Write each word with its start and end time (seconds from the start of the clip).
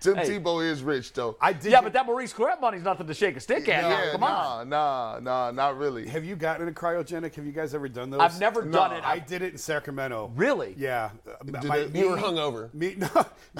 Tim 0.00 0.14
Hey. 0.16 0.38
Tebow 0.38 0.64
is 0.64 0.82
rich 0.82 1.12
though. 1.12 1.36
I 1.40 1.52
did. 1.52 1.72
Yeah, 1.72 1.80
but 1.80 1.92
that 1.92 2.06
Maurice 2.06 2.32
Clarett 2.32 2.60
money's 2.60 2.82
nothing 2.82 3.06
to 3.06 3.14
shake 3.14 3.36
a 3.36 3.40
stick 3.40 3.68
at. 3.68 3.82
yeah, 3.84 4.10
Come 4.12 4.20
nah, 4.20 4.58
on. 4.60 4.68
nah, 4.68 5.18
nah, 5.20 5.50
not 5.50 5.76
really. 5.78 6.06
have 6.08 6.24
you 6.24 6.36
gotten 6.36 6.68
a 6.68 6.72
cryogenic? 6.72 7.34
Have 7.34 7.44
you 7.46 7.52
guys 7.52 7.74
ever 7.74 7.88
done 7.88 8.10
those? 8.10 8.20
I've 8.20 8.38
never 8.38 8.62
done 8.62 8.92
it. 8.92 9.04
I 9.04 9.18
did 9.18 9.42
it 9.42 9.52
in 9.52 9.58
Sacramento. 9.58 10.30
Really? 10.36 10.74
Yeah. 10.78 11.10
Uh, 11.26 11.58
my- 11.66 11.76
it- 11.78 11.92
me- 11.92 12.00
You 12.00 12.10
were 12.10 12.16
hungover. 12.16 12.72
Me, 12.78 12.94
no, 12.96 13.08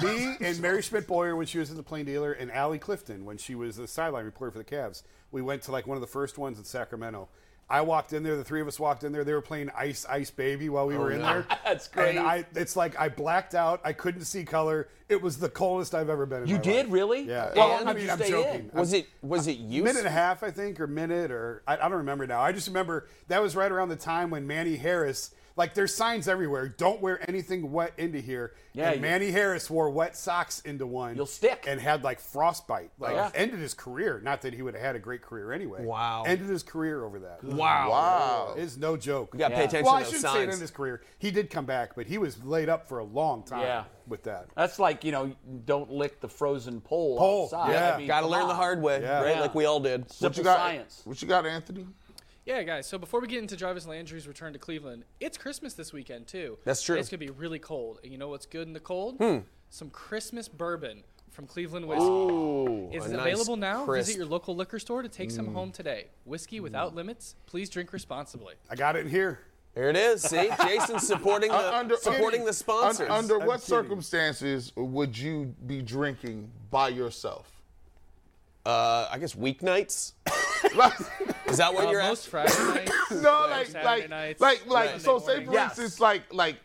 me 0.01 0.35
and 0.39 0.59
Mary 0.61 0.81
Schmitt 0.81 1.07
Boyer 1.07 1.35
when 1.35 1.45
she 1.45 1.59
was 1.59 1.71
at 1.71 1.77
the 1.77 1.83
Plain 1.83 2.05
Dealer, 2.05 2.31
and 2.33 2.51
Allie 2.51 2.79
Clifton 2.79 3.25
when 3.25 3.37
she 3.37 3.55
was 3.55 3.75
the 3.77 3.87
sideline 3.87 4.25
reporter 4.25 4.51
for 4.51 4.57
the 4.59 4.63
Cavs. 4.63 5.03
We 5.31 5.41
went 5.41 5.61
to 5.63 5.71
like 5.71 5.87
one 5.87 5.97
of 5.97 6.01
the 6.01 6.07
first 6.07 6.37
ones 6.37 6.57
in 6.57 6.63
Sacramento. 6.63 7.27
I 7.71 7.81
walked 7.81 8.13
in 8.13 8.23
there. 8.23 8.35
The 8.35 8.43
three 8.43 8.61
of 8.61 8.67
us 8.67 8.79
walked 8.79 9.03
in 9.03 9.11
there. 9.11 9.23
They 9.23 9.33
were 9.33 9.41
playing 9.41 9.69
Ice 9.77 10.05
Ice 10.09 10.31
Baby 10.31 10.69
while 10.69 10.87
we 10.87 10.95
oh, 10.95 10.99
were 10.99 11.11
in 11.11 11.21
there. 11.21 11.45
That's 11.63 11.87
great. 11.87 12.15
And 12.15 12.19
I, 12.27 12.45
it's 12.55 12.75
like 12.75 12.99
I 12.99 13.09
blacked 13.09 13.53
out. 13.53 13.79
I 13.83 13.93
couldn't 13.93 14.25
see 14.25 14.43
color. 14.43 14.87
It 15.07 15.21
was 15.21 15.37
the 15.37 15.49
coldest 15.49 15.93
I've 15.93 16.09
ever 16.09 16.25
been. 16.25 16.43
In 16.43 16.47
You 16.49 16.55
my 16.55 16.61
did 16.61 16.85
life. 16.85 16.93
really? 16.93 17.21
Yeah. 17.23 17.43
How 17.43 17.49
And- 17.49 17.57
long 17.57 17.87
I 17.87 17.93
mean, 17.93 18.05
you 18.05 18.11
I'm 18.11 18.17
stay 18.17 18.29
joking. 18.29 18.69
in? 18.73 18.79
Was 18.79 18.93
it 18.93 19.07
was 19.21 19.47
it 19.47 19.57
you? 19.57 19.83
minute 19.83 19.99
and 19.99 20.07
a 20.07 20.11
half, 20.11 20.41
I 20.41 20.49
think, 20.51 20.79
or 20.79 20.87
minute, 20.87 21.29
or 21.31 21.61
I, 21.67 21.73
I 21.75 21.77
don't 21.77 21.93
remember 21.93 22.25
now. 22.25 22.41
I 22.41 22.51
just 22.51 22.67
remember 22.67 23.07
that 23.27 23.41
was 23.41 23.55
right 23.55 23.71
around 23.71 23.89
the 23.89 23.95
time 23.95 24.31
when 24.31 24.47
Manny 24.47 24.75
Harris, 24.75 25.31
like, 25.59 25.73
there's 25.75 25.93
signs 25.93 26.27
everywhere. 26.27 26.69
Don't 26.69 27.01
wear 27.01 27.19
anything 27.29 27.71
wet 27.71 27.93
into 27.97 28.19
here. 28.19 28.53
Yeah, 28.73 28.87
and 28.87 28.95
you- 28.95 29.01
Manny 29.01 29.29
Harris 29.31 29.69
wore 29.69 29.89
wet 29.89 30.15
socks 30.15 30.61
into 30.61 30.87
one. 30.87 31.15
You'll 31.15 31.25
stick. 31.25 31.65
And 31.67 31.79
had 31.81 32.03
like 32.03 32.19
frostbite. 32.19 32.91
Like 32.97 33.13
Yeah. 33.15 33.29
ended 33.35 33.59
his 33.59 33.73
career. 33.73 34.21
Not 34.23 34.41
that 34.43 34.53
he 34.53 34.61
would 34.61 34.73
have 34.73 34.81
had 34.83 34.95
a 34.95 34.99
great 34.99 35.21
career 35.21 35.51
anyway. 35.51 35.85
Wow. 35.85 36.23
Ended 36.25 36.47
his 36.47 36.63
career 36.63 37.03
over 37.03 37.19
that. 37.19 37.43
Wow. 37.43 37.89
Wow. 37.89 38.53
It's 38.57 38.77
no 38.77 38.95
joke. 38.95 39.31
You 39.33 39.39
got 39.39 39.49
to 39.49 39.55
pay 39.55 39.65
attention 39.65 39.85
well, 39.85 39.95
I 39.95 39.99
to 39.99 40.05
those 40.05 40.13
shouldn't 40.21 40.33
say 40.33 40.43
it 40.43 40.49
signs. 40.51 40.59
his 40.61 40.71
career. 40.71 41.01
He 41.19 41.29
did 41.29 41.49
come 41.49 41.65
back, 41.65 41.93
but 41.95 42.07
he 42.07 42.17
was 42.17 42.41
laid 42.43 42.69
up 42.69 42.87
for 42.87 42.99
a 42.99 43.03
long 43.03 43.43
time 43.43 43.61
Yeah. 43.61 43.83
with 44.07 44.23
that. 44.23 44.47
That's 44.55 44.79
like 44.79 45.03
you 45.03 45.11
know, 45.11 45.35
don't 45.65 45.91
lick 45.91 46.21
the 46.21 46.29
frozen 46.29 46.79
pole, 46.79 47.17
Pole, 47.17 47.43
outside. 47.45 47.73
yeah. 47.73 47.93
I 47.95 47.97
mean, 47.97 48.07
Got 48.07 48.17
to 48.21 48.21
come 48.23 48.31
learn 48.31 48.47
the 48.47 48.53
hard 48.55 48.81
way, 48.81 49.01
Yeah. 49.01 49.21
right? 49.23 49.35
Yeah. 49.35 49.41
Like 49.41 49.55
we 49.55 49.65
all 49.65 49.81
did. 49.81 50.05
What 50.19 50.37
you 50.37 50.43
got? 50.43 50.57
science. 50.57 51.01
What 51.03 51.21
you 51.21 51.27
got, 51.27 51.45
Anthony? 51.45 51.85
Yeah, 52.49 52.63
guys. 52.63 52.87
So 52.87 52.97
before 52.97 53.19
we 53.19 53.27
get 53.27 53.37
into 53.43 53.55
Jarvis 53.55 53.85
Landry's 53.85 54.27
return 54.27 54.53
to 54.53 54.59
Cleveland, 54.59 55.03
it's 55.19 55.37
Christmas 55.37 55.75
this 55.75 55.93
weekend 55.93 56.25
too. 56.25 56.57
That's 56.65 56.81
true. 56.81 56.97
It's 56.97 57.07
gonna 57.07 57.19
be 57.19 57.29
really 57.29 57.59
cold, 57.59 57.99
and 58.03 58.11
you 58.11 58.17
know 58.17 58.29
what's 58.29 58.47
good 58.47 58.65
in 58.65 58.73
the 58.73 58.79
cold? 58.79 59.17
Hmm. 59.17 59.37
Some 59.69 59.91
Christmas 59.91 60.47
bourbon 60.47 61.03
from 61.29 61.45
Cleveland 61.45 61.87
Whiskey. 61.87 62.03
Ooh, 62.03 62.89
Is 62.91 63.05
a 63.05 63.13
it 63.13 63.17
nice 63.17 63.33
available 63.33 63.55
now? 63.55 63.85
crisp- 63.85 64.07
Visit 64.07 64.17
your 64.17 64.25
local 64.25 64.55
liquor 64.55 64.79
store 64.79 65.03
to 65.03 65.09
take 65.09 65.29
some 65.29 65.53
home 65.53 65.71
today. 65.71 66.07
Whiskey 66.25 66.59
without 66.59 66.95
limits. 66.95 67.35
Please 67.45 67.69
drink 67.69 67.93
responsibly. 67.93 68.55
I 68.67 68.75
got 68.75 68.95
it 68.95 69.05
in 69.05 69.11
here. 69.11 69.41
There 69.75 69.91
it 69.91 69.95
is. 69.95 70.23
See, 70.23 70.49
Jason 70.63 70.97
supporting 70.99 71.51
the 71.51 71.55
Uh, 71.55 71.97
supporting 71.97 72.41
the 72.41 72.47
un- 72.47 72.53
sponsors. 72.53 73.11
under 73.11 73.37
what 73.37 73.61
kidding. 73.61 73.67
circumstances 73.67 74.73
would 74.75 75.15
you 75.15 75.53
be 75.67 75.83
drinking 75.83 76.49
by 76.71 76.89
yourself? 76.89 77.61
uh, 78.65 79.07
I 79.11 79.19
guess 79.19 79.35
weeknights. 79.35 80.13
Is 81.47 81.57
that 81.57 81.73
what 81.73 81.87
Uh, 81.87 81.91
you're 81.91 82.01
most 82.03 82.25
at? 82.33 82.49
Friday 82.49 82.85
nights. 82.85 83.11
no, 83.11 83.47
like, 83.49 83.67
Saturday 83.67 83.85
like, 84.01 84.09
nights, 84.09 84.41
like, 84.41 84.67
like. 84.67 84.89
Sunday 84.89 85.03
So, 85.03 85.19
say 85.19 85.25
morning. 85.27 85.45
for 85.47 85.53
Yes. 85.53 85.69
instance, 85.71 85.99
like, 85.99 86.33
like, 86.33 86.57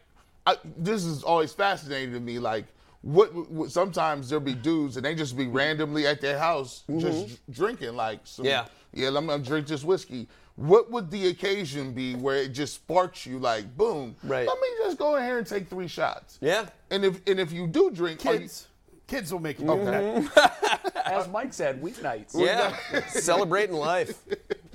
I, 0.47 0.57
this 0.77 1.05
is 1.05 1.23
always 1.23 1.53
fascinating 1.53 2.13
to 2.13 2.21
me. 2.21 2.39
Like, 2.39 2.67
what, 3.01 3.35
what? 3.51 3.71
Sometimes 3.71 4.29
there'll 4.29 4.45
be 4.45 4.55
dudes 4.55 4.97
and 4.97 5.05
they 5.05 5.15
just 5.15 5.37
be 5.37 5.47
randomly 5.47 6.07
at 6.07 6.21
their 6.21 6.39
house 6.39 6.85
just 6.99 7.39
drinking. 7.51 7.97
Like, 7.97 8.21
some, 8.25 8.45
Yeah. 8.45 8.67
yeah. 8.93 9.09
I'm 9.09 9.27
gonna 9.27 9.43
drink 9.43 9.67
this 9.67 9.85
whiskey. 9.85 10.29
What 10.57 10.91
would 10.91 11.11
the 11.11 11.29
occasion 11.29 11.93
be 11.93 12.15
where 12.15 12.37
it 12.37 12.49
just 12.53 12.75
sparks 12.75 13.27
you? 13.27 13.39
Like, 13.39 13.77
boom. 13.77 14.15
Right. 14.23 14.47
Let 14.47 14.61
me 14.61 14.69
just 14.85 14.99
go 14.99 15.17
in 15.17 15.25
here 15.25 15.39
and 15.39 15.47
take 15.47 15.69
three 15.69 15.89
shots. 15.89 16.39
Yeah. 16.41 16.67
And 16.91 17.05
if 17.05 17.21
and 17.27 17.41
if 17.41 17.51
you 17.53 17.67
do 17.67 17.91
drink, 17.91 18.25
are 18.27 18.35
you- 18.35 18.41
Kids. 18.41 18.69
Kids 19.07 19.33
will 19.33 19.41
make 19.41 19.59
you 19.61 19.69
Okay. 19.71 20.21
do 20.21 20.29
that. 20.35 21.03
As 21.05 21.29
Mike 21.29 21.53
said, 21.53 21.83
weeknights. 21.83 22.33
Yeah. 22.35 22.75
Celebrating 23.09 23.77
life. 23.77 24.19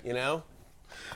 You 0.03 0.13
know. 0.13 0.43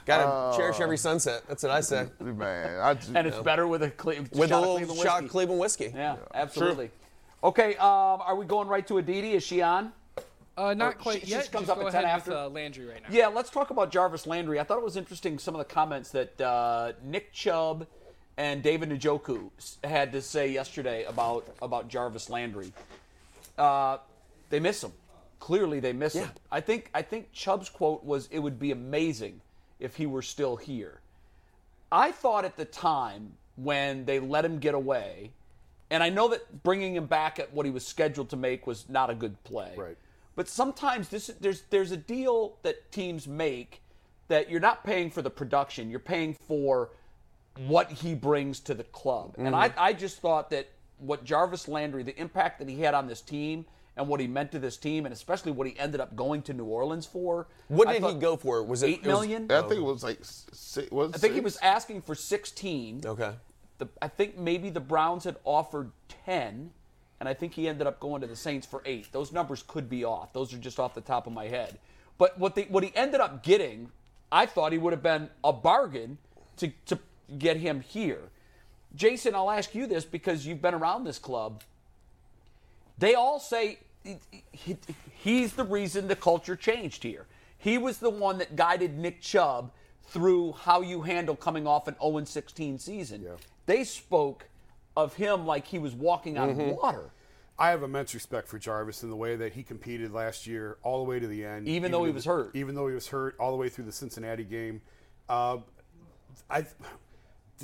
Got 0.06 0.52
to 0.52 0.58
cherish 0.58 0.80
every 0.80 0.98
sunset. 0.98 1.44
That's 1.48 1.64
what 1.64 1.72
I 1.72 1.82
say. 1.82 2.08
man, 2.20 2.80
I 2.82 2.94
just, 2.96 3.12
And 3.16 3.28
it's 3.28 3.38
better 3.40 3.68
with 3.68 3.84
a 3.84 3.90
cle- 3.92 4.16
With 4.34 4.50
shot 4.50 4.52
a 4.52 4.56
of 4.56 4.62
little 4.62 4.78
Cleveland 4.78 5.02
shot 5.02 5.22
whiskey. 5.22 5.30
Cleveland 5.32 5.60
whiskey. 5.62 5.92
Yeah, 5.96 6.16
absolutely. 6.34 6.92
Okay, 7.44 7.76
um, 7.76 8.22
are 8.22 8.36
we 8.36 8.46
going 8.46 8.68
right 8.68 8.86
to 8.88 8.98
Aditi? 8.98 9.34
Is 9.34 9.44
she 9.44 9.62
on? 9.62 9.92
Uh, 10.58 10.74
not 10.74 10.94
Or 10.94 10.98
quite 10.98 11.20
she- 11.22 11.28
she 11.28 11.32
yet. 11.32 11.52
comes 11.52 11.68
Just 11.68 11.72
up 11.78 11.80
go 11.82 11.88
at 11.88 11.94
10 11.94 12.04
ahead 12.04 12.16
after? 12.18 12.32
with 12.32 12.40
uh, 12.40 12.50
Landry 12.50 12.86
right 12.86 13.02
now. 13.02 13.08
Yeah, 13.12 13.28
let's 13.28 13.50
talk 13.50 13.70
about 13.70 13.92
Jarvis 13.92 14.28
Landry. 14.28 14.60
I 14.60 14.64
thought 14.64 14.78
it 14.78 14.84
was 14.84 14.98
interesting 14.98 15.40
some 15.40 15.56
of 15.56 15.60
the 15.60 15.66
comments 15.74 16.10
that 16.12 16.40
uh, 16.42 16.94
Nick 17.04 17.32
Chubb 17.34 17.88
and 18.38 18.62
David 18.64 18.90
Njoku 18.90 19.50
had 19.84 20.12
to 20.12 20.22
say 20.22 20.52
yesterday 20.52 21.04
about 21.06 21.48
about 21.62 21.88
Jarvis 21.88 22.30
Landry. 22.30 22.72
Uh, 23.58 23.98
they 24.50 24.60
miss 24.60 24.84
him. 24.84 24.94
Clearly, 25.40 25.80
they 25.80 25.94
miss 25.94 26.14
him. 26.14 26.30
I 26.52 26.62
think 26.62 26.90
I 26.94 27.02
think 27.02 27.32
Chubb's 27.34 27.70
quote 27.70 28.04
was, 28.04 28.28
"It 28.32 28.40
would 28.40 28.60
be 28.60 28.72
amazing 28.72 29.42
if 29.80 29.98
he 29.98 30.06
were 30.06 30.22
still 30.22 30.56
here." 30.56 31.02
I 31.92 32.12
thought 32.12 32.46
at 32.46 32.56
the 32.56 32.66
time 32.66 33.34
when 33.56 34.06
they 34.06 34.20
let 34.20 34.46
him 34.46 34.60
get 34.60 34.74
away, 34.74 35.32
and 35.90 36.02
I 36.02 36.10
know 36.10 36.30
that 36.30 36.64
bringing 36.64 36.96
him 36.96 37.06
back 37.06 37.40
at 37.40 37.54
what 37.54 37.66
he 37.66 37.72
was 37.72 37.86
scheduled 37.86 38.30
to 38.30 38.36
make 38.36 38.66
was 38.66 38.90
not 38.90 39.10
a 39.10 39.16
good 39.16 39.44
play. 39.44 39.74
Right. 39.76 39.98
But 40.36 40.48
sometimes 40.48 41.10
this 41.10 41.28
there's 41.40 41.64
there's 41.70 41.92
a 41.92 41.98
deal 41.98 42.58
that 42.64 42.92
teams 42.92 43.28
make 43.28 43.82
that 44.30 44.50
you're 44.50 44.60
not 44.60 44.84
paying 44.84 45.12
for 45.12 45.22
the 45.22 45.30
production, 45.30 45.90
you're 45.90 46.00
paying 46.00 46.34
for 46.34 46.90
what 47.68 47.92
he 47.92 48.16
brings 48.16 48.60
to 48.62 48.74
the 48.74 48.84
club. 48.86 49.36
And 49.38 49.56
I, 49.56 49.72
I 49.78 49.94
just 49.94 50.20
thought 50.20 50.50
that 50.50 50.68
what 51.00 51.24
Jarvis 51.24 51.68
Landry, 51.68 52.04
the 52.04 52.20
impact 52.20 52.60
that 52.60 52.70
he 52.70 52.82
had 52.82 52.94
on 52.94 53.08
this 53.08 53.22
team 53.22 53.66
and 53.96 54.08
what 54.08 54.20
he 54.20 54.28
meant 54.28 54.52
to 54.52 54.60
this 54.60 54.78
team, 54.78 55.06
and 55.06 55.14
especially 55.14 55.52
what 55.52 55.68
he 55.68 55.78
ended 55.78 56.02
up 56.02 56.16
going 56.16 56.42
to 56.44 56.54
New 56.54 56.66
Orleans 56.66 57.06
for. 57.06 57.48
What 57.68 57.88
I 57.88 58.00
did 58.00 58.04
he 58.04 58.14
go 58.16 58.36
for? 58.38 58.64
Was 58.64 58.82
it 58.82 58.88
Eight 58.88 59.00
it 59.04 59.08
was- 59.08 59.28
I 59.52 59.62
think 59.62 59.82
it 59.82 59.84
was 59.84 60.04
like 60.04 60.20
six. 60.22 60.92
Was 60.92 61.14
I 61.14 61.18
think 61.18 61.36
he 61.36 61.42
was 61.42 61.58
asking 61.58 62.02
for 62.02 62.16
16. 62.16 63.02
Okay. 63.06 63.34
The, 63.78 63.88
I 64.02 64.08
think 64.08 64.38
maybe 64.38 64.70
the 64.70 64.80
Browns 64.80 65.24
had 65.26 65.38
offered 65.44 65.92
10, 66.26 66.72
and 67.20 67.30
I 67.30 67.34
think 67.34 67.54
he 67.54 67.68
ended 67.68 67.86
up 67.86 68.00
going 68.00 68.22
to 68.22 68.28
the 68.28 68.36
Saints 68.36 68.66
for 68.66 68.82
eight. 68.86 69.12
Those 69.12 69.32
numbers 69.32 69.64
could 69.68 69.90
be 69.90 70.04
off. 70.04 70.34
Those 70.34 70.54
are 70.54 70.58
just 70.58 70.80
off 70.80 70.94
the 70.96 71.02
top 71.02 71.28
of 71.28 71.34
my 71.34 71.48
head. 71.48 71.80
But 72.18 72.38
what 72.40 72.56
they, 72.56 72.64
what 72.64 72.84
he 72.84 72.92
ended 72.96 73.20
up 73.20 73.44
getting, 73.44 73.92
I 74.32 74.46
thought 74.46 74.72
he 74.72 74.78
would 74.78 74.94
have 74.94 75.04
been 75.04 75.30
a 75.44 75.54
bargain 75.54 76.18
to, 76.58 76.72
to 76.88 77.00
get 77.38 77.58
him 77.58 77.82
here. 77.82 78.30
Jason, 78.96 79.34
I'll 79.36 79.50
ask 79.52 79.74
you 79.74 79.88
this 79.88 80.06
because 80.06 80.46
you've 80.46 80.62
been 80.62 80.74
around 80.74 81.04
this 81.04 81.20
club. 81.20 81.64
They 82.98 83.16
all 83.16 83.40
say 83.40 83.80
he- 84.04 84.20
he- 84.52 84.78
he's 85.12 85.54
the 85.54 85.64
reason 85.64 86.08
the 86.08 86.16
culture 86.16 86.56
changed 86.56 87.04
here. 87.04 87.26
He 87.58 87.78
was 87.78 88.00
the 88.00 88.10
one 88.10 88.38
that 88.40 88.56
guided 88.56 88.98
Nick 88.98 89.22
Chubb 89.22 89.72
through 90.04 90.52
how 90.52 90.82
you 90.82 91.02
handle 91.02 91.36
coming 91.36 91.66
off 91.66 91.88
an 91.88 91.96
0 92.02 92.26
16 92.26 92.78
season. 92.78 93.26
They 93.66 93.84
spoke 93.84 94.50
of 94.96 95.16
him 95.16 95.46
like 95.46 95.68
he 95.68 95.80
was 95.80 95.96
walking 95.96 96.38
on 96.38 96.56
water, 96.76 97.12
I 97.58 97.70
have 97.70 97.84
immense 97.84 98.14
respect 98.14 98.48
for 98.48 98.58
Jarvis 98.60 99.04
in 99.04 99.10
the 99.10 99.16
way 99.16 99.36
that 99.36 99.54
he 99.54 99.64
competed 99.64 100.12
last 100.12 100.48
year, 100.48 100.78
all 100.84 101.04
the 101.04 101.10
way 101.10 101.20
to 101.20 101.28
the 101.28 101.46
end. 101.46 101.68
Even 101.68 101.92
though 101.92 102.04
he 102.04 102.12
was 102.12 102.26
hurt. 102.26 102.56
Even 102.56 102.74
though 102.76 102.88
he 102.88 102.94
was 102.96 103.08
hurt, 103.08 103.36
all 103.40 103.52
the 103.52 103.58
way 103.58 103.70
through 103.70 103.86
the 103.86 103.92
Cincinnati 103.92 104.44
game. 104.44 104.82
Uh, 105.30 105.58
I, 106.50 106.66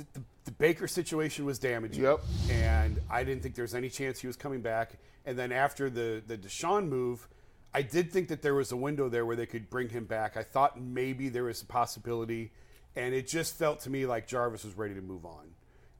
the, 0.00 0.20
the, 0.20 0.24
the 0.46 0.50
Baker 0.52 0.88
situation 0.88 1.44
was 1.44 1.58
damaging. 1.58 2.02
Yep. 2.02 2.20
And 2.50 3.00
I 3.10 3.24
didn't 3.24 3.42
think 3.42 3.54
there 3.54 3.64
was 3.64 3.74
any 3.74 3.88
chance 3.88 4.20
he 4.20 4.26
was 4.26 4.36
coming 4.36 4.60
back. 4.60 4.92
And 5.26 5.38
then 5.38 5.52
after 5.52 5.90
the 5.90 6.22
the 6.26 6.36
Deshaun 6.38 6.88
move, 6.88 7.28
I 7.74 7.82
did 7.82 8.10
think 8.10 8.28
that 8.28 8.42
there 8.42 8.54
was 8.54 8.72
a 8.72 8.76
window 8.76 9.08
there 9.08 9.24
where 9.26 9.36
they 9.36 9.46
could 9.46 9.68
bring 9.70 9.88
him 9.90 10.04
back. 10.04 10.36
I 10.36 10.42
thought 10.42 10.80
maybe 10.80 11.28
there 11.28 11.44
was 11.44 11.62
a 11.62 11.66
possibility, 11.66 12.50
and 12.96 13.14
it 13.14 13.28
just 13.28 13.56
felt 13.56 13.80
to 13.80 13.90
me 13.90 14.06
like 14.06 14.26
Jarvis 14.26 14.64
was 14.64 14.74
ready 14.76 14.94
to 14.94 15.02
move 15.02 15.24
on. 15.26 15.46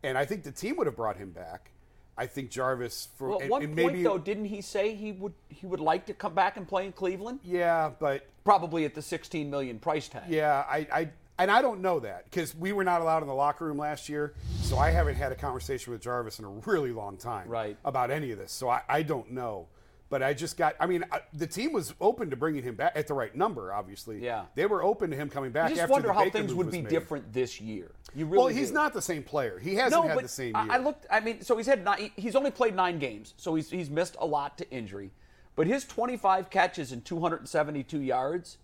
And 0.03 0.17
I 0.17 0.25
think 0.25 0.43
the 0.45 0.53
team 0.53 0.77
would 0.77 0.87
have 0.87 0.97
brought 0.97 1.17
him 1.19 1.31
back. 1.31 1.71
I 2.17 2.27
think 2.27 2.51
Jarvis 2.51 3.09
for 3.17 3.29
Well, 3.29 3.37
at 3.39 3.43
and- 3.43 3.51
one 3.51 3.63
and 3.63 3.77
point 3.77 3.87
maybe 3.93 4.03
though, 4.03 4.19
didn't 4.19 4.47
he 4.47 4.61
say 4.63 4.95
he 4.95 5.13
would 5.13 5.35
he 5.49 5.67
would 5.67 5.81
like 5.81 6.07
to 6.07 6.15
come 6.15 6.35
back 6.35 6.57
and 6.57 6.67
play 6.67 6.87
in 6.87 6.93
Cleveland? 6.93 7.41
yeah, 7.45 7.91
but 7.99 8.27
Probably 8.43 8.87
at 8.87 8.95
the 8.95 9.03
16 9.03 9.49
million 9.51 9.79
price 9.79 10.09
tag. 10.09 10.23
yeah, 10.29 10.65
I, 10.69 10.79
I 10.93 11.11
and 11.41 11.51
I 11.51 11.63
don't 11.63 11.81
know 11.81 12.01
that 12.01 12.25
because 12.25 12.55
we 12.55 12.73
were 12.73 12.85
not 12.85 13.01
allowed 13.01 13.23
in 13.23 13.29
the 13.29 13.35
locker 13.35 13.65
room 13.65 13.79
last 13.79 14.09
year, 14.09 14.35
so 14.63 14.79
I 14.79 14.91
haven't 14.91 15.17
had 15.17 15.33
a 15.33 15.35
conversation 15.37 15.93
with 15.93 16.03
Jarvis 16.03 16.39
in 16.39 16.45
a 16.45 16.49
really 16.49 16.93
long 16.93 17.17
time, 17.17 17.49
Right. 17.49 17.77
about 17.85 18.11
any 18.11 18.31
of 18.31 18.39
this. 18.39 18.53
So 18.53 18.69
I, 18.69 18.83
I 18.89 19.03
don't 19.03 19.31
know, 19.33 19.67
But 20.11 20.23
I 20.25 20.35
just 20.35 20.57
got. 20.57 20.75
I 20.81 20.87
mean, 20.87 21.05
I, 21.13 21.21
the 21.33 21.47
team 21.47 21.73
was 21.73 21.95
open 22.01 22.31
to 22.31 22.37
bringing 22.37 22.63
him 22.65 22.75
back 22.75 22.93
at 22.97 23.07
the 23.07 23.15
right 23.15 23.33
number. 23.35 23.73
Obviously, 23.73 24.19
Yeah. 24.19 24.47
they 24.57 24.67
were 24.67 24.83
open 24.83 25.11
to 25.11 25.17
him 25.17 25.29
coming 25.31 25.53
back. 25.53 25.67
I 25.67 25.69
just 25.69 25.83
after 25.83 25.93
wonder 25.93 26.09
the 26.09 26.15
how 26.15 26.25
Baker 26.25 26.39
things 26.39 26.53
would 26.55 26.71
be 26.71 26.83
made. 26.83 26.91
different 26.91 27.33
this 27.33 27.61
year. 27.61 27.93
You 28.15 28.27
really 28.27 28.39
Well, 28.39 28.47
he's 28.49 28.69
do. 28.69 28.75
not 28.75 28.93
the 28.93 29.03
same 29.03 29.23
player. 29.23 29.59
He 29.61 29.77
hasn't 29.77 30.03
no, 30.03 30.09
had 30.09 30.19
the 30.25 30.27
same 30.29 30.57
I- 30.57 30.65
year. 30.65 30.73
I 30.73 30.77
looked. 30.79 31.07
I 31.11 31.21
mean, 31.21 31.43
so 31.43 31.57
he's 31.57 31.67
had 31.67 31.85
nine, 31.85 32.11
he's 32.17 32.35
only 32.35 32.51
played 32.51 32.75
nine 32.75 32.99
games, 32.99 33.35
so 33.37 33.55
he's 33.55 33.71
he's 33.71 33.89
missed 33.89 34.17
a 34.19 34.27
lot 34.27 34.59
to 34.59 34.69
injury. 34.73 35.13
But 35.55 35.69
his 35.69 35.85
25 35.85 36.51
catches 36.51 36.91
and 36.91 37.05
272 37.05 38.01
yards, 38.01 38.59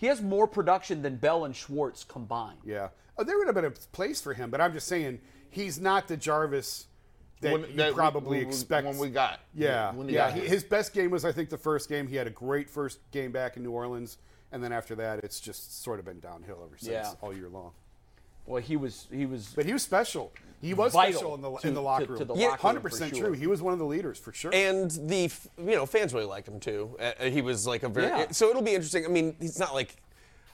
he 0.00 0.06
has 0.06 0.22
more 0.22 0.46
production 0.46 1.02
than 1.02 1.16
Bell 1.16 1.44
and 1.44 1.54
Schwartz 1.54 2.04
combined. 2.04 2.60
Yeah, 2.64 2.88
oh, 3.18 3.22
there 3.24 3.36
would 3.36 3.46
have 3.48 3.54
been 3.54 3.66
a 3.66 3.70
place 3.70 4.18
for 4.18 4.32
him, 4.32 4.48
but 4.48 4.58
I'm 4.58 4.72
just 4.72 4.88
saying 4.88 5.20
he's 5.50 5.78
not 5.78 6.08
the 6.08 6.16
Jarvis 6.16 6.86
that 7.42 7.52
When- 7.52 7.62
you 7.68 7.76
that 7.76 7.92
probably 7.94 8.38
we- 8.38 8.46
expect. 8.46 8.86
when 8.86 8.96
we 8.96 9.10
got. 9.10 9.40
yeah, 9.54 9.92
When 9.92 10.08
he 10.08 10.14
yeah. 10.14 10.30
got 10.30 10.38
his 10.38 10.64
best 10.64 10.94
game 10.94 11.10
was 11.10 11.26
I 11.26 11.32
think 11.32 11.50
the 11.50 11.58
first 11.58 11.88
game. 11.90 12.06
He 12.08 12.16
had 12.16 12.26
a 12.26 12.30
great 12.30 12.70
first 12.70 12.98
game 13.10 13.30
back 13.30 13.58
in 13.58 13.62
New 13.62 13.72
Orleans, 13.72 14.16
and 14.52 14.64
then 14.64 14.72
after 14.72 14.94
that, 14.96 15.22
it's 15.22 15.38
just 15.38 15.82
sort 15.82 15.98
of 15.98 16.06
been 16.06 16.20
downhill 16.20 16.62
ever 16.64 16.78
since 16.78 16.90
Yeah. 16.92 17.12
all 17.20 17.34
year 17.36 17.50
long. 17.50 17.72
Well, 18.50 18.60
he 18.60 18.76
was 18.76 19.06
he 19.12 19.26
was 19.26 19.52
But 19.54 19.64
he 19.64 19.72
was 19.72 19.82
special. 19.82 20.32
He 20.60 20.74
was 20.74 20.92
Vital 20.92 21.12
special 21.12 21.34
in 21.36 21.40
the 21.40 21.56
to- 21.56 21.68
in 21.68 21.74
the 21.74 21.80
locker 21.80 22.04
to- 22.04 22.10
room. 22.12 22.18
to 22.18 22.24
the 22.26 22.34
Yeah, 22.34 22.56
hundred 22.56 22.82
percent 22.82 23.16
sure. 23.16 23.28
true. 23.28 23.32
He 23.34 23.46
was 23.46 23.62
one 23.62 23.72
of 23.72 23.78
the 23.78 23.84
leaders 23.86 24.18
for 24.18 24.32
sure. 24.32 24.50
And 24.52 24.90
the 24.90 25.30
you 25.56 25.76
know 25.76 25.86
fans 25.86 26.12
really 26.12 26.26
liked 26.26 26.48
him 26.48 26.58
too. 26.60 26.96
Uh, 27.00 27.24
he 27.26 27.40
was 27.42 27.66
like 27.66 27.82
a 27.84 27.88
very 27.88 28.08
Yeah. 28.08 28.30
so 28.32 28.50
it'll 28.50 28.60
be 28.62 28.74
interesting. 28.74 29.04
I 29.06 29.08
mean, 29.08 29.36
he's 29.40 29.58
not 29.58 29.72
like 29.72 29.96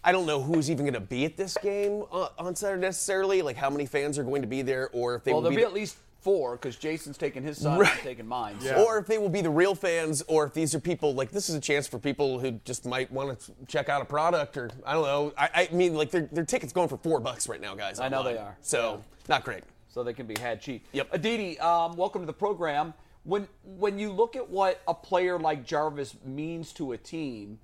I 0.05 0.13
don't 0.13 0.27
know 0.27 0.41
who's 0.41 0.71
even 0.71 0.85
going 0.85 0.95
to 0.95 1.01
be 1.01 1.25
at 1.25 1.37
this 1.37 1.57
game 1.61 2.05
uh, 2.13 2.29
on 2.39 2.55
Saturday 2.55 2.83
necessarily. 2.83 3.43
Like 3.43 3.57
how 3.57 3.71
many 3.71 3.87
fans 3.87 4.19
are 4.19 4.25
going 4.25 4.43
to 4.43 4.49
be 4.49 4.63
there, 4.63 4.91
or 4.93 5.15
if 5.17 5.25
they 5.25 5.33
well, 5.33 5.41
will 5.43 5.51
there'll 5.51 5.57
be, 5.57 5.63
be 5.63 5.67
at 5.67 5.73
least 5.73 5.97
four 6.27 6.57
because 6.57 6.75
Jason's 6.75 7.17
taking 7.17 7.45
his 7.45 7.57
son, 7.59 7.79
Right. 7.79 8.01
Taking 8.03 8.27
mine. 8.27 8.57
Yeah. 8.61 8.83
or 8.83 8.99
if 8.99 9.07
they 9.07 9.17
will 9.17 9.29
be 9.29 9.43
the 9.43 9.51
real 9.51 9.77
fans, 9.77 10.25
or 10.27 10.45
if 10.45 10.55
these 10.55 10.75
are 10.75 10.81
people 10.81 11.15
like 11.15 11.31
this 11.31 11.49
is 11.49 11.55
a 11.55 11.61
chance 11.61 11.87
for 11.87 12.01
people 12.01 12.41
who 12.41 12.51
just 12.65 12.85
might 12.85 13.13
want 13.13 13.39
to 13.39 13.53
check 13.69 13.89
out 13.89 14.03
a 14.03 14.05
product, 14.05 14.57
or 14.57 14.69
I 14.85 14.95
don't 14.95 15.05
know. 15.05 15.33
I, 15.39 15.69
I 15.71 15.75
mean, 15.75 15.95
like 15.95 16.11
their 16.11 16.23
their 16.33 16.45
tickets 16.45 16.73
going 16.73 16.89
for 16.89 16.97
four 16.97 17.21
bucks 17.21 17.49
right 17.49 17.61
now, 17.61 17.77
guys. 17.77 18.01
I 18.01 18.09
know 18.09 18.25
they 18.25 18.37
are. 18.37 18.57
So 18.61 19.05
not 19.29 19.45
great. 19.45 19.63
so 19.89 20.03
they 20.03 20.13
can 20.15 20.27
be 20.27 20.35
had 20.41 20.61
cheap. 20.61 20.85
Yep. 20.93 21.11
Aditi, 21.13 21.61
um, 21.61 21.97
welcome 21.97 22.23
to 22.23 22.27
the 22.27 22.33
program. 22.33 22.93
When 23.23 23.47
when 23.63 23.97
you 23.97 24.11
look 24.11 24.35
at 24.35 24.51
what 24.51 24.83
a 24.89 24.95
player 24.95 25.39
like 25.39 25.65
Jarvis 25.65 26.17
means 26.25 26.73
to 26.73 26.91
a 26.91 26.99
team, 26.99 27.61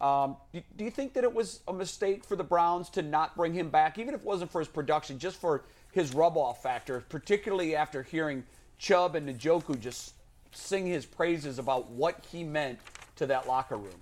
um, 0.00 0.38
do, 0.54 0.62
do 0.78 0.84
you 0.84 0.90
think 0.90 1.12
that 1.12 1.24
it 1.24 1.34
was 1.34 1.60
a 1.68 1.72
mistake 1.74 2.24
for 2.24 2.34
the 2.34 2.44
Browns 2.44 2.88
to 2.90 3.02
not 3.02 3.36
bring 3.36 3.52
him 3.52 3.68
back, 3.68 3.98
even 3.98 4.14
if 4.14 4.20
it 4.22 4.26
wasn't 4.26 4.50
for 4.50 4.60
his 4.60 4.68
production, 4.68 5.18
just 5.18 5.38
for 5.38 5.64
his 5.96 6.14
rub-off 6.14 6.62
factor, 6.62 7.02
particularly 7.08 7.74
after 7.74 8.02
hearing 8.02 8.44
Chubb 8.78 9.16
and 9.16 9.26
Njoku 9.26 9.80
just 9.80 10.12
sing 10.52 10.86
his 10.86 11.06
praises 11.06 11.58
about 11.58 11.88
what 11.88 12.22
he 12.30 12.44
meant 12.44 12.78
to 13.16 13.24
that 13.26 13.48
locker 13.48 13.78
room? 13.78 13.98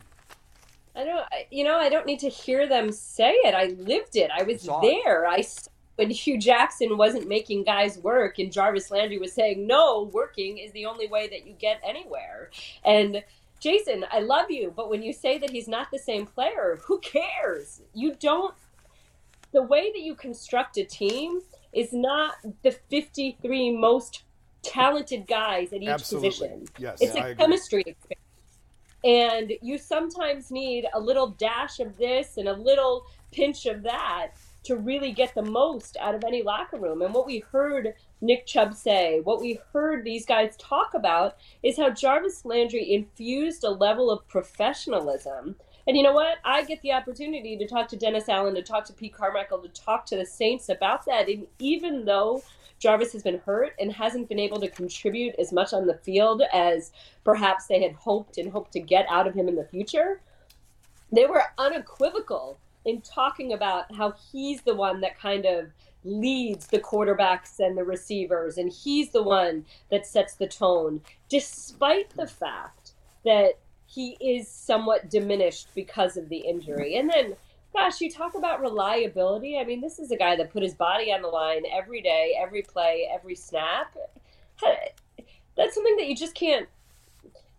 I 0.96 1.04
don't, 1.04 1.24
you 1.52 1.62
know, 1.62 1.76
I 1.78 1.88
don't 1.88 2.04
need 2.04 2.18
to 2.18 2.28
hear 2.28 2.68
them 2.68 2.90
say 2.90 3.30
it. 3.30 3.54
I 3.54 3.76
lived 3.80 4.16
it. 4.16 4.28
I 4.36 4.42
was 4.42 4.66
it. 4.66 4.72
there. 4.82 5.24
I 5.28 5.42
saw 5.42 5.70
when 5.94 6.10
Hue 6.10 6.36
Jackson 6.36 6.98
wasn't 6.98 7.28
making 7.28 7.62
guys 7.62 7.96
work, 7.98 8.40
and 8.40 8.52
Jarvis 8.52 8.90
Landry 8.90 9.18
was 9.18 9.32
saying, 9.32 9.64
"No, 9.64 10.10
working 10.12 10.58
is 10.58 10.72
the 10.72 10.86
only 10.86 11.06
way 11.06 11.28
that 11.28 11.46
you 11.46 11.52
get 11.52 11.80
anywhere." 11.86 12.50
And 12.84 13.22
Jason, 13.60 14.04
I 14.10 14.18
love 14.18 14.50
you, 14.50 14.72
but 14.74 14.90
when 14.90 15.04
you 15.04 15.12
say 15.12 15.38
that 15.38 15.50
he's 15.50 15.68
not 15.68 15.92
the 15.92 15.98
same 16.00 16.26
player, 16.26 16.80
who 16.86 16.98
cares? 16.98 17.82
You 17.92 18.16
don't. 18.18 18.54
The 19.52 19.62
way 19.62 19.92
that 19.92 20.00
you 20.00 20.16
construct 20.16 20.76
a 20.76 20.84
team 20.84 21.40
is 21.74 21.92
not 21.92 22.34
the 22.62 22.70
fifty-three 22.70 23.76
most 23.76 24.22
talented 24.62 25.26
guys 25.26 25.72
at 25.72 25.82
each 25.82 25.88
Absolutely. 25.88 26.30
position. 26.30 26.64
Yes, 26.78 26.98
it's 27.00 27.14
I 27.14 27.18
a 27.18 27.30
agree. 27.30 27.34
chemistry 27.34 27.84
experience. 27.86 28.20
And 29.04 29.52
you 29.60 29.76
sometimes 29.76 30.50
need 30.50 30.86
a 30.94 31.00
little 31.00 31.28
dash 31.28 31.78
of 31.80 31.98
this 31.98 32.38
and 32.38 32.48
a 32.48 32.54
little 32.54 33.04
pinch 33.32 33.66
of 33.66 33.82
that 33.82 34.28
to 34.62 34.76
really 34.76 35.12
get 35.12 35.34
the 35.34 35.42
most 35.42 35.98
out 36.00 36.14
of 36.14 36.24
any 36.24 36.42
locker 36.42 36.78
room. 36.78 37.02
And 37.02 37.12
what 37.12 37.26
we 37.26 37.40
heard 37.40 37.92
Nick 38.22 38.46
Chubb 38.46 38.72
say, 38.72 39.20
what 39.20 39.42
we 39.42 39.58
heard 39.74 40.04
these 40.04 40.24
guys 40.24 40.56
talk 40.56 40.94
about, 40.94 41.36
is 41.62 41.76
how 41.76 41.90
Jarvis 41.90 42.46
Landry 42.46 42.94
infused 42.94 43.62
a 43.62 43.68
level 43.68 44.10
of 44.10 44.26
professionalism. 44.26 45.56
And 45.86 45.96
you 45.96 46.02
know 46.02 46.12
what? 46.12 46.38
I 46.44 46.64
get 46.64 46.80
the 46.82 46.92
opportunity 46.92 47.56
to 47.56 47.66
talk 47.66 47.88
to 47.88 47.96
Dennis 47.96 48.28
Allen, 48.28 48.54
to 48.54 48.62
talk 48.62 48.86
to 48.86 48.92
Pete 48.92 49.14
Carmichael, 49.14 49.58
to 49.58 49.68
talk 49.68 50.06
to 50.06 50.16
the 50.16 50.24
Saints 50.24 50.68
about 50.68 51.04
that. 51.06 51.28
And 51.28 51.46
even 51.58 52.04
though 52.04 52.42
Jarvis 52.78 53.12
has 53.12 53.22
been 53.22 53.40
hurt 53.44 53.74
and 53.78 53.92
hasn't 53.92 54.28
been 54.28 54.38
able 54.38 54.60
to 54.60 54.68
contribute 54.68 55.34
as 55.38 55.52
much 55.52 55.72
on 55.72 55.86
the 55.86 55.98
field 55.98 56.42
as 56.52 56.92
perhaps 57.22 57.66
they 57.66 57.82
had 57.82 57.92
hoped 57.92 58.38
and 58.38 58.50
hoped 58.50 58.72
to 58.72 58.80
get 58.80 59.06
out 59.08 59.26
of 59.26 59.34
him 59.34 59.48
in 59.48 59.56
the 59.56 59.64
future, 59.64 60.20
they 61.12 61.26
were 61.26 61.44
unequivocal 61.58 62.58
in 62.84 63.00
talking 63.00 63.52
about 63.52 63.94
how 63.94 64.14
he's 64.32 64.62
the 64.62 64.74
one 64.74 65.00
that 65.00 65.18
kind 65.18 65.46
of 65.46 65.68
leads 66.04 66.66
the 66.66 66.78
quarterbacks 66.78 67.58
and 67.58 67.78
the 67.78 67.84
receivers, 67.84 68.58
and 68.58 68.70
he's 68.70 69.10
the 69.10 69.22
one 69.22 69.64
that 69.90 70.06
sets 70.06 70.34
the 70.34 70.46
tone, 70.46 71.00
despite 71.30 72.10
the 72.10 72.26
fact 72.26 72.92
that 73.24 73.58
he 73.94 74.16
is 74.20 74.48
somewhat 74.48 75.08
diminished 75.10 75.68
because 75.74 76.16
of 76.16 76.28
the 76.28 76.38
injury. 76.38 76.96
And 76.96 77.08
then, 77.08 77.36
gosh, 77.72 78.00
you 78.00 78.10
talk 78.10 78.34
about 78.34 78.60
reliability. 78.60 79.58
I 79.58 79.64
mean, 79.64 79.80
this 79.80 79.98
is 79.98 80.10
a 80.10 80.16
guy 80.16 80.36
that 80.36 80.52
put 80.52 80.62
his 80.62 80.74
body 80.74 81.12
on 81.12 81.22
the 81.22 81.28
line 81.28 81.62
every 81.72 82.00
day, 82.00 82.36
every 82.40 82.62
play, 82.62 83.08
every 83.12 83.34
snap. 83.34 83.94
That's 85.56 85.74
something 85.74 85.96
that 85.96 86.06
you 86.06 86.16
just 86.16 86.34
can't 86.34 86.68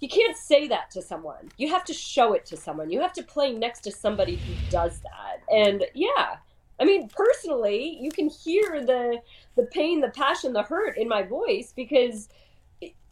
you 0.01 0.09
can't 0.09 0.35
say 0.35 0.67
that 0.67 0.91
to 0.91 1.01
someone. 1.01 1.49
You 1.57 1.69
have 1.69 1.85
to 1.85 1.93
show 1.93 2.33
it 2.33 2.45
to 2.47 2.57
someone. 2.57 2.91
You 2.91 2.99
have 2.99 3.13
to 3.13 3.23
play 3.23 3.53
next 3.53 3.79
to 3.81 3.91
somebody 3.91 4.35
who 4.35 4.53
does 4.69 4.99
that. 4.99 5.41
And 5.49 5.85
yeah, 5.93 6.35
I 6.79 6.83
mean, 6.83 7.07
personally, 7.07 7.97
you 8.01 8.11
can 8.11 8.29
hear 8.29 8.85
the 8.85 9.19
the 9.55 9.63
pain, 9.63 10.01
the 10.01 10.09
passion, 10.09 10.53
the 10.53 10.63
hurt 10.63 10.97
in 10.97 11.07
my 11.07 11.23
voice 11.23 11.73
because 11.75 12.27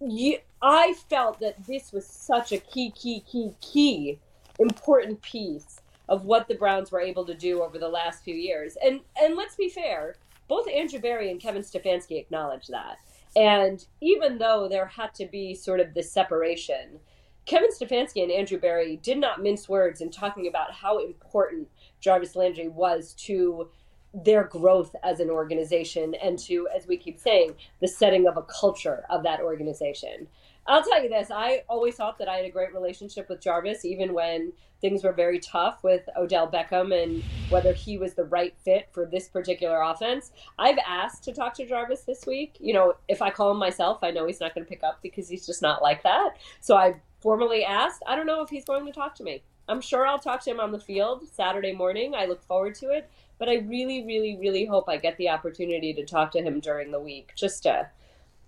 you, 0.10 0.38
I 0.62 0.96
felt 1.10 1.40
that 1.40 1.66
this 1.66 1.92
was 1.92 2.06
such 2.06 2.52
a 2.52 2.58
key, 2.58 2.92
key, 2.92 3.24
key, 3.30 3.54
key 3.62 4.20
important 4.60 5.22
piece 5.22 5.82
of 6.10 6.26
what 6.26 6.48
the 6.48 6.56
Browns 6.56 6.92
were 6.92 7.02
able 7.02 7.26
to 7.26 7.34
do 7.34 7.62
over 7.62 7.80
the 7.80 7.90
last 7.90 8.24
few 8.24 8.36
years. 8.36 8.78
And 8.84 9.02
and 9.22 9.36
let's 9.36 9.56
be 9.56 9.70
fair, 9.70 10.16
both 10.48 10.68
Andrew 10.70 11.00
Berry 11.00 11.32
and 11.32 11.40
Kevin 11.40 11.64
Stefanski 11.64 12.20
acknowledged 12.20 12.70
that. 12.70 12.98
And 13.36 13.84
even 14.02 14.38
though 14.38 14.68
there 14.70 14.86
had 14.86 15.14
to 15.16 15.26
be 15.26 15.56
sort 15.56 15.80
of 15.80 15.94
this 15.94 16.12
separation, 16.12 17.00
Kevin 17.46 17.72
Stefanski 17.72 18.22
and 18.22 18.32
Andrew 18.32 18.60
Berry 18.60 18.98
did 18.98 19.18
not 19.18 19.42
mince 19.42 19.68
words 19.68 20.02
in 20.02 20.12
talking 20.12 20.48
about 20.48 20.72
how 20.72 21.00
important 21.00 21.68
Jarvis 22.00 22.36
Landry 22.36 22.68
was 22.68 23.14
to 23.26 23.70
their 24.14 24.44
growth 24.44 24.96
as 25.04 25.20
an 25.20 25.30
organization 25.30 26.14
and 26.16 26.38
to, 26.38 26.68
as 26.76 26.88
we 26.88 26.98
keep 26.98 27.20
saying, 27.20 27.56
the 27.82 27.88
setting 27.88 28.28
of 28.28 28.38
a 28.38 28.44
culture 28.44 29.06
of 29.10 29.24
that 29.24 29.42
organization. 29.42 30.28
I'll 30.66 30.84
tell 30.84 31.04
you 31.04 31.10
this 31.10 31.30
I 31.30 31.64
always 31.68 31.96
thought 31.96 32.18
that 32.20 32.30
I 32.30 32.38
had 32.38 32.46
a 32.46 32.50
great 32.50 32.74
relationship 32.74 33.28
with 33.28 33.42
Jarvis, 33.42 33.84
even 33.84 34.14
when 34.14 34.54
things 34.82 35.04
were 35.04 35.14
very 35.14 35.40
tough 35.40 35.84
with 35.84 36.08
Odell 36.18 36.50
Beckham 36.50 36.94
and 36.94 37.24
whether 37.50 37.74
he 37.74 37.98
was 37.98 38.14
the 38.14 38.26
right 38.26 38.54
fit 38.64 38.90
for 38.92 39.06
this 39.06 39.30
particular 39.30 39.82
offense. 39.82 40.32
I've 40.60 40.78
asked 40.86 41.24
to 41.24 41.34
talk 41.34 41.54
to 41.56 41.66
Jarvis 41.66 42.02
this 42.02 42.26
week. 42.26 42.58
You 42.60 42.74
know, 42.74 42.94
if 43.08 43.22
I 43.22 43.30
call 43.30 43.52
him 43.52 43.58
myself, 43.58 44.00
I 44.04 44.12
know 44.12 44.26
he's 44.28 44.42
not 44.42 44.54
going 44.54 44.66
to 44.66 44.70
pick 44.70 44.84
up 44.84 45.00
because 45.02 45.30
he's 45.30 45.46
just 45.46 45.62
not 45.62 45.82
like 45.82 46.04
that. 46.04 46.38
So 46.60 46.76
I 46.76 46.96
formally 47.22 47.64
asked. 47.64 48.04
I 48.06 48.16
don't 48.16 48.28
know 48.28 48.42
if 48.42 48.50
he's 48.50 48.66
going 48.66 48.86
to 48.86 48.92
talk 48.92 49.16
to 49.16 49.24
me. 49.24 49.42
I'm 49.70 49.80
sure 49.80 50.06
I'll 50.06 50.20
talk 50.20 50.44
to 50.44 50.52
him 50.52 50.60
on 50.60 50.74
the 50.74 50.80
field 50.80 51.24
Saturday 51.32 51.74
morning. 51.74 52.14
I 52.14 52.26
look 52.26 52.44
forward 52.44 52.76
to 52.76 52.90
it. 52.90 53.10
But 53.40 53.50
I 53.50 53.56
really, 53.56 54.06
really, 54.06 54.38
really 54.40 54.66
hope 54.66 54.88
I 54.88 54.98
get 54.98 55.18
the 55.18 55.30
opportunity 55.30 55.94
to 55.94 56.06
talk 56.06 56.32
to 56.32 56.42
him 56.42 56.60
during 56.60 56.92
the 56.92 57.00
week 57.00 57.34
just 57.36 57.64
to, 57.64 57.90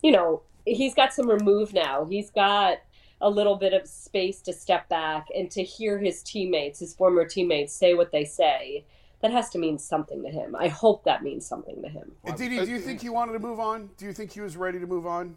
you 0.01 0.11
know, 0.11 0.43
he's 0.65 0.93
got 0.93 1.13
some 1.13 1.29
remove 1.29 1.73
now. 1.73 2.05
He's 2.05 2.29
got 2.29 2.77
a 3.21 3.29
little 3.29 3.55
bit 3.55 3.73
of 3.73 3.87
space 3.87 4.41
to 4.41 4.53
step 4.53 4.87
back 4.89 5.27
and 5.35 5.49
to 5.51 5.63
hear 5.63 5.97
his 5.97 6.21
teammates, 6.21 6.79
his 6.79 6.93
former 6.93 7.25
teammates, 7.25 7.73
say 7.73 7.93
what 7.93 8.11
they 8.11 8.25
say. 8.25 8.85
That 9.21 9.31
has 9.31 9.49
to 9.51 9.57
mean 9.57 9.79
something 9.79 10.21
to 10.23 10.29
him. 10.29 10.55
I 10.55 10.67
hope 10.67 11.05
that 11.05 11.23
means 11.23 11.47
something 11.47 11.81
to 11.81 11.89
him. 11.89 12.11
Didi, 12.35 12.63
do 12.63 12.71
you 12.71 12.79
think 12.79 13.01
he 13.01 13.09
wanted 13.09 13.33
to 13.33 13.39
move 13.39 13.59
on? 13.59 13.89
Do 13.97 14.05
you 14.05 14.13
think 14.13 14.31
he 14.31 14.41
was 14.41 14.55
ready 14.55 14.79
to 14.79 14.85
move 14.85 15.07
on? 15.07 15.35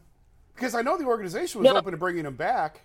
Because 0.55 0.75
I 0.75 0.83
know 0.83 0.99
the 0.99 1.07
organization 1.07 1.61
was 1.61 1.73
No. 1.73 1.78
open 1.78 1.93
to 1.93 1.97
bringing 1.97 2.26
him 2.26 2.35
back. 2.35 2.83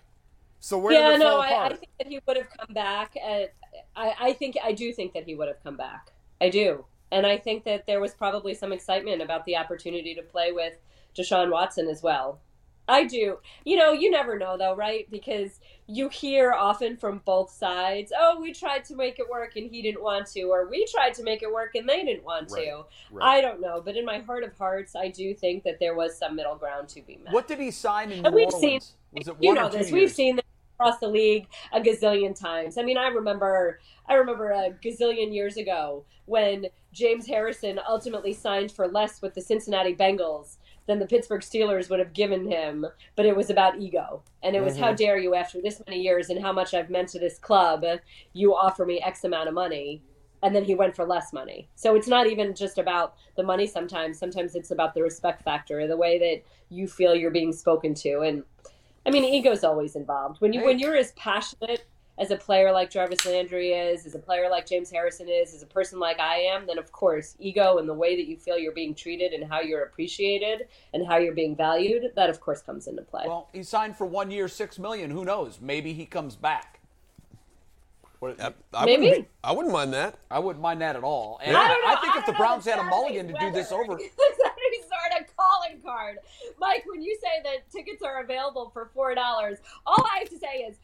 So 0.60 0.78
where 0.78 0.94
yeah, 0.94 1.10
did 1.10 1.20
it 1.20 1.24
fall 1.24 1.32
no, 1.32 1.40
I. 1.40 1.66
I 1.66 1.68
think 1.70 1.90
that 1.98 2.06
he 2.06 2.20
would 2.26 2.36
have 2.38 2.48
come 2.58 2.72
back. 2.72 3.16
At, 3.16 3.52
I, 3.94 4.14
I 4.18 4.32
think 4.32 4.56
I 4.64 4.72
do 4.72 4.94
think 4.94 5.12
that 5.12 5.24
he 5.24 5.34
would 5.34 5.48
have 5.48 5.62
come 5.62 5.76
back. 5.76 6.12
I 6.40 6.48
do, 6.50 6.84
and 7.10 7.26
I 7.26 7.38
think 7.38 7.64
that 7.64 7.86
there 7.86 8.00
was 8.00 8.14
probably 8.14 8.54
some 8.54 8.72
excitement 8.72 9.22
about 9.22 9.44
the 9.44 9.56
opportunity 9.56 10.14
to 10.14 10.22
play 10.22 10.52
with 10.52 10.74
Deshaun 11.16 11.50
Watson 11.50 11.88
as 11.88 12.02
well. 12.02 12.40
I 12.86 13.04
do. 13.04 13.38
You 13.64 13.76
know, 13.78 13.92
you 13.92 14.10
never 14.10 14.38
know 14.38 14.58
though, 14.58 14.76
right? 14.76 15.10
Because 15.10 15.58
you 15.86 16.10
hear 16.10 16.52
often 16.52 16.98
from 16.98 17.22
both 17.24 17.50
sides, 17.50 18.12
"Oh, 18.14 18.38
we 18.38 18.52
tried 18.52 18.84
to 18.86 18.94
make 18.94 19.18
it 19.18 19.26
work 19.30 19.56
and 19.56 19.70
he 19.70 19.80
didn't 19.80 20.02
want 20.02 20.26
to," 20.32 20.42
or 20.42 20.68
"We 20.68 20.84
tried 20.86 21.14
to 21.14 21.22
make 21.22 21.42
it 21.42 21.50
work 21.50 21.74
and 21.76 21.88
they 21.88 22.04
didn't 22.04 22.24
want 22.24 22.50
Right, 22.50 22.64
to." 22.66 22.84
right. 23.10 23.38
I 23.38 23.40
don't 23.40 23.62
know, 23.62 23.80
but 23.82 23.96
in 23.96 24.04
my 24.04 24.18
heart 24.18 24.44
of 24.44 24.54
hearts, 24.58 24.94
I 24.94 25.08
do 25.08 25.32
think 25.32 25.62
that 25.64 25.78
there 25.80 25.94
was 25.94 26.18
some 26.18 26.36
middle 26.36 26.56
ground 26.56 26.88
to 26.90 27.00
be 27.00 27.16
met. 27.24 27.32
What 27.32 27.48
did 27.48 27.58
he 27.58 27.70
sign 27.70 28.12
in 28.12 28.20
New 28.20 28.26
And 28.26 28.34
we've 28.34 28.52
Orleans? 28.52 28.84
seen- 28.84 28.96
Was 29.18 29.28
it 29.28 29.36
you 29.40 29.54
know 29.54 29.68
this. 29.70 29.90
years? 29.90 29.92
We've 29.92 30.10
seen 30.12 30.36
this 30.36 30.44
across 30.74 30.98
the 30.98 31.08
league 31.08 31.46
a 31.72 31.80
gazillion 31.80 32.38
times. 32.38 32.78
I 32.78 32.82
mean, 32.82 32.98
I 32.98 33.08
remember 33.08 33.80
I 34.08 34.14
remember 34.14 34.50
a 34.50 34.70
gazillion 34.84 35.32
years 35.32 35.56
ago 35.56 36.04
when 36.26 36.66
James 36.92 37.26
Harrison 37.26 37.80
ultimately 37.88 38.32
signed 38.32 38.70
for 38.70 38.86
less 38.86 39.22
with 39.22 39.34
the 39.34 39.40
Cincinnati 39.40 39.94
Bengals 39.94 40.56
than 40.86 40.98
the 40.98 41.06
Pittsburgh 41.06 41.40
Steelers 41.40 41.88
would 41.88 41.98
have 41.98 42.12
given 42.12 42.50
him, 42.50 42.86
but 43.16 43.24
it 43.24 43.34
was 43.34 43.48
about 43.48 43.80
ego. 43.80 44.22
And 44.42 44.54
it 44.54 44.62
was 44.62 44.76
how 44.76 44.88
mm-hmm. 44.88 44.96
dare 44.96 45.18
you 45.18 45.34
after 45.34 45.62
this 45.62 45.80
many 45.86 46.02
years 46.02 46.28
and 46.28 46.42
how 46.42 46.52
much 46.52 46.74
I've 46.74 46.90
meant 46.90 47.08
to 47.10 47.18
this 47.18 47.38
club, 47.38 47.84
you 48.34 48.54
offer 48.54 48.84
me 48.84 49.00
X 49.00 49.24
amount 49.24 49.48
of 49.48 49.54
money. 49.54 50.02
And 50.42 50.54
then 50.54 50.64
he 50.64 50.74
went 50.74 50.94
for 50.94 51.06
less 51.06 51.32
money. 51.32 51.70
So 51.74 51.94
it's 51.94 52.06
not 52.06 52.26
even 52.26 52.54
just 52.54 52.76
about 52.76 53.14
the 53.34 53.42
money 53.42 53.66
sometimes. 53.66 54.18
Sometimes 54.18 54.54
it's 54.54 54.72
about 54.72 54.92
the 54.92 55.02
respect 55.02 55.42
factor, 55.42 55.86
the 55.86 55.96
way 55.96 56.18
that 56.18 56.42
you 56.68 56.86
feel 56.86 57.14
you're 57.14 57.30
being 57.30 57.54
spoken 57.54 57.94
to. 57.94 58.20
And 58.20 58.42
I 59.06 59.10
mean, 59.10 59.24
ego's 59.24 59.64
always 59.64 59.96
involved. 59.96 60.40
When 60.40 60.52
you 60.52 60.64
when 60.64 60.78
you're 60.78 60.96
as 60.96 61.12
passionate 61.12 61.86
as 62.16 62.30
a 62.30 62.36
player 62.36 62.70
like 62.70 62.90
Jarvis 62.90 63.26
Landry 63.26 63.72
is, 63.72 64.06
as 64.06 64.14
a 64.14 64.18
player 64.18 64.48
like 64.48 64.66
James 64.66 64.90
Harrison 64.90 65.28
is, 65.28 65.52
as 65.52 65.62
a 65.62 65.66
person 65.66 65.98
like 65.98 66.20
I 66.20 66.36
am, 66.36 66.66
then 66.66 66.78
of 66.78 66.92
course, 66.92 67.34
ego 67.40 67.78
and 67.78 67.88
the 67.88 67.94
way 67.94 68.16
that 68.16 68.26
you 68.26 68.36
feel 68.36 68.56
you're 68.56 68.72
being 68.72 68.94
treated 68.94 69.32
and 69.32 69.50
how 69.50 69.60
you're 69.60 69.82
appreciated 69.82 70.68
and 70.92 71.06
how 71.06 71.16
you're 71.16 71.34
being 71.34 71.56
valued, 71.56 72.12
that 72.14 72.30
of 72.30 72.40
course 72.40 72.62
comes 72.62 72.86
into 72.86 73.02
play. 73.02 73.24
Well, 73.26 73.48
he 73.52 73.62
signed 73.62 73.96
for 73.96 74.06
one 74.06 74.30
year, 74.30 74.48
six 74.48 74.78
million. 74.78 75.10
Who 75.10 75.24
knows? 75.24 75.58
Maybe 75.60 75.92
he 75.92 76.06
comes 76.06 76.36
back. 76.36 76.80
What, 78.20 78.40
I 78.72 78.86
Maybe. 78.86 79.08
Wouldn't, 79.08 79.28
I 79.42 79.52
wouldn't 79.52 79.74
mind 79.74 79.92
that. 79.92 80.18
I 80.30 80.38
wouldn't 80.38 80.62
mind 80.62 80.80
that 80.80 80.96
at 80.96 81.04
all. 81.04 81.40
And 81.44 81.54
I 81.54 81.68
don't 81.68 81.82
know. 81.82 81.92
I 81.92 82.00
think 82.00 82.16
I 82.16 82.18
if 82.20 82.26
the 82.26 82.32
don't 82.32 82.40
know 82.40 82.46
Browns 82.46 82.64
had 82.64 82.78
a 82.78 82.80
exactly 82.80 83.00
mulligan 83.02 83.28
to 83.28 83.34
do 83.38 83.50
this 83.50 83.70
over, 83.70 83.98
It's 84.94 85.14
any 85.16 85.18
sort 85.18 85.28
of 85.28 85.36
calling 85.36 85.80
card. 85.82 86.18
Mike, 86.58 86.84
when 86.86 87.02
you 87.02 87.16
say 87.20 87.42
that 87.44 87.70
tickets 87.70 88.02
are 88.02 88.22
available 88.22 88.70
for 88.72 88.90
$4, 88.96 89.16
all 89.86 90.04
I 90.14 90.18
have 90.20 90.28
to 90.30 90.38
say 90.38 90.58
is 90.68 90.76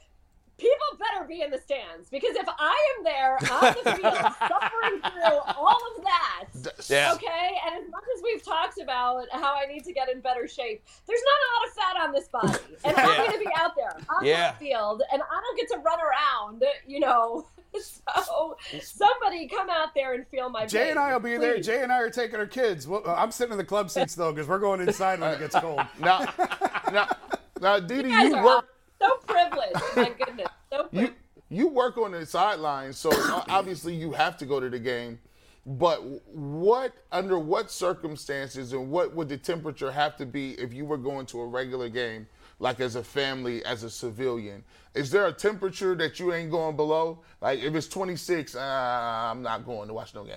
people 0.59 0.77
better 0.99 1.27
be 1.27 1.41
in 1.41 1.51
the 1.51 1.59
stands 1.59 2.11
because 2.11 2.37
if 2.37 2.47
I 2.59 2.95
am 2.99 3.05
there 3.05 3.37
on 3.51 3.75
the 3.83 3.93
field 3.95 4.35
suffering 4.47 5.01
through 5.11 5.39
all 5.57 5.79
of 5.97 6.05
that, 6.05 6.85
Yeah. 6.89 7.15
okay, 7.15 7.51
and 7.67 7.83
as 7.83 7.91
much 7.91 8.05
as 8.17 8.23
we've 8.23 8.45
talked 8.45 8.79
about 8.79 9.25
how 9.33 9.55
I 9.57 9.65
need 9.67 9.85
to 9.85 9.93
get 9.95 10.11
in 10.11 10.21
better 10.21 10.47
shape, 10.47 10.85
there's 11.07 11.23
not 11.25 11.39
a 11.41 11.49
lot 11.55 11.67
of 11.67 11.73
fat 11.75 12.07
on 12.09 12.13
this 12.13 12.29
body, 12.29 12.77
and 12.85 12.97
I'm 12.97 13.09
Yeah. 13.09 13.17
going 13.17 13.33
to 13.33 13.39
be 13.39 13.51
out 13.57 13.75
there 13.75 13.97
on 14.19 14.25
Yeah. 14.27 14.37
that 14.51 14.59
field, 14.59 15.03
and 15.13 15.23
I 15.23 15.41
don't 15.41 15.57
get 15.57 15.69
to 15.71 15.79
run 15.79 15.99
around, 16.01 16.63
you 16.87 17.01
know. 17.01 17.47
So 18.25 18.57
somebody 18.83 19.47
come 19.47 19.71
out 19.71 19.95
there 19.95 20.15
and 20.15 20.27
feel 20.27 20.49
my 20.49 20.67
Jay 20.67 20.91
and 20.91 20.99
I 20.99 21.13
will 21.13 21.21
be 21.21 21.37
there. 21.37 21.61
Jay 21.61 21.83
and 21.83 21.93
I 21.93 22.01
are 22.01 22.11
taking 22.11 22.37
our 22.37 22.47
kids. 22.47 22.89
Well, 22.89 23.03
uh, 23.07 23.15
I'm 23.15 23.31
sitting 23.31 23.53
in 23.53 23.59
the 23.59 23.65
club 23.65 23.91
seats 23.91 24.15
though 24.15 24.33
because 24.33 24.49
we're 24.49 24.59
going 24.59 24.81
inside 24.81 25.21
when 25.21 25.33
it 25.33 25.39
gets 25.39 25.55
cold. 25.61 25.81
Now, 26.01 26.27
now, 26.93 27.09
now, 27.61 27.79
Didi, 27.79 28.09
You 28.09 28.19
you 28.37 28.43
work. 28.45 28.69
so 29.01 29.09
privileged. 29.27 29.75
My 29.97 30.11
goodness, 30.19 30.49
so 30.73 30.89
you 30.93 31.11
you 31.49 31.69
work 31.69 31.97
on 31.99 32.13
the 32.13 32.27
sidelines, 32.27 32.99
so 32.99 33.11
obviously 33.49 33.95
you 33.95 34.13
have 34.13 34.37
to 34.39 34.47
go 34.47 34.59
to 34.61 34.69
the 34.69 34.79
game. 34.79 35.19
But 35.67 36.03
what 36.35 36.95
under 37.13 37.39
what 37.39 37.71
circumstances 37.71 38.73
and 38.73 38.91
what 38.91 39.15
would 39.15 39.29
the 39.29 39.37
temperature 39.37 39.93
have 39.93 40.17
to 40.17 40.27
be 40.27 40.53
if 40.53 40.73
you 40.73 40.85
were 40.85 40.97
going 40.99 41.27
to 41.27 41.41
a 41.41 41.47
regular 41.47 41.89
game, 41.89 42.27
like 42.61 42.79
as 42.79 42.95
a 42.95 43.03
family, 43.03 43.65
as 43.65 43.83
a 43.83 43.91
civilian? 43.91 44.63
Is 44.95 45.11
there 45.11 45.27
a 45.27 45.33
temperature 45.33 45.97
that 45.97 46.21
you 46.21 46.33
ain't 46.33 46.51
going 46.51 46.77
below? 46.77 47.21
Like 47.41 47.59
if 47.61 47.75
it's 47.75 47.89
26, 47.89 48.55
uh, 48.55 48.61
I'm 48.61 49.43
not 49.43 49.67
going 49.67 49.89
to 49.89 49.95
watch 49.95 50.15
no 50.15 50.23
game. 50.23 50.37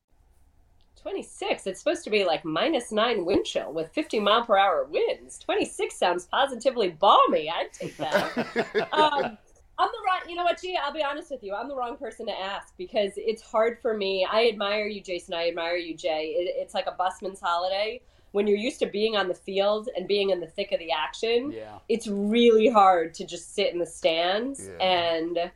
26. 1.01 1.67
It's 1.67 1.79
supposed 1.79 2.03
to 2.03 2.09
be 2.09 2.23
like 2.25 2.45
minus 2.45 2.91
nine 2.91 3.25
wind 3.25 3.45
chill 3.45 3.73
with 3.73 3.91
50 3.91 4.19
mile 4.19 4.45
per 4.45 4.57
hour 4.57 4.85
winds. 4.89 5.39
26 5.39 5.95
sounds 5.95 6.25
positively 6.25 6.89
balmy. 6.89 7.49
I'd 7.49 7.73
take 7.73 7.97
that. 7.97 8.37
um, 8.93 9.37
I'm 9.79 9.89
the 9.89 9.97
wrong, 10.05 10.19
you 10.29 10.35
know 10.35 10.43
what, 10.43 10.61
Gia, 10.61 10.75
I'll 10.83 10.93
be 10.93 11.03
honest 11.03 11.31
with 11.31 11.41
you. 11.43 11.55
I'm 11.55 11.67
the 11.67 11.75
wrong 11.75 11.97
person 11.97 12.27
to 12.27 12.39
ask 12.39 12.73
because 12.77 13.13
it's 13.15 13.41
hard 13.41 13.79
for 13.81 13.97
me. 13.97 14.27
I 14.31 14.47
admire 14.47 14.85
you, 14.85 15.01
Jason. 15.01 15.33
I 15.33 15.47
admire 15.47 15.75
you, 15.77 15.95
Jay. 15.95 16.35
It, 16.37 16.53
it's 16.61 16.73
like 16.75 16.85
a 16.87 16.91
busman's 16.91 17.39
holiday. 17.39 18.01
When 18.31 18.47
you're 18.47 18.57
used 18.57 18.79
to 18.79 18.85
being 18.85 19.17
on 19.17 19.27
the 19.27 19.33
field 19.33 19.89
and 19.97 20.07
being 20.07 20.29
in 20.29 20.39
the 20.39 20.47
thick 20.47 20.71
of 20.71 20.79
the 20.79 20.91
action, 20.91 21.51
Yeah. 21.51 21.79
it's 21.89 22.07
really 22.07 22.69
hard 22.69 23.13
to 23.15 23.25
just 23.25 23.55
sit 23.55 23.73
in 23.73 23.79
the 23.79 23.85
stands 23.85 24.67
Yeah. 24.67 24.83
and 24.85 25.51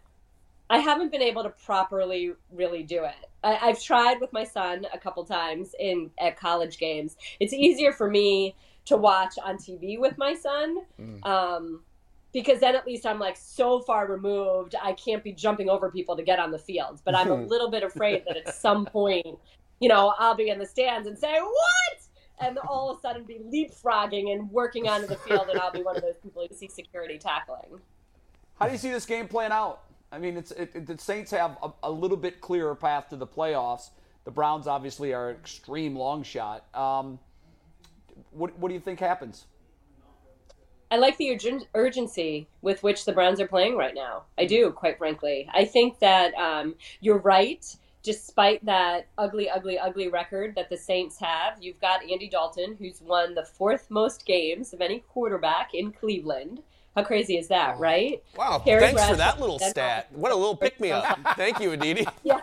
I 0.70 0.80
haven't 0.80 1.12
been 1.12 1.22
able 1.22 1.44
to 1.44 1.50
properly 1.50 2.34
really 2.52 2.84
do 2.84 3.04
it. 3.04 3.30
I, 3.44 3.58
I've 3.62 3.82
tried 3.82 4.20
with 4.20 4.34
my 4.34 4.44
son 4.44 4.88
a 4.94 4.98
couple 4.98 5.24
times 5.24 5.76
in 5.80 6.10
at 6.20 6.38
college 6.38 6.78
games. 6.80 7.18
It's 7.40 7.54
easier 7.54 7.92
for 7.92 8.10
me 8.10 8.56
to 8.86 8.98
watch 8.98 9.36
on 9.44 9.58
TV 9.58 10.00
with 10.00 10.18
my 10.18 10.34
son, 10.34 10.80
um, 11.24 11.82
because 12.34 12.60
then 12.60 12.76
at 12.76 12.86
least 12.86 13.06
I'm 13.06 13.20
like 13.20 13.38
so 13.38 13.80
far 13.80 14.08
removed. 14.08 14.76
I 14.82 14.94
can't 14.94 15.24
be 15.24 15.32
jumping 15.32 15.70
over 15.70 15.90
people 15.90 16.16
to 16.18 16.24
get 16.24 16.40
on 16.40 16.52
the 16.52 16.60
field. 16.60 17.02
But 17.06 17.16
I'm 17.16 17.32
a 17.32 17.36
little 17.46 17.70
bit 17.70 17.84
afraid 17.84 18.24
that 18.28 18.38
at 18.38 18.54
some 18.54 18.86
point, 18.86 19.38
you 19.80 19.90
know, 19.90 20.14
I'll 20.18 20.36
be 20.36 20.50
in 20.50 20.60
the 20.60 20.66
stands 20.66 21.08
and 21.08 21.18
say 21.18 21.40
what. 21.40 22.02
And 22.42 22.58
all 22.58 22.92
of 22.92 22.98
a 22.98 23.02
sudden 23.02 23.24
be 23.24 23.40
leapfrogging 23.40 24.34
and 24.34 24.52
working 24.52 24.90
onto 24.90 25.08
the 25.08 25.16
field, 25.16 25.48
and 25.50 25.58
I'll 25.58 25.72
be 25.72 25.82
one 25.82 25.96
of 25.96 26.02
those 26.02 26.18
people 26.22 26.44
you 26.44 26.54
see 26.54 26.68
security 26.68 27.18
tackling. 27.18 27.80
How 28.60 28.66
do 28.66 28.74
you 28.74 28.78
see 28.78 28.92
this 28.92 29.06
game 29.06 29.30
playing 29.30 29.54
out? 29.54 29.85
I 30.16 30.18
mean, 30.18 30.38
it's 30.38 30.52
it, 30.52 30.88
the 30.88 30.98
Saints 30.98 31.32
have 31.32 31.58
a, 31.62 31.72
a 31.84 31.92
little 31.92 32.16
bit 32.16 32.40
clearer 32.40 32.74
path 32.74 33.10
to 33.10 33.18
the 33.18 33.28
playoffs. 33.28 33.90
The 34.24 34.32
Browns 34.32 34.66
obviously 34.66 35.14
are 35.14 35.32
an 35.32 35.36
extreme 35.36 35.96
long 35.96 36.24
shot. 36.24 36.66
Um, 36.74 37.20
what 38.32 38.58
what 38.58 38.70
do 38.70 38.74
you 38.74 38.80
think 38.80 39.02
happens? 39.02 39.46
I 40.90 40.98
like 40.98 41.18
the 41.18 41.26
urgen- 41.26 41.68
urgency 41.74 42.48
with 42.62 42.82
which 42.82 43.04
the 43.04 43.12
Browns 43.12 43.42
are 43.42 43.48
playing 43.48 43.76
right 43.76 43.94
now. 43.94 44.24
I 44.38 44.46
do, 44.46 44.72
quite 44.72 44.98
frankly. 44.98 45.50
I 45.54 45.66
think 45.66 46.00
that 46.00 46.34
um, 46.36 46.76
you're 47.02 47.20
right. 47.20 47.66
Despite 48.02 48.64
that 48.66 49.08
ugly, 49.18 49.50
ugly, 49.50 49.80
ugly 49.80 50.08
record 50.08 50.54
that 50.56 50.70
the 50.70 50.78
Saints 50.78 51.18
have, 51.20 51.58
you've 51.60 51.82
got 51.82 52.04
Andy 52.04 52.30
Dalton, 52.30 52.76
who's 52.80 53.02
won 53.02 53.34
the 53.34 53.44
fourth 53.44 53.90
most 53.90 54.28
games 54.28 54.74
of 54.74 54.80
any 54.80 55.00
quarterback 55.00 55.74
in 55.74 55.92
Cleveland. 55.92 56.62
How 56.96 57.04
crazy 57.04 57.38
is 57.38 57.50
that, 57.50 57.76
oh. 57.76 57.80
right? 57.80 58.24
Wow, 58.38 58.62
Terry 58.66 58.82
thanks 58.82 59.06
for 59.06 59.18
that 59.18 59.40
little 59.40 59.60
stat. 59.60 60.08
What 60.12 60.32
a 60.32 60.36
little 60.36 60.56
pick 60.56 60.80
me 60.80 60.92
up. 60.92 61.20
Thank 61.36 61.60
you, 61.60 61.72
Aditi. 61.72 62.06
Yeah. 62.24 62.42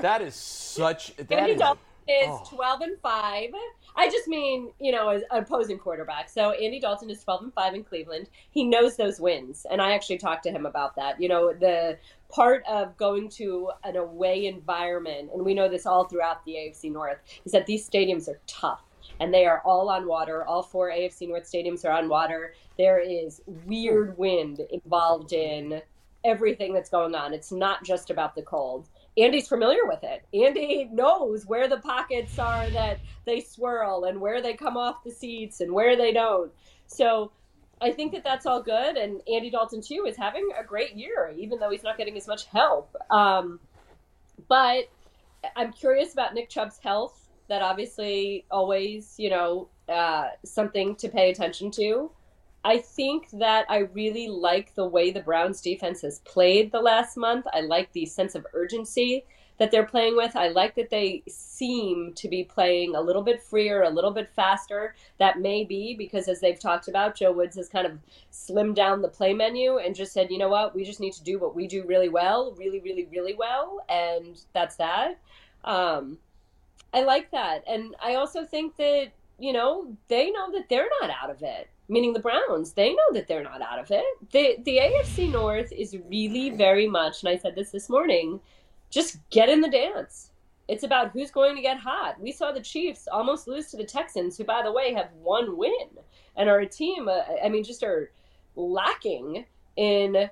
That 0.00 0.22
is 0.22 0.34
such. 0.34 1.16
That 1.16 1.32
Andy 1.32 1.56
Dalton 1.56 1.82
is 2.06 2.28
oh. 2.28 2.44
12 2.50 2.80
and 2.82 2.98
5. 3.00 3.50
I 3.96 4.08
just 4.08 4.28
mean, 4.28 4.70
you 4.80 4.92
know, 4.92 5.08
as 5.08 5.22
opposing 5.30 5.78
quarterback. 5.78 6.28
So 6.28 6.52
Andy 6.52 6.78
Dalton 6.78 7.10
is 7.10 7.22
12 7.24 7.42
and 7.44 7.54
5 7.54 7.74
in 7.74 7.84
Cleveland. 7.84 8.28
He 8.50 8.64
knows 8.64 8.96
those 8.96 9.20
wins. 9.20 9.66
And 9.70 9.82
I 9.82 9.92
actually 9.92 10.18
talked 10.18 10.44
to 10.44 10.50
him 10.50 10.66
about 10.66 10.96
that. 10.96 11.20
You 11.20 11.28
know, 11.28 11.52
the 11.52 11.98
part 12.28 12.64
of 12.68 12.96
going 12.96 13.28
to 13.30 13.70
an 13.84 13.96
away 13.96 14.46
environment, 14.46 15.30
and 15.34 15.44
we 15.44 15.54
know 15.54 15.68
this 15.68 15.86
all 15.86 16.04
throughout 16.04 16.44
the 16.44 16.52
AFC 16.52 16.92
North, 16.92 17.18
is 17.44 17.52
that 17.52 17.66
these 17.66 17.88
stadiums 17.88 18.28
are 18.28 18.40
tough. 18.46 18.82
And 19.22 19.32
they 19.32 19.46
are 19.46 19.62
all 19.64 19.88
on 19.88 20.06
water. 20.06 20.44
All 20.44 20.64
four 20.64 20.90
AFC 20.90 21.28
North 21.28 21.44
stadiums 21.44 21.84
are 21.84 21.92
on 21.92 22.08
water. 22.08 22.54
There 22.76 22.98
is 22.98 23.40
weird 23.46 24.18
wind 24.18 24.60
involved 24.70 25.32
in 25.32 25.80
everything 26.24 26.74
that's 26.74 26.90
going 26.90 27.14
on. 27.14 27.32
It's 27.32 27.52
not 27.52 27.84
just 27.84 28.10
about 28.10 28.34
the 28.34 28.42
cold. 28.42 28.88
Andy's 29.16 29.46
familiar 29.46 29.84
with 29.84 30.02
it. 30.02 30.24
Andy 30.34 30.88
knows 30.90 31.46
where 31.46 31.68
the 31.68 31.78
pockets 31.78 32.36
are 32.38 32.68
that 32.70 32.98
they 33.24 33.40
swirl 33.40 34.04
and 34.04 34.20
where 34.20 34.42
they 34.42 34.54
come 34.54 34.76
off 34.76 35.04
the 35.04 35.12
seats 35.12 35.60
and 35.60 35.72
where 35.72 35.96
they 35.96 36.12
don't. 36.12 36.50
So 36.86 37.30
I 37.80 37.92
think 37.92 38.12
that 38.12 38.24
that's 38.24 38.46
all 38.46 38.62
good. 38.62 38.96
And 38.96 39.20
Andy 39.32 39.50
Dalton, 39.50 39.82
too, 39.82 40.06
is 40.08 40.16
having 40.16 40.48
a 40.58 40.64
great 40.64 40.94
year, 40.94 41.32
even 41.36 41.60
though 41.60 41.70
he's 41.70 41.82
not 41.82 41.96
getting 41.96 42.16
as 42.16 42.26
much 42.26 42.46
help. 42.46 42.96
Um, 43.10 43.60
but 44.48 44.84
I'm 45.56 45.72
curious 45.72 46.12
about 46.12 46.34
Nick 46.34 46.48
Chubb's 46.48 46.78
health. 46.78 47.21
That 47.48 47.62
obviously 47.62 48.44
always, 48.50 49.14
you 49.18 49.30
know, 49.30 49.68
uh, 49.88 50.28
something 50.44 50.96
to 50.96 51.08
pay 51.08 51.30
attention 51.30 51.70
to. 51.72 52.10
I 52.64 52.78
think 52.78 53.28
that 53.32 53.66
I 53.68 53.78
really 53.78 54.28
like 54.28 54.74
the 54.74 54.86
way 54.86 55.10
the 55.10 55.20
Browns 55.20 55.60
defense 55.60 56.02
has 56.02 56.20
played 56.20 56.70
the 56.70 56.80
last 56.80 57.16
month. 57.16 57.46
I 57.52 57.60
like 57.60 57.92
the 57.92 58.06
sense 58.06 58.34
of 58.36 58.46
urgency 58.54 59.24
that 59.58 59.70
they're 59.70 59.86
playing 59.86 60.16
with. 60.16 60.34
I 60.36 60.48
like 60.48 60.74
that 60.76 60.90
they 60.90 61.22
seem 61.28 62.12
to 62.14 62.28
be 62.28 62.44
playing 62.44 62.94
a 62.94 63.00
little 63.00 63.22
bit 63.22 63.42
freer, 63.42 63.82
a 63.82 63.90
little 63.90 64.12
bit 64.12 64.28
faster. 64.28 64.94
That 65.18 65.40
may 65.40 65.64
be 65.64 65.94
because, 65.96 66.28
as 66.28 66.40
they've 66.40 66.58
talked 66.58 66.88
about, 66.88 67.16
Joe 67.16 67.32
Woods 67.32 67.56
has 67.56 67.68
kind 67.68 67.86
of 67.86 67.98
slimmed 68.32 68.76
down 68.76 69.02
the 69.02 69.08
play 69.08 69.34
menu 69.34 69.78
and 69.78 69.94
just 69.94 70.12
said, 70.12 70.30
you 70.30 70.38
know 70.38 70.48
what, 70.48 70.74
we 70.74 70.84
just 70.84 71.00
need 71.00 71.12
to 71.14 71.22
do 71.22 71.38
what 71.38 71.54
we 71.54 71.66
do 71.66 71.84
really 71.84 72.08
well, 72.08 72.54
really, 72.56 72.80
really, 72.80 73.06
really 73.10 73.34
well. 73.34 73.84
And 73.88 74.40
that's 74.52 74.76
that. 74.76 75.18
Um, 75.64 76.18
I 76.92 77.02
like 77.02 77.30
that. 77.30 77.64
And 77.66 77.94
I 78.02 78.16
also 78.16 78.44
think 78.44 78.76
that, 78.76 79.12
you 79.38 79.52
know, 79.52 79.96
they 80.08 80.30
know 80.30 80.52
that 80.52 80.68
they're 80.68 80.88
not 81.00 81.10
out 81.10 81.30
of 81.30 81.42
it 81.42 81.68
meaning 81.92 82.12
the 82.14 82.20
Browns, 82.20 82.72
they 82.72 82.94
know 82.94 83.12
that 83.12 83.28
they're 83.28 83.42
not 83.42 83.60
out 83.60 83.78
of 83.78 83.90
it. 83.90 84.04
The 84.30 84.56
the 84.64 84.78
AFC 84.78 85.30
North 85.30 85.70
is 85.72 85.96
really 86.08 86.50
very 86.50 86.88
much, 86.88 87.22
and 87.22 87.28
I 87.28 87.36
said 87.36 87.54
this 87.54 87.70
this 87.70 87.88
morning, 87.88 88.40
just 88.90 89.18
get 89.30 89.48
in 89.48 89.60
the 89.60 89.68
dance. 89.68 90.30
It's 90.68 90.84
about 90.84 91.10
who's 91.10 91.30
going 91.30 91.54
to 91.56 91.62
get 91.62 91.78
hot. 91.78 92.18
We 92.20 92.32
saw 92.32 92.50
the 92.50 92.60
Chiefs 92.60 93.08
almost 93.12 93.46
lose 93.46 93.70
to 93.70 93.76
the 93.76 93.84
Texans, 93.84 94.38
who, 94.38 94.44
by 94.44 94.62
the 94.62 94.72
way, 94.72 94.94
have 94.94 95.10
one 95.20 95.56
win 95.56 95.88
and 96.36 96.48
are 96.48 96.60
a 96.60 96.68
team. 96.68 97.08
Uh, 97.08 97.20
I 97.44 97.48
mean, 97.48 97.64
just 97.64 97.82
are 97.82 98.10
lacking 98.56 99.44
in 99.76 100.30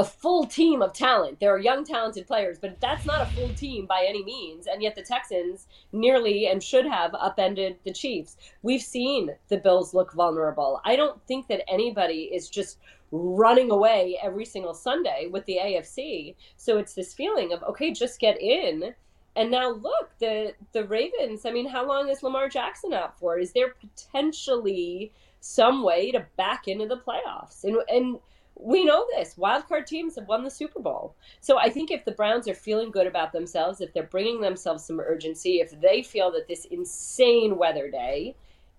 a 0.00 0.04
full 0.04 0.46
team 0.46 0.80
of 0.80 0.94
talent. 0.94 1.38
There 1.40 1.54
are 1.54 1.58
young, 1.58 1.84
talented 1.84 2.26
players, 2.26 2.58
but 2.58 2.80
that's 2.80 3.04
not 3.04 3.20
a 3.20 3.30
full 3.32 3.50
team 3.50 3.84
by 3.84 4.06
any 4.08 4.24
means. 4.24 4.66
And 4.66 4.82
yet 4.82 4.94
the 4.94 5.02
Texans 5.02 5.66
nearly 5.92 6.46
and 6.46 6.62
should 6.62 6.86
have 6.86 7.14
upended 7.14 7.76
the 7.84 7.92
Chiefs. 7.92 8.38
We've 8.62 8.80
seen 8.80 9.28
the 9.48 9.58
Bills 9.58 9.92
look 9.92 10.14
vulnerable. 10.14 10.80
I 10.86 10.96
don't 10.96 11.22
think 11.26 11.48
that 11.48 11.70
anybody 11.70 12.30
is 12.32 12.48
just 12.48 12.78
running 13.12 13.70
away 13.70 14.18
every 14.22 14.46
single 14.46 14.72
Sunday 14.72 15.28
with 15.30 15.44
the 15.44 15.58
AFC. 15.62 16.34
So 16.56 16.78
it's 16.78 16.94
this 16.94 17.12
feeling 17.12 17.52
of, 17.52 17.62
okay, 17.64 17.92
just 17.92 18.20
get 18.20 18.40
in. 18.40 18.94
And 19.36 19.50
now 19.50 19.70
look, 19.70 20.12
the 20.18 20.54
the 20.72 20.86
Ravens, 20.86 21.44
I 21.44 21.50
mean, 21.50 21.68
how 21.68 21.86
long 21.86 22.08
is 22.08 22.22
Lamar 22.22 22.48
Jackson 22.48 22.94
out 22.94 23.18
for? 23.18 23.38
Is 23.38 23.52
there 23.52 23.74
potentially 23.78 25.12
some 25.40 25.82
way 25.82 26.10
to 26.10 26.26
back 26.38 26.68
into 26.68 26.86
the 26.86 26.96
playoffs? 26.96 27.64
And 27.64 27.76
and 27.88 28.18
we 28.62 28.84
know 28.84 29.06
this. 29.16 29.34
Wildcard 29.36 29.86
teams 29.86 30.16
have 30.16 30.28
won 30.28 30.44
the 30.44 30.50
Super 30.50 30.80
Bowl. 30.80 31.14
So 31.40 31.58
I 31.58 31.70
think 31.70 31.90
if 31.90 32.04
the 32.04 32.12
Browns 32.12 32.48
are 32.48 32.54
feeling 32.54 32.90
good 32.90 33.06
about 33.06 33.32
themselves, 33.32 33.80
if 33.80 33.92
they're 33.92 34.02
bringing 34.02 34.40
themselves 34.40 34.84
some 34.84 35.00
urgency, 35.00 35.60
if 35.60 35.78
they 35.80 36.02
feel 36.02 36.30
that 36.32 36.48
this 36.48 36.66
insane 36.66 37.56
weather 37.56 37.90
day 37.90 38.34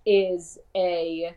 is 0.06 0.58
a 0.76 1.34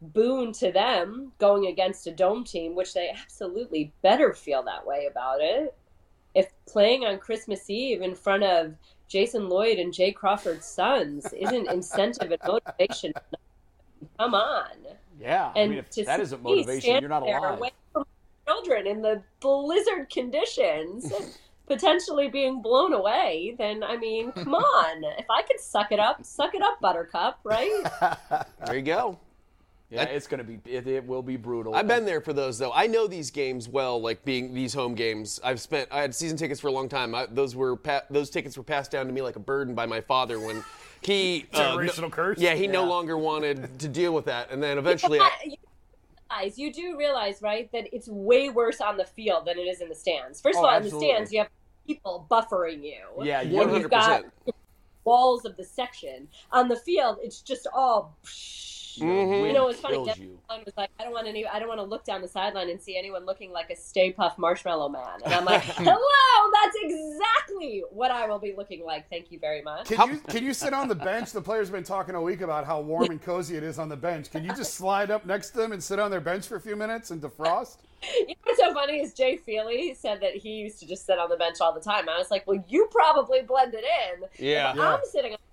boon 0.00 0.52
to 0.52 0.70
them 0.70 1.32
going 1.38 1.66
against 1.66 2.06
a 2.06 2.12
dome 2.12 2.44
team, 2.44 2.74
which 2.74 2.94
they 2.94 3.10
absolutely 3.10 3.92
better 4.02 4.32
feel 4.32 4.62
that 4.64 4.86
way 4.86 5.06
about 5.10 5.40
it. 5.40 5.74
If 6.34 6.52
playing 6.66 7.04
on 7.04 7.18
Christmas 7.18 7.70
Eve 7.70 8.02
in 8.02 8.14
front 8.14 8.42
of 8.42 8.74
Jason 9.08 9.48
Lloyd 9.48 9.78
and 9.78 9.92
Jay 9.92 10.12
Crawford's 10.12 10.66
sons 10.66 11.32
isn't 11.32 11.70
incentive 11.72 12.30
and 12.30 12.40
motivation, 12.46 13.14
come 14.18 14.34
on. 14.34 14.70
Yeah, 15.18 15.52
And 15.56 15.72
I 15.72 15.76
mean, 15.76 15.84
if 15.96 16.06
that 16.06 16.20
isn't 16.20 16.42
motivation, 16.42 17.00
you're 17.00 17.08
not 17.08 17.22
alive. 17.22 17.72
Away 18.46 18.56
from 18.56 18.64
children 18.64 18.86
in 18.86 19.02
the 19.02 19.22
blizzard 19.40 20.10
conditions, 20.10 21.12
potentially 21.66 22.28
being 22.28 22.62
blown 22.62 22.92
away, 22.92 23.54
then 23.58 23.82
I 23.82 23.96
mean, 23.96 24.32
come 24.32 24.54
on. 24.54 25.04
If 25.18 25.26
I 25.30 25.42
could 25.42 25.60
suck 25.60 25.92
it 25.92 25.98
up, 25.98 26.24
suck 26.24 26.54
it 26.54 26.62
up, 26.62 26.80
Buttercup, 26.80 27.40
right? 27.44 27.84
There 28.66 28.76
you 28.76 28.82
go. 28.82 29.18
Yeah, 29.88 30.02
it's 30.02 30.26
gonna 30.26 30.42
be. 30.42 30.58
It, 30.64 30.84
it 30.88 31.06
will 31.06 31.22
be 31.22 31.36
brutal. 31.36 31.76
I've 31.76 31.86
been 31.86 32.04
there 32.04 32.20
for 32.20 32.32
those 32.32 32.58
though. 32.58 32.72
I 32.72 32.88
know 32.88 33.06
these 33.06 33.30
games 33.30 33.68
well, 33.68 34.00
like 34.00 34.24
being 34.24 34.52
these 34.52 34.74
home 34.74 34.96
games. 34.96 35.38
I've 35.44 35.60
spent. 35.60 35.88
I 35.92 36.00
had 36.00 36.12
season 36.12 36.36
tickets 36.36 36.58
for 36.58 36.66
a 36.66 36.72
long 36.72 36.88
time. 36.88 37.14
I, 37.14 37.26
those 37.26 37.54
were 37.54 37.76
pa- 37.76 38.02
those 38.10 38.28
tickets 38.28 38.56
were 38.56 38.64
passed 38.64 38.90
down 38.90 39.06
to 39.06 39.12
me 39.12 39.22
like 39.22 39.36
a 39.36 39.40
burden 39.40 39.76
by 39.76 39.86
my 39.86 40.00
father 40.00 40.40
when 40.40 40.64
he 41.02 41.46
uh, 41.52 41.76
Generational 41.76 42.00
no- 42.02 42.10
curse? 42.10 42.38
Yeah, 42.40 42.54
he 42.54 42.66
no 42.66 42.82
longer 42.84 43.16
wanted 43.16 43.78
to 43.78 43.86
deal 43.86 44.12
with 44.12 44.24
that, 44.24 44.50
and 44.50 44.60
then 44.60 44.76
eventually, 44.76 45.20
I, 45.20 45.30
you 45.44 45.56
realize, 46.30 46.58
you 46.58 46.72
do 46.72 46.96
realize, 46.96 47.42
right, 47.42 47.70
that 47.72 47.88
it's 47.92 48.08
way 48.08 48.50
worse 48.50 48.80
on 48.80 48.96
the 48.96 49.04
field 49.04 49.46
than 49.46 49.58
it 49.58 49.62
is 49.62 49.80
in 49.80 49.88
the 49.88 49.94
stands. 49.94 50.40
First 50.40 50.58
of 50.58 50.64
Oh, 50.64 50.68
all, 50.68 50.74
absolutely. 50.74 51.10
in 51.10 51.14
the 51.14 51.16
stands, 51.26 51.32
you 51.32 51.38
have 51.40 51.48
people 51.86 52.26
buffering 52.30 52.82
you. 52.82 53.24
Yeah, 53.24 53.42
you- 53.42 53.60
and 53.62 53.72
you've 53.72 53.90
got 53.90 54.22
100%. 54.24 54.54
walls 55.04 55.44
of 55.44 55.56
the 55.56 55.64
section. 55.64 56.28
On 56.52 56.68
the 56.68 56.76
field, 56.76 57.18
it's 57.22 57.40
just 57.40 57.66
all. 57.72 58.16
Mhm. 58.24 58.72
Mm-hmm. 58.98 59.46
You 59.46 59.52
know, 59.52 59.68
it's 59.68 59.80
funny. 59.80 59.96
Kills 59.96 60.08
Devin 60.08 60.22
you. 60.24 60.38
Was 60.64 60.74
like, 60.76 60.90
I 60.98 61.04
don't 61.04 61.12
want 61.12 61.26
any. 61.26 61.46
I 61.46 61.58
don't 61.58 61.68
want 61.68 61.78
to 61.80 61.84
look 61.84 62.04
down 62.04 62.22
the 62.22 62.28
sideline 62.28 62.70
and 62.70 62.80
see 62.80 62.96
anyone 62.96 63.24
looking 63.26 63.52
like 63.52 63.70
a 63.70 63.76
Stay 63.76 64.12
Puft 64.12 64.38
Marshmallow 64.38 64.88
Man. 64.88 65.02
And 65.24 65.34
I'm 65.34 65.44
like, 65.44 65.62
hello, 65.64 66.52
that's 66.62 66.76
exactly 66.80 67.82
what 67.90 68.10
I 68.10 68.26
will 68.26 68.38
be 68.38 68.54
looking 68.56 68.84
like. 68.84 69.08
Thank 69.10 69.30
you 69.30 69.38
very 69.38 69.62
much. 69.62 69.88
Can 69.88 70.10
you 70.10 70.18
can 70.28 70.44
you 70.44 70.54
sit 70.54 70.72
on 70.72 70.88
the 70.88 70.94
bench? 70.94 71.32
The 71.32 71.42
players 71.42 71.68
have 71.68 71.74
been 71.74 71.84
talking 71.84 72.14
a 72.14 72.22
week 72.22 72.40
about 72.40 72.64
how 72.66 72.80
warm 72.80 73.10
and 73.10 73.20
cozy 73.22 73.56
it 73.56 73.62
is 73.62 73.78
on 73.78 73.88
the 73.88 73.96
bench. 73.96 74.30
Can 74.30 74.44
you 74.44 74.52
just 74.54 74.74
slide 74.78 75.10
up 75.10 75.26
next 75.26 75.50
to 75.50 75.58
them 75.58 75.72
and 75.72 75.82
sit 75.82 75.98
on 75.98 76.10
their 76.10 76.20
bench 76.20 76.46
for 76.46 76.56
a 76.56 76.60
few 76.60 76.76
minutes 76.76 77.10
and 77.10 77.20
defrost? 77.20 77.78
You 78.02 78.26
know 78.28 78.34
what's 78.44 78.60
so 78.60 78.72
funny 78.74 79.00
is 79.00 79.14
Jay 79.14 79.36
Feely 79.36 79.94
said 79.94 80.20
that 80.20 80.34
he 80.36 80.50
used 80.56 80.78
to 80.80 80.86
just 80.86 81.06
sit 81.06 81.18
on 81.18 81.28
the 81.30 81.36
bench 81.36 81.56
all 81.60 81.72
the 81.72 81.80
time. 81.80 82.08
I 82.08 82.18
was 82.18 82.30
like, 82.30 82.46
well, 82.46 82.62
you 82.68 82.88
probably 82.92 83.42
blended 83.42 83.80
in. 83.80 84.20
Yeah. 84.38 84.70
If 84.70 84.76
Yeah. 84.76 84.88
I'm 84.94 85.00
sitting 85.10 85.32
on 85.32 85.38
the 85.40 85.45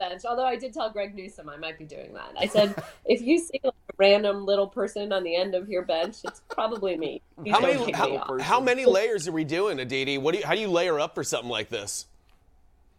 bench, 0.00 0.22
although 0.24 0.44
I 0.44 0.56
did 0.56 0.74
tell 0.74 0.90
Greg 0.90 1.14
Newsome 1.14 1.48
I 1.48 1.56
might 1.56 1.78
be 1.78 1.84
doing 1.84 2.12
that. 2.14 2.32
I 2.36 2.46
said, 2.46 2.74
if 3.04 3.20
you 3.20 3.38
see 3.38 3.60
like 3.62 3.74
a 3.74 3.92
random 3.98 4.44
little 4.44 4.66
person 4.66 5.12
on 5.12 5.22
the 5.22 5.36
end 5.36 5.54
of 5.54 5.68
your 5.68 5.82
bench, 5.82 6.16
it's 6.24 6.42
probably 6.48 6.96
me. 6.96 7.22
How 7.48 7.60
many 7.60 7.84
kick 7.84 7.96
me 7.96 8.18
how 8.40 8.60
many 8.60 8.84
layers 8.86 9.28
are 9.28 9.32
we 9.32 9.44
doing, 9.44 9.78
Aditi? 9.78 10.18
What 10.18 10.32
do 10.32 10.40
you, 10.40 10.46
how 10.46 10.56
do 10.56 10.60
you 10.60 10.68
layer 10.68 10.98
up 10.98 11.14
for 11.14 11.22
something 11.22 11.50
like 11.50 11.68
this? 11.68 12.06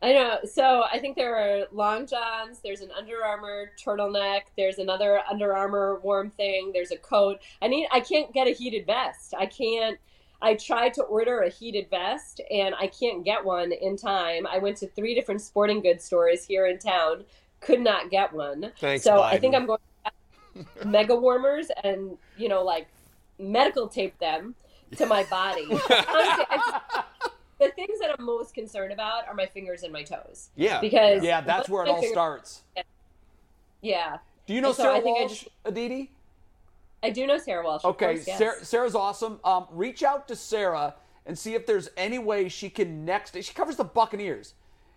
I 0.04 0.14
know. 0.14 0.40
So 0.46 0.84
I 0.92 0.98
think 0.98 1.16
there 1.16 1.36
are 1.36 1.68
long 1.72 2.08
johns. 2.08 2.60
There's 2.64 2.82
an 2.82 2.90
Under 2.98 3.24
Armour 3.24 3.72
turtleneck. 3.84 4.42
There's 4.58 4.80
another 4.80 5.22
Under 5.30 5.56
Armour 5.56 6.00
warm 6.00 6.32
thing. 6.32 6.72
There's 6.74 6.92
a 6.92 6.98
coat. 6.98 7.40
I 7.62 7.68
need. 7.68 7.88
I 7.92 8.00
can't 8.00 8.34
get 8.34 8.48
a 8.48 8.52
heated 8.52 8.88
vest. 8.88 9.36
I 9.38 9.46
can't. 9.46 10.00
I 10.42 10.56
tried 10.56 10.94
to 10.96 11.04
order 11.04 11.42
a 11.42 11.50
heated 11.50 11.90
vest 11.90 12.42
and 12.50 12.74
I 12.80 12.88
can't 12.88 13.24
get 13.24 13.44
one 13.46 13.72
in 13.72 13.96
time. 13.98 14.48
I 14.48 14.58
went 14.58 14.78
to 14.78 14.88
three 14.88 15.14
different 15.14 15.42
sporting 15.42 15.82
goods 15.82 16.04
stores 16.04 16.46
here 16.46 16.66
in 16.68 16.80
town. 16.80 17.24
Could 17.60 17.82
not 17.82 18.10
get 18.10 18.34
one. 18.34 18.72
Thanks, 18.80 19.04
so 19.04 19.22
I 19.22 19.38
think 19.38 19.54
I'm 19.54 19.68
going 19.68 19.80
to 20.06 20.12
have 20.82 20.86
mega 20.88 21.16
warmers 21.16 21.68
and 21.84 22.18
you 22.38 22.50
know 22.50 22.64
like 22.64 22.88
medical 23.38 23.88
tape 23.88 24.18
them 24.20 24.56
to 24.98 25.06
my 25.06 25.24
body. 25.26 25.66
Honestly, 25.70 26.46
just- 26.50 26.76
the 27.60 27.70
things 27.76 28.00
that 28.00 28.16
I'm 28.18 28.26
most 28.26 28.56
concerned 28.56 28.92
about 28.92 29.28
are 29.28 29.36
my 29.36 29.46
fingers 29.46 29.84
and 29.84 29.94
my 29.94 30.02
toes. 30.02 30.50
Yeah. 30.56 30.82
Because 30.82 31.24
Yeah, 31.24 31.42
that's 31.42 31.70
where 31.70 31.84
it 31.86 31.90
all 31.90 32.02
starts. 32.04 32.64
Yeah. 33.84 34.18
Do 34.48 34.56
you 34.56 34.62
know 34.62 34.72
so 34.74 34.82
Sarah 34.84 34.96
I 34.98 35.02
think 35.02 35.18
I 35.20 35.22
Walsh, 35.22 35.32
just- 35.42 35.48
Aditi? 35.66 36.10
I 37.04 37.10
do 37.10 37.26
know 37.26 37.38
Sarah 37.38 37.64
Walsh. 37.64 37.84
Okay, 37.84 38.14
course, 38.16 38.28
yes. 38.28 38.38
Sarah, 38.38 38.66
Sarah's 38.66 38.96
awesome. 38.96 39.40
Um, 39.44 39.68
reach 39.72 40.04
out 40.04 40.28
to 40.28 40.36
Sarah 40.36 40.96
and 41.26 41.38
see 41.38 41.54
if 41.56 41.66
there's 41.66 41.90
any 41.98 42.20
way 42.20 42.50
she 42.50 42.70
can 42.70 43.06
next. 43.06 43.36
She 43.42 43.54
covers 43.54 43.76
the 43.76 43.84
Buccaneers. 43.84 44.54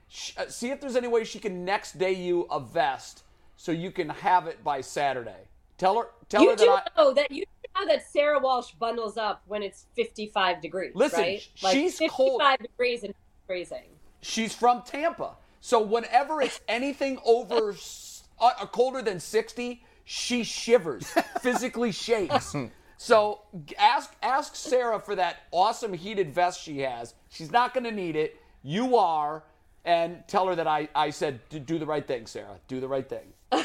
Sh- 0.09 0.33
uh, 0.37 0.49
see 0.49 0.71
if 0.71 0.81
there's 0.81 0.97
any 0.97 1.09
way 1.09 1.25
she 1.25 1.39
can 1.39 1.65
next 1.65 1.99
day 1.99 2.13
you 2.13 2.43
a 2.51 2.61
vest 2.61 3.25
so 3.57 3.73
you 3.73 3.91
can 3.91 4.09
have 4.11 4.47
it 4.47 4.63
by 4.63 4.81
Saturday. 4.81 5.49
Tell 5.79 5.99
her. 5.99 6.09
Tell 6.29 6.43
You 6.43 6.51
her 6.51 6.57
do 6.57 6.67
that 6.67 7.15
that 7.15 7.31
you 7.31 7.45
know 7.77 7.87
that 7.87 8.07
Sarah 8.11 8.39
Walsh 8.39 8.73
bundles 8.73 9.17
up 9.17 9.43
when 9.47 9.63
it's 9.63 9.87
55 9.97 10.61
degrees, 10.61 10.93
Listen, 10.95 11.21
right? 11.21 11.49
Like 11.63 11.73
she's 11.75 11.99
55 11.99 12.11
cold. 12.17 12.43
degrees 12.61 13.03
and 13.03 13.15
freezing. 13.47 13.85
She's 14.21 14.55
from 14.55 14.83
Tampa, 14.83 15.33
so 15.61 15.81
whenever 15.81 16.41
it's 16.41 16.61
anything 16.69 17.19
over 17.25 17.75
uh, 18.41 18.67
colder 18.67 19.03
than 19.03 19.21
60, 19.21 19.83
she 20.05 20.45
shivers, 20.45 21.07
physically 21.41 21.93
shakes. 21.93 22.55
So 22.97 23.41
ask 23.79 24.15
ask 24.23 24.55
Sarah 24.55 25.01
for 25.01 25.15
that 25.17 25.43
awesome 25.51 25.93
heated 25.93 26.33
vest 26.33 26.63
she 26.63 26.81
has. 26.81 27.15
She's 27.29 27.51
not 27.51 27.75
going 27.75 27.85
to 27.85 27.93
need 27.93 28.17
it. 28.17 28.41
You 28.63 28.97
are, 28.97 29.43
and 29.85 30.23
tell 30.29 30.47
her 30.47 30.55
that 30.55 30.67
I 30.67 30.89
I 30.95 31.11
said 31.11 31.41
"Do- 31.49 31.59
do 31.59 31.79
the 31.79 31.87
right 31.87 32.07
thing, 32.07 32.27
Sarah. 32.27 32.59
Do 32.69 32.81
the 32.81 32.89
right 32.89 33.09
thing. 33.09 33.33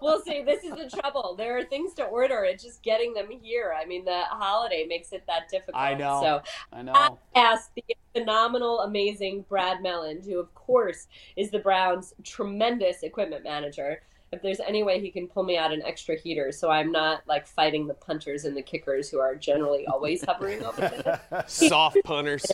we'll 0.00 0.20
see, 0.22 0.42
this 0.42 0.64
is 0.64 0.70
the 0.70 0.88
trouble. 1.00 1.34
There 1.36 1.56
are 1.58 1.64
things 1.64 1.94
to 1.94 2.04
order. 2.04 2.44
It's 2.44 2.62
just 2.62 2.82
getting 2.82 3.14
them 3.14 3.28
here. 3.30 3.74
I 3.78 3.84
mean, 3.84 4.04
the 4.04 4.22
holiday 4.28 4.86
makes 4.88 5.12
it 5.12 5.24
that 5.26 5.48
difficult. 5.50 5.76
I 5.76 5.94
know. 5.94 6.20
So 6.22 6.42
I 6.72 6.82
know. 6.82 6.92
I 6.94 7.10
asked 7.34 7.70
the 7.74 7.84
phenomenal, 8.14 8.80
amazing 8.80 9.44
Brad 9.48 9.78
Melland, 9.78 10.24
who, 10.24 10.38
of 10.38 10.52
course, 10.54 11.06
is 11.36 11.50
the 11.50 11.58
Browns' 11.58 12.14
tremendous 12.24 13.02
equipment 13.02 13.44
manager, 13.44 14.02
if 14.32 14.42
there's 14.42 14.60
any 14.60 14.84
way 14.84 15.00
he 15.00 15.10
can 15.10 15.26
pull 15.26 15.42
me 15.42 15.56
out 15.56 15.72
an 15.72 15.82
extra 15.84 16.16
heater 16.16 16.52
so 16.52 16.70
I'm 16.70 16.92
not 16.92 17.22
like 17.26 17.48
fighting 17.48 17.88
the 17.88 17.94
punters 17.94 18.44
and 18.44 18.56
the 18.56 18.62
kickers 18.62 19.10
who 19.10 19.18
are 19.18 19.34
generally 19.34 19.86
always 19.86 20.24
hovering 20.24 20.62
over 20.62 20.82
me. 20.82 21.38
Soft 21.46 21.98
punters. 22.04 22.44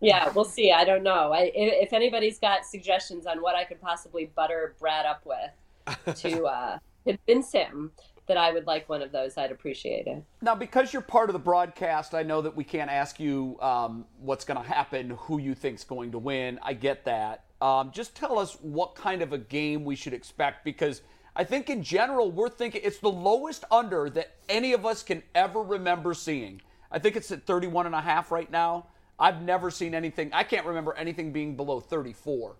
Yeah, 0.00 0.30
we'll 0.32 0.44
see. 0.44 0.72
I 0.72 0.84
don't 0.84 1.02
know. 1.02 1.32
I, 1.32 1.50
if 1.54 1.88
if 1.88 1.92
anybody's 1.92 2.38
got 2.38 2.64
suggestions 2.64 3.26
on 3.26 3.40
what 3.40 3.56
I 3.56 3.64
could 3.64 3.80
possibly 3.80 4.30
butter 4.34 4.74
Brad 4.78 5.06
up 5.06 5.24
with 5.24 6.16
to 6.16 6.44
uh, 6.46 6.78
convince 7.06 7.52
him 7.52 7.92
that 8.26 8.36
I 8.36 8.52
would 8.52 8.66
like 8.66 8.88
one 8.88 9.02
of 9.02 9.12
those, 9.12 9.38
I'd 9.38 9.52
appreciate 9.52 10.06
it. 10.06 10.22
Now, 10.42 10.54
because 10.54 10.92
you're 10.92 11.00
part 11.00 11.30
of 11.30 11.32
the 11.32 11.38
broadcast, 11.38 12.12
I 12.12 12.24
know 12.24 12.42
that 12.42 12.54
we 12.54 12.64
can't 12.64 12.90
ask 12.90 13.20
you 13.20 13.56
um, 13.60 14.04
what's 14.18 14.44
going 14.44 14.60
to 14.60 14.68
happen, 14.68 15.10
who 15.10 15.38
you 15.38 15.54
think's 15.54 15.84
going 15.84 16.10
to 16.12 16.18
win. 16.18 16.58
I 16.62 16.74
get 16.74 17.04
that. 17.04 17.45
Um, 17.60 17.90
just 17.92 18.14
tell 18.14 18.38
us 18.38 18.54
what 18.60 18.94
kind 18.94 19.22
of 19.22 19.32
a 19.32 19.38
game 19.38 19.84
we 19.84 19.96
should 19.96 20.12
expect, 20.12 20.64
because 20.64 21.02
I 21.34 21.44
think 21.44 21.70
in 21.70 21.82
general 21.82 22.30
we're 22.30 22.48
thinking 22.48 22.82
it's 22.84 22.98
the 22.98 23.10
lowest 23.10 23.64
under 23.70 24.10
that 24.10 24.34
any 24.48 24.72
of 24.72 24.84
us 24.84 25.02
can 25.02 25.22
ever 25.34 25.62
remember 25.62 26.14
seeing. 26.14 26.60
I 26.90 26.98
think 26.98 27.16
it's 27.16 27.30
at 27.30 27.46
31 27.46 27.86
and 27.86 27.94
a 27.94 28.00
half 28.00 28.30
right 28.30 28.50
now. 28.50 28.86
I've 29.18 29.42
never 29.42 29.70
seen 29.70 29.94
anything. 29.94 30.30
I 30.32 30.42
can't 30.42 30.66
remember 30.66 30.94
anything 30.94 31.32
being 31.32 31.56
below 31.56 31.80
34. 31.80 32.56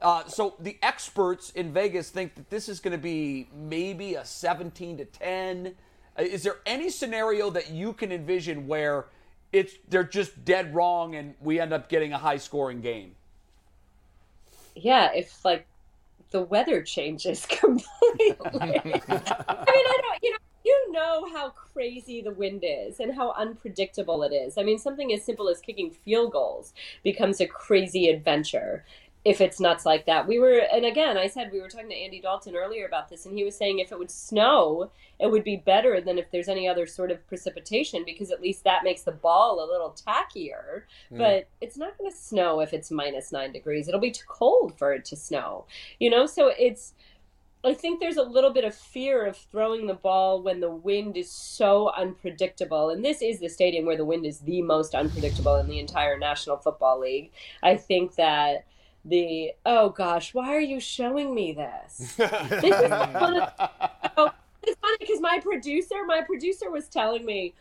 Uh, 0.00 0.26
so 0.26 0.54
the 0.60 0.76
experts 0.82 1.50
in 1.50 1.72
Vegas 1.72 2.10
think 2.10 2.34
that 2.34 2.50
this 2.50 2.68
is 2.68 2.80
going 2.80 2.92
to 2.92 2.98
be 2.98 3.48
maybe 3.54 4.14
a 4.14 4.24
17 4.24 4.98
to 4.98 5.04
10. 5.06 5.74
Uh, 6.18 6.22
Is 6.22 6.42
there 6.42 6.56
any 6.66 6.90
scenario 6.90 7.50
that 7.50 7.70
you 7.70 7.94
can 7.94 8.12
envision 8.12 8.66
where 8.66 9.06
it's 9.52 9.74
they're 9.88 10.04
just 10.04 10.44
dead 10.44 10.74
wrong 10.74 11.14
and 11.14 11.34
we 11.40 11.58
end 11.58 11.72
up 11.72 11.88
getting 11.88 12.12
a 12.12 12.18
high 12.18 12.36
scoring 12.36 12.82
game? 12.82 13.14
Yeah, 14.76 15.10
if 15.14 15.44
like 15.44 15.66
the 16.30 16.42
weather 16.42 16.82
changes 16.82 17.46
completely. 17.50 17.86
I 18.52 18.66
mean, 18.66 18.92
I 19.08 19.98
don't, 20.02 20.22
you 20.22 20.30
know, 20.30 20.38
you 20.64 20.92
know 20.92 21.28
how 21.32 21.50
crazy 21.50 22.20
the 22.20 22.32
wind 22.32 22.64
is 22.66 22.98
and 23.00 23.14
how 23.14 23.32
unpredictable 23.32 24.22
it 24.24 24.32
is. 24.32 24.58
I 24.58 24.64
mean, 24.64 24.78
something 24.78 25.12
as 25.12 25.24
simple 25.24 25.48
as 25.48 25.60
kicking 25.60 25.90
field 25.90 26.32
goals 26.32 26.74
becomes 27.04 27.40
a 27.40 27.46
crazy 27.46 28.08
adventure 28.08 28.84
if 29.26 29.40
it's 29.40 29.58
nuts 29.58 29.84
like 29.84 30.06
that. 30.06 30.28
We 30.28 30.38
were, 30.38 30.62
and 30.72 30.84
again, 30.84 31.18
I 31.18 31.26
said 31.26 31.50
we 31.52 31.60
were 31.60 31.68
talking 31.68 31.88
to 31.88 31.96
Andy 31.96 32.20
Dalton 32.20 32.54
earlier 32.54 32.86
about 32.86 33.08
this, 33.08 33.26
and 33.26 33.36
he 33.36 33.42
was 33.42 33.56
saying 33.56 33.80
if 33.80 33.90
it 33.90 33.98
would 33.98 34.10
snow, 34.10 34.92
it 35.18 35.28
would 35.28 35.42
be 35.42 35.56
better 35.56 36.00
than 36.00 36.16
if 36.16 36.30
there's 36.30 36.48
any 36.48 36.68
other 36.68 36.86
sort 36.86 37.10
of 37.10 37.26
precipitation 37.26 38.04
because 38.06 38.30
at 38.30 38.40
least 38.40 38.62
that 38.62 38.84
makes 38.84 39.02
the 39.02 39.10
ball 39.10 39.58
a 39.58 39.66
little 39.68 39.96
tackier. 40.06 40.84
Mm. 41.10 41.18
But 41.18 41.48
it's 41.60 41.76
not 41.76 41.98
going 41.98 42.08
to 42.08 42.16
snow 42.16 42.60
if 42.60 42.72
it's 42.72 42.92
minus 42.92 43.32
nine 43.32 43.50
degrees. 43.50 43.88
It'll 43.88 43.98
be 43.98 44.12
too 44.12 44.26
cold 44.28 44.78
for 44.78 44.92
it 44.92 45.04
to 45.06 45.16
snow, 45.16 45.64
you 45.98 46.08
know? 46.08 46.26
So 46.26 46.52
it's, 46.56 46.94
I 47.64 47.74
think 47.74 47.98
there's 47.98 48.18
a 48.18 48.22
little 48.22 48.52
bit 48.52 48.62
of 48.62 48.76
fear 48.76 49.26
of 49.26 49.36
throwing 49.36 49.88
the 49.88 49.94
ball 49.94 50.40
when 50.40 50.60
the 50.60 50.70
wind 50.70 51.16
is 51.16 51.32
so 51.32 51.90
unpredictable. 51.98 52.90
And 52.90 53.04
this 53.04 53.22
is 53.22 53.40
the 53.40 53.48
stadium 53.48 53.86
where 53.86 53.96
the 53.96 54.04
wind 54.04 54.24
is 54.24 54.38
the 54.38 54.62
most 54.62 54.94
unpredictable 54.94 55.56
in 55.56 55.66
the 55.66 55.80
entire 55.80 56.16
National 56.16 56.58
Football 56.58 57.00
League. 57.00 57.32
I 57.60 57.76
think 57.76 58.14
that 58.14 58.66
the 59.06 59.52
oh 59.64 59.90
gosh, 59.90 60.34
why 60.34 60.54
are 60.54 60.60
you 60.60 60.80
showing 60.80 61.34
me 61.34 61.52
this? 61.52 62.14
this 62.16 62.64
is 62.64 62.90
one 62.90 63.40
of, 63.40 63.52
oh, 64.16 64.30
it's 64.62 64.78
funny 64.80 64.96
because 64.98 65.20
my 65.20 65.38
producer, 65.40 65.94
my 66.06 66.22
producer 66.22 66.70
was 66.70 66.88
telling 66.88 67.24
me 67.24 67.54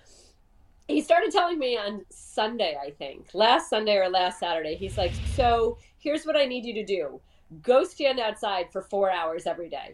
he 0.87 1.01
started 1.01 1.31
telling 1.31 1.57
me 1.57 1.77
on 1.77 2.05
Sunday, 2.09 2.77
I 2.81 2.91
think, 2.91 3.29
last 3.33 3.69
Sunday 3.69 3.97
or 3.97 4.09
last 4.09 4.39
Saturday. 4.39 4.75
He's 4.75 4.97
like, 4.97 5.11
"So 5.35 5.77
here's 5.97 6.25
what 6.25 6.35
I 6.35 6.45
need 6.45 6.65
you 6.65 6.73
to 6.75 6.85
do: 6.85 7.19
go 7.61 7.83
stand 7.83 8.19
outside 8.19 8.71
for 8.71 8.81
four 8.81 9.11
hours 9.11 9.45
every 9.47 9.69
day." 9.69 9.93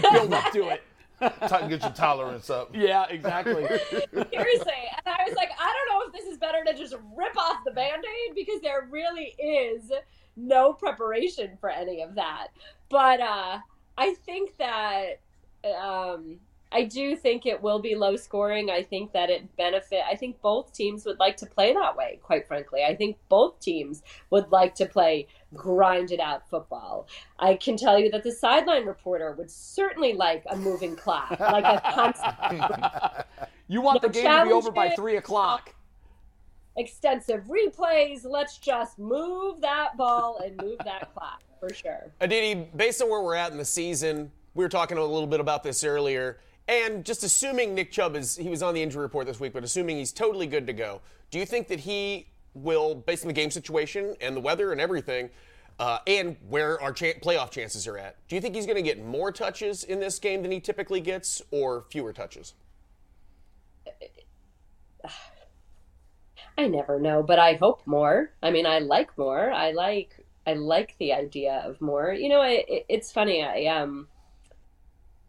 Build 0.00 0.32
up 0.32 0.52
to 0.52 0.68
it. 0.68 0.82
Get 1.20 1.82
your 1.82 1.92
tolerance 1.92 2.50
up. 2.50 2.74
Yeah, 2.74 3.06
exactly. 3.08 3.64
Seriously, 3.64 4.28
and 4.32 5.06
I 5.06 5.24
was 5.26 5.34
like, 5.36 5.50
I 5.58 5.72
don't 5.72 5.93
know 5.93 5.93
if 5.93 5.93
this 5.93 5.93
is 5.93 5.93
better 6.44 6.64
to 6.64 6.74
just 6.76 6.94
rip 7.16 7.36
off 7.38 7.64
the 7.64 7.70
band-aid 7.70 8.34
because 8.34 8.60
there 8.60 8.86
really 8.90 9.34
is 9.38 9.90
no 10.36 10.72
preparation 10.72 11.56
for 11.60 11.70
any 11.70 12.02
of 12.02 12.14
that. 12.16 12.48
But 12.88 13.20
uh, 13.20 13.58
I 13.96 14.14
think 14.26 14.56
that 14.58 15.20
um, 15.64 16.38
I 16.70 16.84
do 16.84 17.16
think 17.16 17.46
it 17.46 17.62
will 17.62 17.78
be 17.78 17.94
low 17.94 18.16
scoring. 18.16 18.68
I 18.68 18.82
think 18.82 19.12
that 19.12 19.30
it 19.30 19.56
benefit. 19.56 20.00
I 20.10 20.16
think 20.16 20.40
both 20.42 20.72
teams 20.72 21.06
would 21.06 21.18
like 21.18 21.36
to 21.38 21.46
play 21.46 21.72
that 21.72 21.96
way. 21.96 22.18
Quite 22.22 22.46
frankly, 22.46 22.82
I 22.84 22.94
think 22.94 23.16
both 23.28 23.60
teams 23.60 24.02
would 24.30 24.50
like 24.50 24.74
to 24.76 24.86
play 24.86 25.28
grinded 25.54 26.20
out 26.20 26.48
football. 26.50 27.06
I 27.38 27.54
can 27.54 27.76
tell 27.76 27.98
you 27.98 28.10
that 28.10 28.24
the 28.24 28.32
sideline 28.32 28.86
reporter 28.86 29.32
would 29.38 29.50
certainly 29.50 30.14
like 30.14 30.42
a 30.50 30.56
moving 30.56 30.96
clock, 30.96 31.38
like 31.38 31.64
a 31.64 31.80
constant 31.92 32.34
You 33.68 33.80
want 33.80 34.02
the 34.02 34.08
game 34.08 34.24
to 34.24 34.44
be 34.44 34.52
over 34.52 34.70
by 34.70 34.90
three 34.90 35.16
o'clock. 35.16 35.74
Extensive 36.76 37.44
replays. 37.44 38.24
Let's 38.24 38.58
just 38.58 38.98
move 38.98 39.60
that 39.60 39.96
ball 39.96 40.40
and 40.44 40.56
move 40.56 40.78
that 40.84 41.12
clock 41.14 41.42
for 41.60 41.72
sure. 41.72 42.10
Aditi, 42.20 42.68
based 42.76 43.00
on 43.02 43.08
where 43.08 43.22
we're 43.22 43.34
at 43.34 43.52
in 43.52 43.58
the 43.58 43.64
season, 43.64 44.30
we 44.54 44.64
were 44.64 44.68
talking 44.68 44.98
a 44.98 45.04
little 45.04 45.26
bit 45.26 45.40
about 45.40 45.62
this 45.62 45.84
earlier, 45.84 46.38
and 46.68 47.04
just 47.04 47.24
assuming 47.24 47.74
Nick 47.74 47.90
Chubb 47.90 48.16
is 48.16 48.36
he 48.36 48.48
was 48.48 48.62
on 48.62 48.74
the 48.74 48.82
injury 48.82 49.02
report 49.02 49.26
this 49.26 49.40
week, 49.40 49.52
but 49.52 49.64
assuming 49.64 49.96
he's 49.96 50.12
totally 50.12 50.46
good 50.46 50.66
to 50.66 50.72
go, 50.72 51.00
do 51.30 51.38
you 51.38 51.46
think 51.46 51.68
that 51.68 51.80
he 51.80 52.28
will, 52.54 52.94
based 52.94 53.24
on 53.24 53.28
the 53.28 53.34
game 53.34 53.50
situation 53.50 54.14
and 54.20 54.36
the 54.36 54.40
weather 54.40 54.72
and 54.72 54.80
everything, 54.80 55.28
uh, 55.78 55.98
and 56.06 56.36
where 56.48 56.80
our 56.80 56.92
cha- 56.92 57.18
playoff 57.20 57.50
chances 57.50 57.86
are 57.86 57.98
at, 57.98 58.16
do 58.28 58.36
you 58.36 58.40
think 58.40 58.54
he's 58.54 58.66
going 58.66 58.76
to 58.76 58.82
get 58.82 59.04
more 59.04 59.32
touches 59.32 59.84
in 59.84 59.98
this 59.98 60.18
game 60.18 60.42
than 60.42 60.52
he 60.52 60.60
typically 60.60 61.00
gets, 61.00 61.42
or 61.50 61.84
fewer 61.90 62.12
touches? 62.12 62.54
I 66.56 66.68
never 66.68 67.00
know, 67.00 67.22
but 67.22 67.38
I 67.38 67.54
hope 67.54 67.82
more. 67.86 68.30
I 68.42 68.50
mean, 68.50 68.66
I 68.66 68.78
like 68.78 69.16
more. 69.18 69.52
I 69.52 69.72
like 69.72 70.24
I 70.46 70.54
like 70.54 70.94
the 70.98 71.12
idea 71.12 71.62
of 71.64 71.80
more. 71.80 72.12
You 72.12 72.28
know, 72.28 72.40
I, 72.40 72.64
it, 72.68 72.86
it's 72.88 73.10
funny. 73.12 73.42
I 73.42 73.66
um 73.66 74.08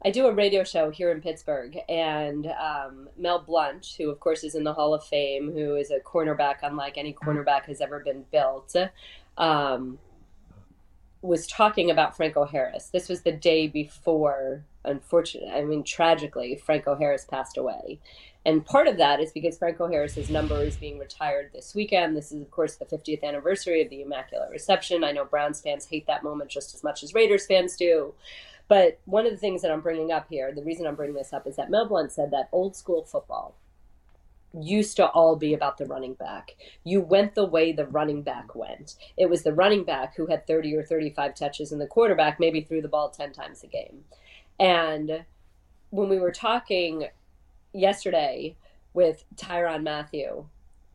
I 0.06 0.12
do 0.12 0.28
a 0.28 0.34
radio 0.34 0.64
show 0.64 0.92
here 0.92 1.12
in 1.12 1.20
Pittsburgh, 1.20 1.80
and 1.90 2.46
um, 2.46 3.10
Mel 3.18 3.40
Blount, 3.40 3.96
who 3.98 4.12
of 4.12 4.20
course 4.20 4.44
is 4.44 4.54
in 4.54 4.64
the 4.64 4.74
Hall 4.74 4.94
of 4.94 5.04
Fame, 5.04 5.52
who 5.52 5.76
is 5.76 5.90
a 5.90 6.00
cornerback 6.00 6.58
unlike 6.62 7.00
any 7.00 7.12
cornerback 7.12 7.66
has 7.66 7.82
ever 7.82 8.02
been 8.02 8.24
built, 8.32 8.76
um, 9.40 9.98
was 11.24 11.48
talking 11.48 11.90
about 11.90 12.16
Franco 12.16 12.46
Harris. 12.46 12.90
This 12.90 13.10
was 13.10 13.22
the 13.22 13.32
day 13.32 13.68
before, 13.68 14.64
unfortunately, 14.84 15.50
I 15.50 15.64
mean, 15.64 15.84
tragically, 15.84 16.56
Franco 16.56 16.96
Harris 16.96 17.26
passed 17.26 17.58
away. 17.58 18.00
And 18.46 18.64
part 18.64 18.88
of 18.88 18.98
that 18.98 19.20
is 19.20 19.32
because 19.32 19.58
Franco 19.58 19.88
Harris's 19.88 20.30
number 20.30 20.62
is 20.62 20.76
being 20.76 21.00
retired 21.00 21.50
this 21.52 21.74
weekend. 21.74 22.16
This 22.16 22.32
is, 22.32 22.42
of 22.42 22.52
course, 22.52 22.76
the 22.76 22.86
50th 22.86 23.24
anniversary 23.24 23.82
of 23.82 23.90
the 23.90 24.04
Immaculate 24.04 24.52
Reception. 24.52 25.04
I 25.04 25.12
know 25.12 25.26
Browns 25.26 25.62
fans 25.62 25.88
hate 25.88 26.06
that 26.06 26.24
moment 26.24 26.52
just 26.52 26.76
as 26.76 26.84
much 26.84 27.02
as 27.02 27.16
Raiders 27.16 27.48
fans 27.48 27.76
do. 27.76 28.14
But 28.68 29.00
one 29.06 29.26
of 29.26 29.32
the 29.32 29.38
things 29.38 29.62
that 29.62 29.72
I'm 29.72 29.82
bringing 29.82 30.12
up 30.12 30.28
here, 30.30 30.52
the 30.52 30.64
reason 30.64 30.86
I'm 30.86 30.96
bringing 30.96 31.16
this 31.16 31.34
up 31.34 31.48
is 31.48 31.56
that 31.56 31.72
Mel 31.72 31.88
Blount 31.88 32.12
said 32.12 32.32
that 32.32 32.50
old 32.52 32.76
school 32.76 33.04
football 33.04 33.56
used 34.54 34.96
to 34.98 35.08
all 35.08 35.36
be 35.36 35.54
about 35.54 35.78
the 35.78 35.86
running 35.86 36.14
back. 36.14 36.56
You 36.84 37.02
went 37.02 37.36
the 37.36 37.46
way 37.46 37.72
the 37.72 37.86
running 37.86 38.22
back 38.22 38.56
went. 38.56 38.96
It 39.18 39.30
was 39.30 39.44
the 39.44 39.54
running 39.54 39.84
back 39.84 40.16
who 40.16 40.28
had 40.28 40.48
30 40.48 40.76
or 40.76 40.84
35 40.84 41.36
touches, 41.36 41.72
and 41.72 41.82
the 41.82 41.88
quarterback 41.88 42.40
maybe 42.40 42.62
threw 42.62 42.82
the 42.82 42.88
ball 42.88 43.10
10 43.10 43.34
times 43.34 43.64
a 43.64 43.68
game. 43.68 44.06
And 44.60 45.26
when 45.90 46.10
we 46.10 46.20
were 46.20 46.32
talking 46.32 47.08
yesterday 47.76 48.56
with 48.94 49.26
Tyrann 49.36 49.84
Mathieu 49.84 50.46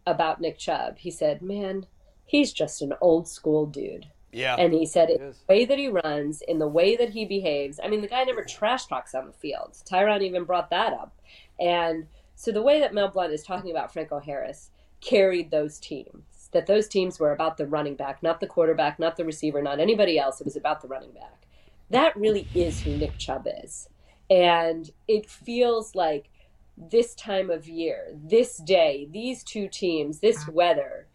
about 0.06 0.40
Nick 0.40 0.58
Chubb, 0.58 0.98
he 0.98 1.10
said, 1.10 1.42
Man, 1.42 1.86
he's 2.24 2.52
just 2.52 2.82
an 2.82 2.94
old 3.00 3.28
school 3.28 3.66
dude. 3.66 4.06
Yeah. 4.32 4.56
And 4.56 4.72
he 4.72 4.86
said, 4.86 5.10
in 5.10 5.18
the 5.18 5.34
way 5.48 5.64
that 5.64 5.78
he 5.78 5.88
runs, 5.88 6.42
in 6.42 6.58
the 6.58 6.68
way 6.68 6.96
that 6.96 7.10
he 7.10 7.24
behaves, 7.24 7.80
I 7.82 7.88
mean, 7.88 8.00
the 8.00 8.08
guy 8.08 8.22
never 8.22 8.44
trash 8.44 8.86
talks 8.86 9.14
on 9.14 9.26
the 9.26 9.32
field. 9.32 9.76
Tyrann 9.84 10.22
even 10.22 10.44
brought 10.44 10.70
that 10.70 10.92
up. 10.92 11.16
And 11.58 12.06
so 12.36 12.52
the 12.52 12.62
way 12.62 12.80
that 12.80 12.94
Mel 12.94 13.08
Blount 13.08 13.32
is 13.32 13.42
talking 13.42 13.70
about 13.70 13.92
Franco 13.92 14.20
Harris 14.20 14.70
carried 15.00 15.50
those 15.50 15.78
teams. 15.78 16.48
That 16.52 16.66
those 16.66 16.88
teams 16.88 17.18
were 17.18 17.32
about 17.32 17.56
the 17.56 17.66
running 17.66 17.96
back, 17.96 18.22
not 18.22 18.40
the 18.40 18.46
quarterback, 18.46 18.98
not 18.98 19.16
the 19.16 19.24
receiver, 19.24 19.62
not 19.62 19.80
anybody 19.80 20.18
else. 20.18 20.40
It 20.40 20.44
was 20.44 20.56
about 20.56 20.80
the 20.80 20.88
running 20.88 21.12
back. 21.12 21.46
That 21.90 22.16
really 22.16 22.48
is 22.54 22.80
who 22.80 22.96
Nick 22.96 23.18
Chubb 23.18 23.46
is. 23.64 23.88
And 24.28 24.90
it 25.08 25.28
feels 25.28 25.94
like 25.94 26.30
this 26.76 27.14
time 27.14 27.50
of 27.50 27.68
year, 27.68 28.06
this 28.14 28.56
day, 28.58 29.06
these 29.10 29.42
two 29.44 29.68
teams, 29.68 30.20
this 30.20 30.46
weather, 30.48 31.06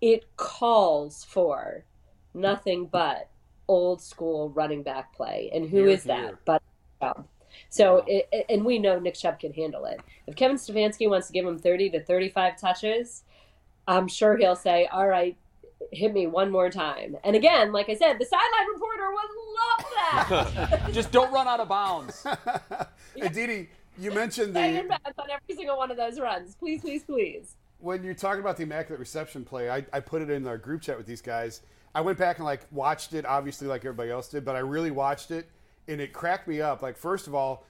it 0.00 0.24
calls 0.36 1.24
for 1.24 1.84
nothing 2.34 2.86
but 2.86 3.28
old 3.68 4.00
school 4.02 4.50
running 4.50 4.82
back 4.82 5.14
play. 5.14 5.50
And 5.54 5.68
who 5.68 5.78
Here, 5.78 5.88
is 5.90 6.04
here. 6.04 6.14
that 6.16 6.34
but 6.44 6.62
Chubb? 7.00 7.26
So, 7.68 8.02
it, 8.06 8.28
it- 8.32 8.46
and 8.48 8.64
we 8.64 8.78
know 8.78 8.98
Nick 8.98 9.14
Chubb 9.14 9.38
can 9.38 9.52
handle 9.52 9.84
it. 9.84 10.00
If 10.26 10.36
Kevin 10.36 10.56
Stefanski 10.56 11.08
wants 11.08 11.26
to 11.28 11.32
give 11.32 11.46
him 11.46 11.58
30 11.58 11.90
to 11.90 12.02
35 12.02 12.58
touches, 12.58 13.22
I'm 13.86 14.08
sure 14.08 14.36
he'll 14.36 14.56
say, 14.56 14.86
all 14.86 15.06
right, 15.06 15.36
hit 15.92 16.12
me 16.12 16.26
one 16.26 16.50
more 16.50 16.70
time. 16.70 17.16
And 17.24 17.36
again, 17.36 17.72
like 17.72 17.88
I 17.88 17.94
said, 17.94 18.18
the 18.18 18.24
sideline 18.24 18.68
reporter 18.72 19.10
would 19.12 19.30
love 20.48 20.70
that. 20.80 20.92
Just 20.92 21.10
don't 21.12 21.32
run 21.32 21.46
out 21.48 21.60
of 21.60 21.68
bounds. 21.68 22.24
Aditi, 23.20 23.68
you 23.98 24.10
mentioned 24.12 24.52
Stay 24.52 24.78
in 24.78 24.88
the 24.88 24.88
bounds 24.88 25.18
on 25.18 25.30
every 25.30 25.54
single 25.54 25.76
one 25.76 25.90
of 25.90 25.96
those 25.96 26.18
runs. 26.18 26.54
Please, 26.56 26.80
please, 26.80 27.02
please. 27.04 27.56
when 27.78 28.02
you're 28.02 28.14
talking 28.14 28.40
about 28.40 28.56
the 28.56 28.62
immaculate 28.62 29.00
reception 29.00 29.44
play. 29.44 29.70
I, 29.70 29.84
I 29.92 30.00
put 30.00 30.22
it 30.22 30.30
in 30.30 30.46
our 30.46 30.58
group 30.58 30.82
chat 30.82 30.96
with 30.96 31.06
these 31.06 31.22
guys. 31.22 31.62
I 31.94 32.00
went 32.00 32.18
back 32.18 32.38
and 32.38 32.44
like 32.44 32.62
watched 32.70 33.12
it, 33.12 33.26
obviously 33.26 33.66
like 33.66 33.80
everybody 33.82 34.10
else 34.10 34.28
did, 34.28 34.44
but 34.44 34.56
I 34.56 34.60
really 34.60 34.90
watched 34.90 35.30
it, 35.30 35.48
and 35.88 36.00
it 36.00 36.12
cracked 36.12 36.48
me 36.48 36.60
up. 36.60 36.80
Like 36.82 36.96
first 36.96 37.26
of 37.26 37.34
all, 37.34 37.66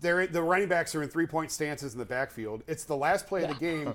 they're 0.00 0.26
the 0.26 0.42
running 0.42 0.68
backs 0.68 0.94
are 0.94 1.02
in 1.02 1.08
three 1.08 1.26
point 1.26 1.50
stances 1.50 1.92
in 1.92 1.98
the 1.98 2.04
backfield. 2.04 2.62
It's 2.66 2.84
the 2.84 2.96
last 2.96 3.26
play 3.26 3.42
of 3.44 3.48
the 3.48 3.54
game. 3.54 3.94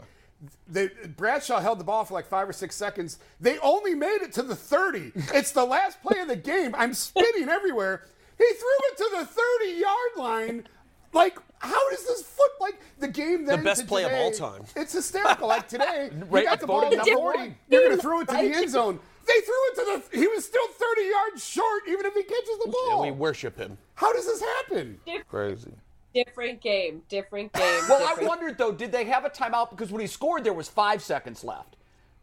They, 0.67 0.89
Bradshaw 1.15 1.59
held 1.59 1.79
the 1.79 1.83
ball 1.83 2.05
for 2.05 2.13
like 2.13 2.27
five 2.27 2.47
or 2.47 2.53
six 2.53 2.75
seconds. 2.75 3.17
They 3.39 3.57
only 3.59 3.95
made 3.95 4.21
it 4.21 4.33
to 4.33 4.43
the 4.43 4.55
30. 4.55 5.11
It's 5.33 5.51
the 5.51 5.65
last 5.65 5.99
play 6.03 6.19
of 6.19 6.27
the 6.27 6.35
game. 6.35 6.75
I'm 6.77 6.93
spitting 6.93 7.49
everywhere. 7.49 8.05
He 8.37 8.45
threw 8.45 8.77
it 8.91 8.97
to 8.97 9.09
the 9.17 9.25
30 9.25 9.79
yard 9.79 10.11
line. 10.17 10.67
Like, 11.13 11.37
how 11.59 11.89
does 11.89 12.05
this 12.05 12.21
foot 12.21 12.51
like 12.59 12.79
the 12.99 13.07
game? 13.07 13.45
Then 13.45 13.59
the 13.59 13.63
best 13.65 13.81
to 13.81 13.87
play 13.87 14.03
of 14.03 14.11
all 14.13 14.31
time. 14.31 14.63
It's 14.75 14.93
hysterical. 14.93 15.47
Like 15.47 15.67
today, 15.67 16.09
Right, 16.29 16.43
you 16.43 16.49
got 16.49 16.59
the 16.59 16.67
ball 16.67 16.81
voted 16.81 16.99
at 16.99 17.05
number 17.07 17.21
40. 17.21 17.55
You're 17.69 17.81
going 17.81 17.95
to 17.95 18.01
throw 18.01 18.21
it 18.21 18.27
to 18.27 18.33
the 18.33 18.39
end 18.39 18.69
zone. 18.69 18.99
They 19.25 19.41
threw 19.41 19.55
it 19.67 19.75
to 19.75 20.09
the. 20.11 20.17
He 20.19 20.27
was 20.27 20.45
still 20.45 20.67
30 20.67 21.01
yards 21.01 21.45
short, 21.45 21.83
even 21.89 22.05
if 22.05 22.13
he 22.13 22.23
catches 22.23 22.57
the 22.63 22.71
ball. 22.71 23.03
And 23.03 23.11
we 23.13 23.17
worship 23.17 23.57
him. 23.57 23.77
How 23.95 24.13
does 24.13 24.25
this 24.25 24.41
happen? 24.41 24.99
Crazy. 25.27 25.73
Different 26.13 26.61
game. 26.61 27.01
Different 27.09 27.51
game. 27.53 27.83
Well, 27.89 28.01
I 28.07 28.23
wondered 28.25 28.57
though, 28.57 28.71
did 28.71 28.91
they 28.91 29.03
have 29.05 29.25
a 29.25 29.29
timeout 29.29 29.69
because 29.69 29.91
when 29.91 30.01
he 30.01 30.07
scored 30.07 30.43
there 30.43 30.53
was 30.53 30.67
five 30.67 31.01
seconds 31.01 31.43
left. 31.43 31.76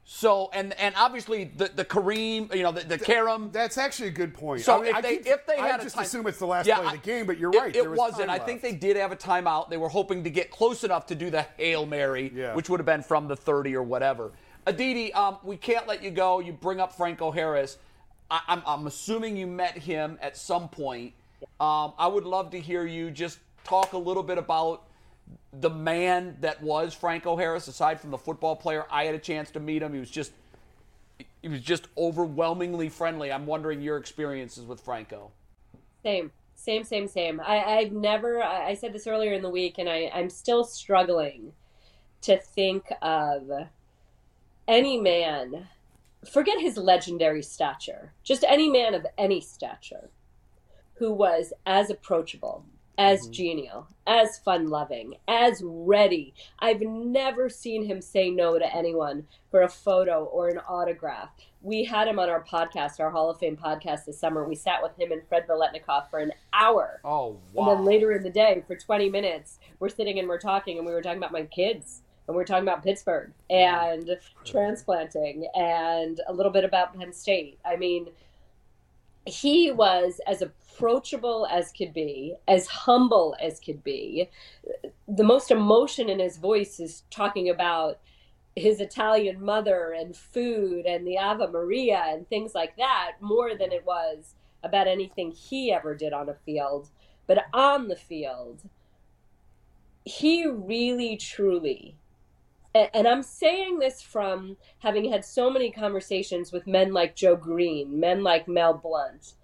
So 0.06 0.50
and 0.52 0.78
and 0.78 0.94
obviously 0.98 1.44
the 1.56 1.70
the 1.74 1.84
Kareem, 1.84 2.54
you 2.54 2.62
know, 2.62 2.72
the, 2.72 2.82
the 2.84 2.98
Karam. 2.98 3.50
That's 3.52 3.78
actually 3.78 4.08
a 4.08 4.12
good 4.12 4.34
point. 4.34 4.60
So 4.62 4.74
I 4.76 4.80
mean, 4.80 4.86
if 4.90 4.96
I 4.96 5.00
they 5.00 5.16
keep- 5.16 5.26
if 5.26 5.46
they 5.46 5.56
I 5.56 5.66
had 5.68 5.80
just 5.80 5.94
a 5.94 5.98
time, 5.98 6.04
assume 6.04 6.26
it's 6.26 6.38
the 6.38 6.46
last 6.46 6.66
Yeah, 6.66 6.76
play 6.76 6.86
of 6.86 6.92
the 6.92 6.98
game, 6.98 7.26
but 7.26 7.38
you're 7.38 7.50
it- 7.54 7.58
right. 7.58 7.68
It, 7.74 7.80
there 7.80 7.90
was 7.90 7.98
wasn't. 7.98 8.28
I 8.28 8.38
think 8.38 8.60
they 8.60 8.74
did 8.74 8.96
have 8.98 9.12
a 9.12 9.16
timeout. 9.16 9.70
They 9.70 9.78
were 9.78 9.88
hoping 9.88 10.22
to 10.24 10.30
get 10.30 10.50
close 10.50 10.84
enough 10.84 11.06
to 11.06 11.14
do 11.14 11.30
the 11.30 11.42
hail 11.56 11.86
mary, 11.86 12.30
Yeah. 12.34 12.54
which 12.54 12.68
would 12.68 12.80
have 12.80 12.86
been 12.86 13.02
from 13.02 13.28
the 13.28 13.36
30 13.36 13.74
or 13.74 13.82
whatever. 13.82 14.32
Aditi, 14.66 15.12
um, 15.14 15.38
we 15.42 15.56
can't 15.56 15.86
let 15.86 16.02
you 16.02 16.10
go. 16.10 16.38
You 16.40 16.52
bring 16.52 16.80
up 16.80 16.92
Franco 16.94 17.30
Harris. 17.30 17.78
I, 18.30 18.40
I'm, 18.48 18.62
I'm 18.66 18.86
assuming 18.86 19.36
you 19.38 19.46
met 19.46 19.76
him 19.78 20.18
at 20.20 20.36
some 20.36 20.68
point. 20.68 21.14
Um, 21.60 21.92
I 21.98 22.06
would 22.08 22.24
love 22.24 22.50
to 22.50 22.60
hear 22.60 22.86
you 22.86 23.10
just 23.10 23.38
talk 23.64 23.94
a 23.94 23.98
little 23.98 24.22
bit 24.22 24.36
about 24.38 24.84
the 25.52 25.70
man 25.70 26.36
that 26.40 26.62
was 26.62 26.94
Franco 26.94 27.36
Harris. 27.36 27.68
Aside 27.68 28.00
from 28.00 28.10
the 28.10 28.18
football 28.18 28.56
player, 28.56 28.86
I 28.90 29.04
had 29.04 29.14
a 29.14 29.18
chance 29.18 29.50
to 29.52 29.60
meet 29.60 29.82
him. 29.82 29.92
He 29.92 30.00
was 30.00 30.10
just 30.10 30.32
he 31.42 31.48
was 31.48 31.60
just 31.60 31.88
overwhelmingly 31.96 32.88
friendly. 32.88 33.30
I'm 33.30 33.46
wondering 33.46 33.82
your 33.82 33.98
experiences 33.98 34.64
with 34.64 34.80
Franco. 34.80 35.30
Same, 36.02 36.32
same, 36.54 36.84
same, 36.84 37.06
same. 37.06 37.40
I, 37.40 37.62
I've 37.62 37.92
never. 37.92 38.42
I, 38.42 38.74
said 38.74 38.92
this 38.92 39.06
earlier 39.06 39.32
in 39.32 39.42
the 39.42 39.50
week, 39.50 39.76
and 39.78 39.88
I, 39.88 40.10
I'm 40.14 40.30
still 40.30 40.64
struggling 40.64 41.52
to 42.22 42.38
think 42.38 42.90
of 43.02 43.50
any 44.66 44.98
man. 44.98 45.68
Forget 46.32 46.60
his 46.60 46.78
legendary 46.78 47.42
stature. 47.42 48.14
Just 48.22 48.44
any 48.48 48.70
man 48.70 48.94
of 48.94 49.06
any 49.18 49.40
stature 49.40 50.08
who 50.94 51.12
was 51.12 51.52
as 51.66 51.90
approachable, 51.90 52.64
as 52.98 53.22
mm-hmm. 53.22 53.32
genial, 53.32 53.86
as 54.06 54.38
fun 54.38 54.68
loving, 54.68 55.14
as 55.28 55.60
ready. 55.64 56.34
I've 56.58 56.80
never 56.80 57.48
seen 57.48 57.84
him 57.84 58.00
say 58.00 58.30
no 58.30 58.58
to 58.58 58.76
anyone 58.76 59.26
for 59.50 59.62
a 59.62 59.68
photo 59.68 60.24
or 60.24 60.48
an 60.48 60.60
autograph. 60.68 61.30
We 61.62 61.84
had 61.84 62.08
him 62.08 62.18
on 62.18 62.28
our 62.28 62.44
podcast, 62.44 63.00
our 63.00 63.10
Hall 63.10 63.30
of 63.30 63.38
Fame 63.38 63.56
podcast 63.56 64.04
this 64.04 64.18
summer. 64.18 64.46
We 64.46 64.54
sat 64.54 64.82
with 64.82 64.98
him 64.98 65.12
and 65.12 65.26
Fred 65.26 65.46
Biletnikoff 65.48 66.10
for 66.10 66.18
an 66.18 66.32
hour. 66.52 67.00
Oh 67.04 67.38
wow. 67.52 67.70
And 67.70 67.78
then 67.78 67.84
later 67.84 68.12
in 68.12 68.22
the 68.22 68.30
day, 68.30 68.62
for 68.66 68.76
20 68.76 69.08
minutes, 69.08 69.58
we're 69.78 69.88
sitting 69.88 70.18
and 70.18 70.28
we're 70.28 70.38
talking, 70.38 70.78
and 70.78 70.86
we 70.86 70.92
were 70.92 71.02
talking 71.02 71.18
about 71.18 71.32
my 71.32 71.44
kids, 71.44 72.02
and 72.26 72.36
we 72.36 72.42
are 72.42 72.46
talking 72.46 72.64
about 72.64 72.82
Pittsburgh 72.82 73.32
and 73.50 74.18
transplanting, 74.44 75.48
and 75.54 76.20
a 76.28 76.32
little 76.32 76.52
bit 76.52 76.64
about 76.64 76.96
Penn 76.98 77.12
State. 77.12 77.58
I 77.64 77.76
mean, 77.76 78.08
he 79.26 79.72
was 79.72 80.20
as 80.26 80.42
approachable 80.74 81.46
as 81.50 81.72
could 81.72 81.92
be, 81.92 82.34
as 82.48 82.66
humble 82.66 83.36
as 83.40 83.60
could 83.60 83.82
be. 83.84 84.28
The 85.06 85.24
most 85.24 85.50
emotion 85.50 86.08
in 86.08 86.18
his 86.18 86.36
voice 86.36 86.80
is 86.80 87.04
talking 87.10 87.48
about 87.48 88.00
his 88.56 88.80
Italian 88.80 89.44
mother 89.44 89.92
and 89.92 90.16
food 90.16 90.86
and 90.86 91.06
the 91.06 91.18
Ave 91.18 91.46
Maria 91.48 92.04
and 92.08 92.28
things 92.28 92.54
like 92.54 92.76
that 92.76 93.12
more 93.20 93.56
than 93.56 93.72
it 93.72 93.84
was 93.84 94.34
about 94.62 94.86
anything 94.86 95.32
he 95.32 95.72
ever 95.72 95.94
did 95.94 96.12
on 96.12 96.28
a 96.28 96.34
field. 96.34 96.88
But 97.26 97.44
on 97.52 97.88
the 97.88 97.96
field, 97.96 98.62
he 100.04 100.46
really 100.46 101.16
truly 101.16 101.96
and 102.74 103.06
I'm 103.06 103.22
saying 103.22 103.78
this 103.78 104.02
from 104.02 104.56
having 104.80 105.10
had 105.10 105.24
so 105.24 105.48
many 105.48 105.70
conversations 105.70 106.50
with 106.50 106.66
men 106.66 106.92
like 106.92 107.14
Joe 107.14 107.36
Greene, 107.36 108.00
men 108.00 108.24
like 108.24 108.48
Mel 108.48 108.74
Blount. 108.74 109.34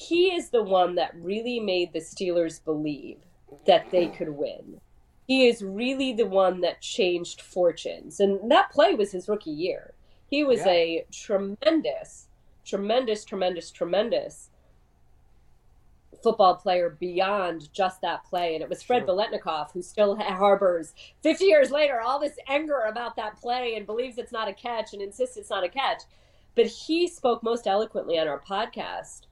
He 0.00 0.34
is 0.34 0.48
the 0.48 0.62
one 0.62 0.94
that 0.94 1.14
really 1.14 1.60
made 1.60 1.92
the 1.92 1.98
Steelers 2.00 2.64
believe 2.64 3.18
that 3.66 3.90
they 3.90 4.06
could 4.08 4.30
win. 4.30 4.80
He 5.26 5.46
is 5.46 5.62
really 5.62 6.14
the 6.14 6.26
one 6.26 6.62
that 6.62 6.80
changed 6.80 7.42
fortunes. 7.42 8.18
And 8.18 8.50
that 8.50 8.70
play 8.70 8.94
was 8.94 9.12
his 9.12 9.28
rookie 9.28 9.50
year. 9.50 9.92
He 10.26 10.42
was 10.42 10.60
Yeah. 10.60 10.70
a 10.70 11.06
tremendous, 11.12 12.28
tremendous, 12.64 13.24
tremendous, 13.26 13.70
tremendous 13.70 14.48
football 16.22 16.56
player 16.56 16.88
beyond 16.88 17.70
just 17.72 18.00
that 18.00 18.24
play. 18.24 18.54
And 18.54 18.62
it 18.62 18.70
was 18.70 18.82
Fred 18.82 19.06
Biletnikoff 19.06 19.72
who 19.72 19.82
still 19.82 20.16
harbors 20.16 20.94
50 21.22 21.44
years 21.44 21.70
later 21.70 22.00
all 22.00 22.18
this 22.18 22.38
anger 22.48 22.80
about 22.88 23.16
that 23.16 23.36
play 23.36 23.74
and 23.74 23.84
believes 23.84 24.16
it's 24.16 24.32
not 24.32 24.48
a 24.48 24.54
catch 24.54 24.94
and 24.94 25.02
insists 25.02 25.36
it's 25.36 25.50
not 25.50 25.62
a 25.64 25.68
catch. 25.68 26.02
But 26.54 26.66
he 26.66 27.06
spoke 27.06 27.42
most 27.42 27.66
eloquently 27.66 28.18
on 28.18 28.28
our 28.28 28.40
podcast 28.40 29.26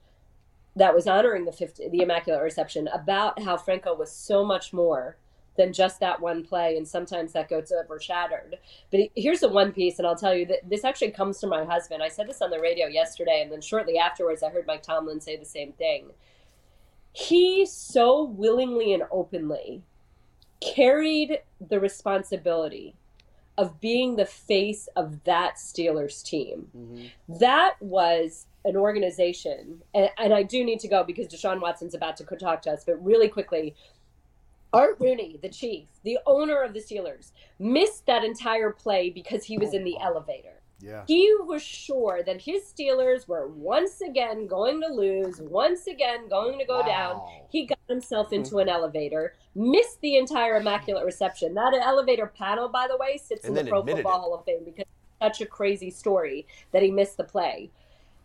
that 0.78 0.94
was 0.94 1.06
honoring 1.06 1.44
the 1.44 1.52
50, 1.52 1.88
the 1.88 2.02
Immaculate 2.02 2.42
Reception 2.42 2.88
about 2.88 3.42
how 3.42 3.56
Franco 3.56 3.94
was 3.94 4.12
so 4.12 4.44
much 4.44 4.72
more 4.72 5.16
than 5.56 5.72
just 5.72 5.98
that 5.98 6.20
one 6.20 6.44
play, 6.44 6.76
and 6.76 6.86
sometimes 6.86 7.32
that 7.32 7.48
gets 7.48 7.72
overshadowed. 7.72 8.58
But 8.90 9.00
he- 9.00 9.12
here's 9.16 9.40
the 9.40 9.48
one 9.48 9.72
piece, 9.72 9.98
and 9.98 10.06
I'll 10.06 10.16
tell 10.16 10.34
you 10.34 10.46
that 10.46 10.68
this 10.68 10.84
actually 10.84 11.10
comes 11.10 11.40
from 11.40 11.50
my 11.50 11.64
husband. 11.64 12.00
I 12.02 12.08
said 12.08 12.28
this 12.28 12.40
on 12.40 12.50
the 12.50 12.60
radio 12.60 12.86
yesterday, 12.86 13.42
and 13.42 13.50
then 13.50 13.60
shortly 13.60 13.98
afterwards, 13.98 14.42
I 14.42 14.50
heard 14.50 14.68
Mike 14.68 14.84
Tomlin 14.84 15.20
say 15.20 15.36
the 15.36 15.44
same 15.44 15.72
thing. 15.72 16.12
He 17.12 17.66
so 17.66 18.22
willingly 18.22 18.94
and 18.94 19.02
openly 19.10 19.82
carried 20.60 21.40
the 21.60 21.80
responsibility 21.80 22.94
of 23.58 23.80
being 23.80 24.16
the 24.16 24.24
face 24.24 24.88
of 24.96 25.22
that 25.24 25.56
Steelers 25.56 26.22
team. 26.22 26.68
Mm-hmm. 26.74 27.38
That 27.40 27.74
was 27.80 28.46
an 28.64 28.76
organization, 28.76 29.82
and, 29.92 30.08
and 30.16 30.32
I 30.32 30.44
do 30.44 30.64
need 30.64 30.80
to 30.80 30.88
go 30.88 31.02
because 31.02 31.26
Deshaun 31.26 31.60
Watson's 31.60 31.94
about 31.94 32.16
to 32.18 32.24
talk 32.24 32.62
to 32.62 32.70
us, 32.70 32.84
but 32.84 33.04
really 33.04 33.28
quickly, 33.28 33.74
Art 34.72 34.96
Rooney, 35.00 35.38
the 35.42 35.48
chief, 35.48 35.88
the 36.04 36.18
owner 36.26 36.62
of 36.62 36.72
the 36.72 36.80
Steelers, 36.80 37.32
missed 37.58 38.06
that 38.06 38.24
entire 38.24 38.70
play 38.70 39.10
because 39.10 39.44
he 39.44 39.58
was 39.58 39.74
in 39.74 39.82
the 39.82 39.98
elevator. 40.00 40.57
Yeah. 40.80 41.04
He 41.08 41.34
was 41.40 41.62
sure 41.62 42.22
that 42.24 42.40
his 42.40 42.62
Steelers 42.62 43.26
were 43.26 43.48
once 43.48 44.00
again 44.00 44.46
going 44.46 44.80
to 44.80 44.88
lose, 44.88 45.40
once 45.40 45.88
again 45.88 46.28
going 46.28 46.58
to 46.58 46.64
go 46.64 46.84
down. 46.84 47.20
He 47.50 47.66
got 47.66 47.78
himself 47.88 48.32
into 48.32 48.58
an 48.58 48.68
elevator, 48.68 49.34
missed 49.56 50.00
the 50.00 50.16
entire 50.16 50.56
Immaculate 50.56 51.04
Reception. 51.04 51.54
That 51.54 51.74
elevator 51.74 52.26
panel, 52.26 52.68
by 52.68 52.86
the 52.88 52.96
way, 52.96 53.18
sits 53.18 53.44
And 53.44 53.58
in 53.58 53.64
the 53.64 53.70
Pro 53.70 53.84
Football 53.84 53.98
it. 53.98 54.20
Hall 54.20 54.34
of 54.34 54.44
Fame 54.44 54.64
because 54.64 54.84
it's 54.84 55.38
such 55.38 55.40
a 55.44 55.46
crazy 55.50 55.90
story 55.90 56.46
that 56.70 56.82
he 56.82 56.92
missed 56.92 57.16
the 57.16 57.24
play. 57.24 57.70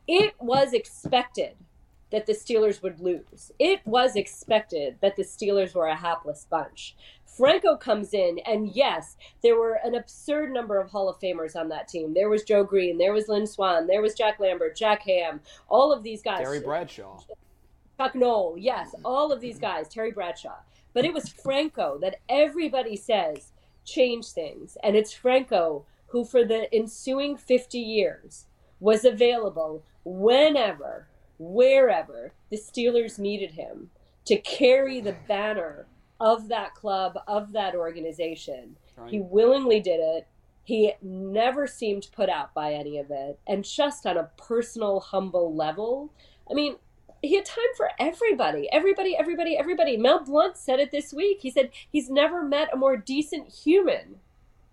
It 0.08 0.36
was 0.39 0.74
expected 0.74 1.56
that 2.12 2.28
the 2.28 2.34
Steelers 2.34 2.84
would 2.84 3.00
lose. 3.00 3.52
It 3.58 3.82
was 3.86 4.16
expected 4.16 4.98
that 5.02 5.16
the 5.16 5.24
Steelers 5.24 5.74
were 5.74 5.88
a 5.88 5.96
hapless 5.96 6.46
bunch. 6.48 6.96
Franco 7.38 7.76
comes 7.76 8.13
in, 8.13 8.39
and 8.46 8.69
yes, 8.76 9.17
there 9.41 9.58
were 9.58 9.80
an 9.84 9.96
absurd 9.96 10.52
number 10.52 10.80
of 10.80 10.89
Hall 10.89 11.10
of 11.10 11.19
Famers 11.19 11.56
on 11.56 11.69
that 11.69 11.88
team. 11.88 12.13
There 12.13 12.30
was 12.30 12.43
Joe 12.43 12.63
Greene, 12.63 12.98
there 12.98 13.13
was 13.13 13.28
Lynn 13.28 13.48
Swann, 13.48 13.88
there 13.88 14.02
was 14.02 14.13
Jack 14.13 14.39
Lambert, 14.39 14.76
Jack 14.76 15.02
Ham, 15.04 15.41
all 15.67 15.91
of 15.91 16.04
these 16.04 16.22
guys. 16.22 16.43
Terry 16.43 16.60
Bradshaw. 16.60 17.19
Chuck 17.98 18.15
Noll, 18.15 18.56
yes, 18.58 18.93
all 19.04 19.32
of 19.32 19.41
these 19.41 19.60
guys, 19.60 19.88
Terry 19.88 20.12
Bradshaw. 20.12 20.58
But 20.93 21.06
it 21.06 21.13
was 21.13 21.30
Franco 21.30 21.98
that 22.00 22.19
everybody 22.30 22.96
says 22.96 23.52
changed 23.86 24.30
things. 24.30 24.78
And 24.84 24.96
it's 24.96 25.13
Franco 25.13 25.86
who, 26.08 26.24
for 26.24 26.46
the 26.46 26.74
ensuing 26.74 27.38
50 27.38 27.80
years, 27.80 28.46
was 28.80 29.06
available 29.06 29.84
whenever, 30.04 31.08
wherever 31.39 32.34
the 32.50 32.58
Steelers 32.58 33.17
needed 33.17 33.52
him 33.52 33.89
to 34.26 34.38
carry 34.38 35.02
the 35.02 35.15
banner 35.28 35.88
of 36.23 36.47
that 36.47 36.73
club, 36.73 37.19
of 37.27 37.51
that 37.51 37.75
organization. 37.75 38.77
He 39.09 39.19
willingly 39.19 39.81
did 39.81 39.99
it. 39.99 40.25
He 40.63 40.93
never 41.01 41.67
seemed 41.67 42.07
put 42.15 42.29
out 42.29 42.53
by 42.53 42.73
any 42.73 42.97
of 42.97 43.12
it. 43.12 43.38
And 43.45 43.65
just 43.65 44.05
on 44.05 44.15
a 44.15 44.29
personal, 44.38 45.01
humble 45.01 45.53
level, 45.53 46.13
I 46.49 46.53
mean, 46.53 46.77
he 47.21 47.36
had 47.36 47.43
time 47.43 47.65
for 47.75 47.89
everybody. 47.99 48.69
Everybody, 48.71 49.17
everybody, 49.17 49.57
everybody. 49.57 49.97
Mel 49.97 50.23
Blount 50.23 50.55
said 50.55 50.79
it 50.79 50.91
this 50.91 51.12
week. 51.12 51.39
He 51.41 51.51
said 51.51 51.71
he's 51.91 52.09
never 52.09 52.41
met 52.41 52.69
a 52.73 52.77
more 52.77 52.95
decent 52.95 53.49
human 53.49 54.21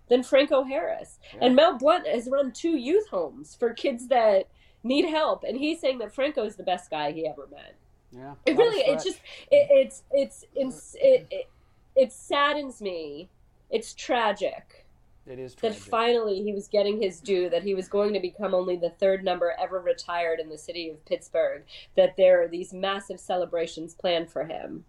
than 0.07 0.23
Franco 0.23 0.63
Harris. 0.63 1.19
And 1.41 1.53
Mel 1.53 1.77
Blount 1.77 2.07
has 2.07 2.29
run 2.31 2.53
two 2.53 2.77
youth 2.77 3.07
homes 3.09 3.57
for 3.59 3.73
kids 3.73 4.07
that 4.07 4.47
need 4.83 5.05
help. 5.05 5.43
And 5.43 5.57
he's 5.57 5.81
saying 5.81 5.97
that 5.99 6.15
Franco 6.15 6.45
is 6.45 6.55
the 6.55 6.63
best 6.63 6.89
guy 6.89 7.11
he 7.11 7.27
ever 7.27 7.47
met. 7.51 7.75
Yeah. 8.11 8.33
It 8.45 8.57
really, 8.57 8.81
it 8.81 8.99
stretch. 8.99 9.03
just, 9.03 9.19
it, 9.51 9.67
it's, 9.71 10.03
it's, 10.11 10.45
it's, 10.55 10.95
it, 10.99 11.27
it, 11.31 11.49
it 11.95 12.11
saddens 12.11 12.81
me. 12.81 13.29
It's 13.69 13.93
tragic 13.93 14.85
It 15.25 15.39
is 15.39 15.55
that 15.55 15.75
finally 15.75 16.43
he 16.43 16.51
was 16.51 16.67
getting 16.67 17.01
his 17.01 17.21
due, 17.21 17.49
that 17.49 17.63
he 17.63 17.73
was 17.73 17.87
going 17.87 18.13
to 18.13 18.19
become 18.19 18.53
only 18.53 18.75
the 18.75 18.89
third 18.89 19.23
number 19.23 19.53
ever 19.59 19.79
retired 19.79 20.39
in 20.39 20.49
the 20.49 20.57
city 20.57 20.89
of 20.89 21.05
Pittsburgh, 21.05 21.63
that 21.95 22.17
there 22.17 22.43
are 22.43 22.47
these 22.47 22.73
massive 22.73 23.19
celebrations 23.19 23.93
planned 23.93 24.29
for 24.29 24.43
him. 24.43 24.83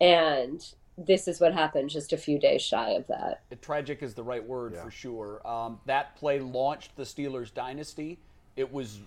And 0.00 0.66
this 0.98 1.28
is 1.28 1.40
what 1.40 1.52
happened 1.52 1.90
just 1.90 2.12
a 2.12 2.16
few 2.16 2.38
days 2.38 2.62
shy 2.62 2.90
of 2.90 3.06
that. 3.06 3.42
tragic 3.60 4.02
is 4.02 4.14
the 4.14 4.22
right 4.22 4.44
word 4.44 4.76
for 4.76 4.90
sure. 4.90 5.46
Um, 5.46 5.78
that 5.86 6.16
play 6.16 6.40
launched 6.40 6.96
the 6.96 7.04
Steelers 7.04 7.52
dynasty. 7.52 8.18
It 8.60 8.70
was 8.70 8.98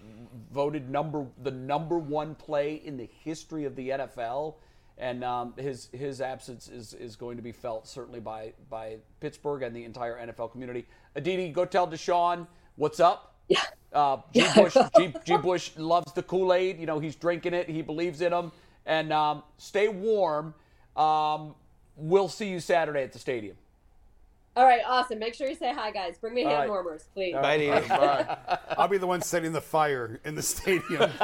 voted 0.51 0.89
number 0.89 1.27
the 1.43 1.51
number 1.51 1.99
one 1.99 2.33
play 2.33 2.81
in 2.83 2.97
the 2.97 3.07
history 3.23 3.65
of 3.65 3.75
the 3.75 3.89
NFL, 3.89 4.55
and 4.97 5.23
um, 5.23 5.53
his 5.57 5.89
his 5.93 6.21
absence 6.21 6.67
is, 6.67 6.95
is 6.95 7.15
going 7.15 7.37
to 7.37 7.43
be 7.43 7.51
felt 7.51 7.87
certainly 7.87 8.19
by 8.19 8.53
by 8.67 8.97
Pittsburgh 9.19 9.61
and 9.61 9.75
the 9.75 9.83
entire 9.83 10.17
NFL 10.25 10.51
community. 10.51 10.87
Aditi, 11.15 11.49
go 11.49 11.65
tell 11.65 11.87
Deshaun 11.87 12.47
what's 12.77 12.99
up. 12.99 13.35
Yeah. 13.47 13.61
Uh, 13.91 14.17
G. 14.33 14.43
Bush, 14.55 14.75
G, 14.97 15.13
G. 15.23 15.37
Bush 15.37 15.71
loves 15.77 16.11
the 16.13 16.23
Kool 16.23 16.51
Aid. 16.51 16.79
You 16.79 16.87
know 16.87 16.97
he's 16.99 17.15
drinking 17.15 17.53
it. 17.53 17.69
He 17.69 17.83
believes 17.83 18.21
in 18.21 18.33
him. 18.33 18.51
And 18.87 19.13
um, 19.13 19.43
stay 19.57 19.87
warm. 19.87 20.55
Um, 20.95 21.53
we'll 21.95 22.27
see 22.27 22.49
you 22.49 22.59
Saturday 22.59 23.03
at 23.03 23.13
the 23.13 23.19
stadium. 23.19 23.55
All 24.55 24.65
right, 24.65 24.81
awesome. 24.85 25.17
Make 25.17 25.33
sure 25.33 25.47
you 25.49 25.55
say 25.55 25.73
hi, 25.73 25.89
guys. 25.89 26.19
Bring 26.19 26.35
me 26.35 26.43
All 26.43 26.49
hand 26.49 26.59
right. 26.61 26.69
warmers, 26.69 27.05
please. 27.11 27.33
Bye, 27.33 27.57
Dee. 27.57 27.71
I'll 27.71 28.87
be 28.87 28.99
the 28.99 29.07
one 29.07 29.21
setting 29.21 29.51
the 29.51 29.61
fire 29.61 30.19
in 30.25 30.35
the 30.35 30.43
stadium. 30.43 31.09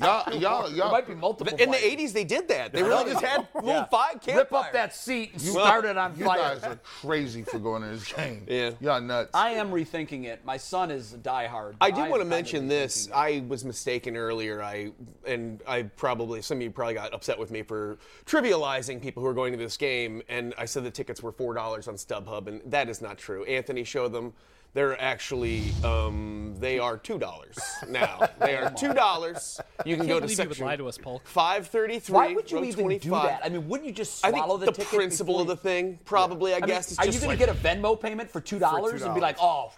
Y'all, 0.00 0.34
y'all, 0.36 0.62
There 0.68 0.76
y'all. 0.76 0.90
might 0.92 1.06
be 1.06 1.14
multiple. 1.14 1.56
In 1.58 1.70
the 1.70 1.76
80s, 1.76 2.12
they 2.12 2.22
did 2.24 2.46
that. 2.48 2.72
They 2.72 2.82
really 2.82 3.10
just 3.12 3.24
had 3.24 3.46
little 3.54 3.84
fire 3.86 4.12
campfires. 4.12 4.36
Rip 4.36 4.52
up 4.52 4.72
that 4.72 4.94
seat 4.94 5.32
and 5.32 5.40
start 5.40 5.84
it 5.84 5.96
on 5.96 6.14
You 6.16 6.24
fire. 6.26 6.38
guys 6.38 6.62
are 6.64 6.76
crazy 6.76 7.42
for 7.42 7.58
going 7.58 7.82
to 7.82 7.88
this 7.88 8.12
game. 8.12 8.44
Yeah. 8.48 8.70
Y'all 8.80 9.00
nuts. 9.00 9.30
I 9.34 9.50
am 9.50 9.70
rethinking 9.70 10.24
it. 10.24 10.44
My 10.44 10.56
son 10.56 10.90
is 10.90 11.14
a 11.14 11.18
diehard. 11.18 11.74
I 11.80 11.90
do 11.90 12.02
I'm 12.02 12.10
want 12.10 12.20
to 12.20 12.28
mention 12.28 12.68
this. 12.68 13.06
it. 13.06 13.12
I 13.12 13.42
was 13.48 13.64
mistaken 13.64 14.16
earlier. 14.16 14.62
I 14.62 14.90
and 15.26 15.62
I 15.66 15.82
probably 15.84 16.42
some 16.42 16.58
of 16.58 16.62
you 16.62 16.70
probably 16.70 16.94
got 16.94 17.12
upset 17.14 17.38
with 17.38 17.50
me 17.50 17.62
for 17.62 17.98
trivializing 18.26 19.00
people 19.02 19.22
who 19.22 19.28
are 19.28 19.34
going 19.34 19.52
to 19.52 19.58
this 19.58 19.76
game. 19.76 20.22
And 20.28 20.54
I 20.58 20.64
said 20.66 20.84
the 20.84 20.90
tickets 20.90 21.22
were 21.22 21.32
four 21.32 21.54
dollars 21.54 21.88
on 21.88 21.94
StubHub, 21.94 22.46
and 22.48 22.59
that 22.66 22.88
is 22.88 23.00
not 23.00 23.18
true. 23.18 23.44
Anthony 23.44 23.84
showed 23.84 24.12
them. 24.12 24.32
They're 24.72 25.00
actually 25.00 25.64
um, 25.82 26.54
they 26.60 26.78
are 26.78 26.96
two 26.96 27.18
dollars 27.18 27.58
now. 27.88 28.28
They 28.40 28.56
are 28.56 28.70
two 28.78 28.94
dollars. 28.94 29.60
You 29.84 29.96
can 29.96 30.04
I 30.04 30.08
go 30.08 30.20
can't 30.20 30.22
to 30.22 30.26
believe 30.26 30.38
you 30.38 30.44
would 30.44 30.48
section 30.56 30.66
lie 30.66 30.76
to 30.76 30.86
us, 30.86 30.96
Polk. 30.96 31.26
five 31.26 31.66
thirty 31.66 31.98
three. 31.98 32.14
Why 32.14 32.34
would 32.34 32.48
you 32.50 32.62
even 32.64 32.84
25. 32.84 33.02
do 33.02 33.10
that? 33.10 33.40
I 33.44 33.48
mean, 33.48 33.68
wouldn't 33.68 33.88
you 33.88 33.92
just 33.92 34.24
I 34.24 34.30
think 34.30 34.46
the, 34.46 34.58
the, 34.58 34.72
ticket 34.72 34.92
principle 34.92 35.38
before 35.38 35.42
of 35.42 35.48
the 35.48 35.56
thing, 35.56 35.98
probably. 36.04 36.52
I, 36.52 36.58
I 36.58 36.60
mean, 36.60 36.68
guess, 36.68 36.92
is 36.92 36.98
are 37.00 37.06
you 37.06 37.12
going 37.12 37.28
like, 37.30 37.38
to 37.40 37.46
get 37.46 37.48
a 37.48 37.58
Venmo 37.58 38.00
payment 38.00 38.30
for 38.30 38.40
two 38.40 38.60
dollars 38.60 39.02
and 39.02 39.12
be 39.12 39.20
like, 39.20 39.38
oh, 39.40 39.72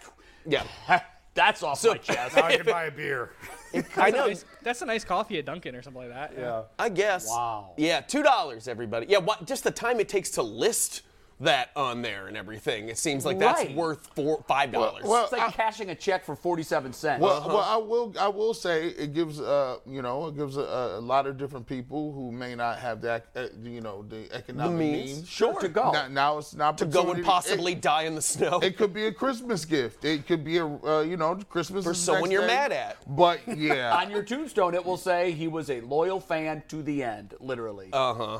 yeah. 0.46 0.64
that's 1.34 1.62
off 1.62 1.82
my 1.82 1.96
chest? 1.96 2.36
now 2.36 2.42
I 2.42 2.56
can 2.56 2.66
buy 2.66 2.84
a 2.84 2.90
beer. 2.90 3.30
I 3.96 4.10
know. 4.10 4.26
Nice- 4.26 4.44
That's 4.62 4.82
a 4.82 4.86
nice 4.86 5.04
coffee 5.04 5.38
at 5.38 5.46
Dunkin' 5.46 5.74
or 5.74 5.80
something 5.80 6.02
like 6.02 6.10
that. 6.10 6.34
Yeah. 6.36 6.64
I 6.78 6.90
guess. 6.90 7.28
Wow. 7.28 7.72
Yeah, 7.78 8.00
two 8.02 8.22
dollars, 8.22 8.68
everybody. 8.68 9.06
Yeah, 9.08 9.18
what? 9.18 9.46
Just 9.46 9.64
the 9.64 9.70
time 9.70 10.00
it 10.00 10.08
takes 10.10 10.30
to 10.32 10.42
list 10.42 11.02
that 11.42 11.70
on 11.76 12.02
there 12.02 12.26
and 12.28 12.36
everything. 12.36 12.88
It 12.88 12.98
seems 12.98 13.24
like 13.24 13.38
that's 13.38 13.62
Right. 13.64 13.74
worth 13.76 14.08
four, 14.16 14.44
five 14.48 14.72
dollars. 14.72 15.04
well, 15.04 15.24
It's 15.24 15.32
like 15.32 15.52
cashing 15.52 15.90
a 15.90 15.94
check 15.94 16.24
for 16.24 16.34
forty-seven 16.36 16.92
cents. 16.92 17.20
Well, 17.22 17.44
well, 17.46 17.58
I 17.58 17.76
will. 17.76 18.14
I 18.18 18.28
will 18.28 18.54
say 18.54 18.86
it 18.88 19.12
gives, 19.12 19.40
uh, 19.40 19.76
you 19.86 20.02
know, 20.02 20.28
it 20.28 20.36
gives 20.36 20.56
a, 20.56 20.60
a 20.60 21.00
lot 21.00 21.26
of 21.26 21.36
different 21.36 21.66
people 21.66 22.12
who 22.12 22.32
may 22.32 22.54
not 22.54 22.78
have 22.78 23.00
that, 23.02 23.26
uh, 23.36 23.46
you 23.62 23.80
know, 23.80 24.02
the 24.08 24.32
economic 24.32 24.78
means. 24.78 25.16
means. 25.16 25.28
Sure. 25.28 25.58
to 25.60 25.68
go. 25.68 25.90
Now, 25.92 26.08
now 26.08 26.38
it's 26.38 26.54
not 26.54 26.78
to 26.78 26.86
go 26.86 27.12
and 27.12 27.24
possibly 27.24 27.72
It, 27.72 27.82
die 27.82 28.02
in 28.02 28.14
the 28.14 28.22
snow. 28.22 28.60
it 28.60 28.76
could 28.76 28.92
be 28.94 29.06
a 29.06 29.12
Christmas 29.12 29.64
gift. 29.64 30.04
It 30.04 30.26
could 30.26 30.44
be 30.44 30.58
a, 30.58 30.66
uh, 30.66 31.00
you 31.02 31.16
know, 31.16 31.34
Christmas 31.50 31.84
For 31.84 31.94
someone 31.94 32.30
you're 32.30 32.42
day. 32.42 32.46
mad 32.48 32.72
at. 32.72 32.96
But 33.16 33.40
yeah, 33.56 33.94
on 33.96 34.10
your 34.10 34.22
tombstone, 34.22 34.74
it 34.74 34.84
will 34.84 34.96
say 34.96 35.32
he 35.32 35.48
was 35.48 35.70
a 35.70 35.80
loyal 35.82 36.20
fan 36.20 36.62
to 36.68 36.82
the 36.82 37.02
end, 37.02 37.34
literally. 37.40 37.88
Uh-huh. 37.92 38.38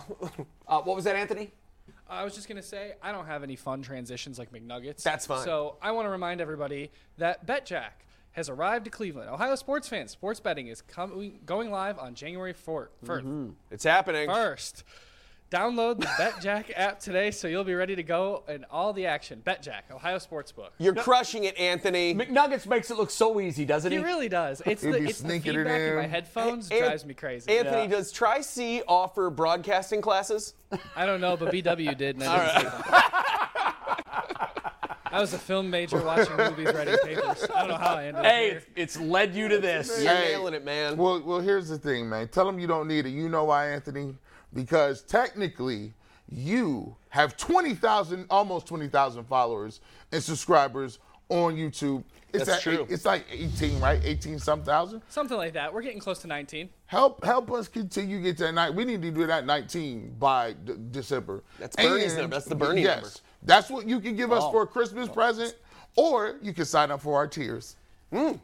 Uh, 0.69 0.81
what 0.83 0.97
was 0.97 1.05
that, 1.05 1.17
Anthony? 1.17 1.51
I 2.13 2.25
was 2.25 2.35
just 2.35 2.49
gonna 2.49 2.63
say 2.63 2.93
I 3.03 3.11
don't 3.13 3.27
have 3.27 3.43
any 3.43 3.57
fun 3.57 3.83
transitions 3.83 4.39
like 4.39 4.53
McNuggets. 4.53 5.03
That's 5.03 5.27
fine. 5.27 5.45
So 5.45 5.77
I 5.81 5.93
want 5.93 6.07
to 6.07 6.11
remind 6.11 6.41
everybody 6.41 6.91
that 7.19 7.47
BetJack 7.47 8.05
has 8.33 8.49
arrived 8.49 8.85
to 8.85 8.91
Cleveland. 8.91 9.31
Ohio 9.31 9.55
sports 9.55 9.89
fans, 9.89 10.11
sports 10.11 10.41
betting 10.41 10.67
is 10.67 10.83
coming 10.83 11.41
going 11.47 11.71
live 11.71 11.99
on 11.99 12.15
January 12.15 12.55
4th, 12.55 12.89
1st. 13.05 13.23
Mm-hmm. 13.23 13.49
It's 13.71 13.85
happening. 13.85 14.29
First, 14.29 14.85
download 15.57 16.01
the 16.01 16.07
BetJack 16.07 16.73
app 16.77 16.99
today 16.99 17.31
so 17.31 17.47
you'll 17.47 17.63
be 17.63 17.75
ready 17.75 17.95
to 17.95 18.03
go 18.03 18.43
in 18.49 18.65
all 18.71 18.93
the 18.95 19.07
action. 19.07 19.43
BetJack, 19.45 19.91
Ohio 19.93 20.17
Sportsbook. 20.17 20.71
You're 20.79 20.95
crushing 20.95 21.45
it, 21.45 21.59
Anthony. 21.59 22.15
McNuggets 22.15 22.67
makes 22.67 22.91
it 22.91 22.97
look 22.97 23.11
so 23.11 23.39
easy, 23.41 23.65
doesn't 23.67 23.93
he? 23.93 23.99
He 23.99 24.05
really 24.05 24.29
does. 24.29 24.63
It's 24.73 24.81
the, 24.83 24.95
it's 24.95 25.21
the 25.21 25.29
sneaking 25.29 25.53
it 25.55 25.57
feedback 25.65 25.81
in. 25.83 25.97
my 25.97 26.07
headphones 26.07 26.71
An- 26.71 26.79
drives 26.79 27.05
me 27.05 27.13
crazy. 27.13 27.51
Anthony, 27.59 27.87
does 27.89 28.11
Tri 28.11 28.41
C 28.41 28.83
offer 28.89 29.29
broadcasting 29.29 30.01
classes? 30.01 30.55
I 30.97 31.05
don't 31.05 31.21
know, 31.21 31.37
but 31.37 31.53
BW 31.53 31.97
did. 31.99 32.15
And 32.17 32.25
I 32.25 32.63
didn't 32.63 32.73
take. 32.73 32.83
I 35.15 35.21
was 35.21 35.35
a 35.35 35.39
film 35.39 35.69
major 35.69 36.03
watching 36.03 36.35
movies, 36.39 36.73
writing 36.73 36.97
papers. 37.05 37.45
I 37.55 37.59
don't 37.61 37.69
know 37.69 37.77
how 37.77 37.97
I 37.97 38.05
ended 38.07 38.21
up 38.25 38.25
Hey, 38.25 38.49
here. 38.49 38.57
it's, 38.77 38.97
it's 38.97 39.01
led 39.01 39.35
you 39.35 39.47
to 39.49 39.59
this. 39.59 40.03
You're 40.03 40.11
Hey, 40.11 40.31
nailing 40.31 40.55
it, 40.55 40.65
man. 40.65 40.97
Well, 40.97 41.21
well, 41.23 41.41
here's 41.41 41.69
the 41.69 41.77
thing, 41.77 42.09
man. 42.09 42.29
Tell 42.29 42.47
them 42.47 42.59
you 42.59 42.67
don't 42.67 42.89
need 42.89 43.05
it. 43.05 43.11
You 43.11 43.29
know 43.29 43.45
why, 43.45 43.69
Anthony? 43.73 44.15
Because 44.55 45.03
technically, 45.03 45.93
you 46.29 46.97
have 47.11 47.37
20,000, 47.37 48.27
almost 48.31 48.67
20,000 48.67 49.25
followers 49.25 49.81
and 50.13 50.23
subscribers 50.23 50.99
on 51.29 51.57
YouTube. 51.57 52.05
It's 52.33 52.47
That's 52.47 52.63
true. 52.63 52.85
eight- 52.85 52.91
it's 52.91 53.05
like 53.05 53.27
18, 53.31 53.79
right? 53.81 54.01
18 54.03 54.39
some 54.39 54.63
thousand. 54.63 55.03
Something 55.11 55.37
like 55.37 55.53
that. 55.53 55.73
We're 55.73 55.83
getting 55.83 55.99
close 56.01 56.21
to 56.21 56.27
19. 56.27 56.71
Help 56.87 57.23
help 57.25 57.51
us 57.53 57.69
continue 57.69 58.19
to 58.19 58.23
get 58.23 58.37
to 58.39 58.45
that 58.45 58.55
night. 58.55 58.75
We 58.75 58.87
need 58.87 59.03
to 59.03 59.11
do 59.11 59.27
that 59.27 59.45
19 59.45 60.17
by 60.19 60.55
d- 60.65 60.73
December. 60.91 61.43
That's 61.59 61.77
Bernie's 61.77 62.17
number. 62.17 62.37
That's 62.37 62.47
the 62.47 62.55
Bernie 62.55 62.83
yes, 62.83 62.95
number. 63.03 63.11
That's 63.43 63.69
what 63.69 63.87
you 63.87 64.01
can 64.01 64.17
give 64.17 64.33
us 64.33 64.43
Oh. 64.45 64.51
for 64.51 64.63
a 64.63 64.67
Christmas 64.67 65.09
oh. 65.11 65.13
present, 65.13 65.55
or 65.97 66.37
you 66.41 66.55
can 66.55 66.65
sign 66.65 66.91
up 66.91 67.03
for 67.03 67.17
our 67.17 67.27
tiers. 67.27 67.77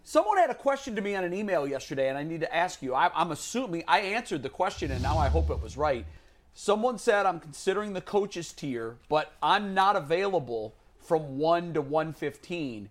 Someone 0.02 0.38
had 0.38 0.50
a 0.50 0.54
question 0.54 0.96
to 0.96 1.02
me 1.02 1.14
on 1.14 1.24
an 1.24 1.34
email 1.34 1.66
yesterday, 1.66 2.08
and 2.08 2.16
I 2.16 2.22
need 2.22 2.40
to 2.40 2.54
ask 2.54 2.82
you. 2.82 2.94
I, 2.94 3.10
I'm 3.14 3.30
assuming 3.30 3.84
I 3.86 4.00
answered 4.00 4.42
the 4.42 4.48
question, 4.48 4.90
and 4.90 5.02
now 5.02 5.18
I 5.18 5.28
hope 5.28 5.50
it 5.50 5.60
was 5.60 5.76
right. 5.76 6.06
Someone 6.54 6.98
said 6.98 7.26
I'm 7.26 7.38
considering 7.38 7.92
the 7.92 8.00
coaches 8.00 8.52
tier, 8.52 8.96
but 9.08 9.32
I'm 9.42 9.74
not 9.74 9.94
available 9.94 10.74
from 10.98 11.38
1 11.38 11.74
to 11.74 11.82
115. 11.82 12.90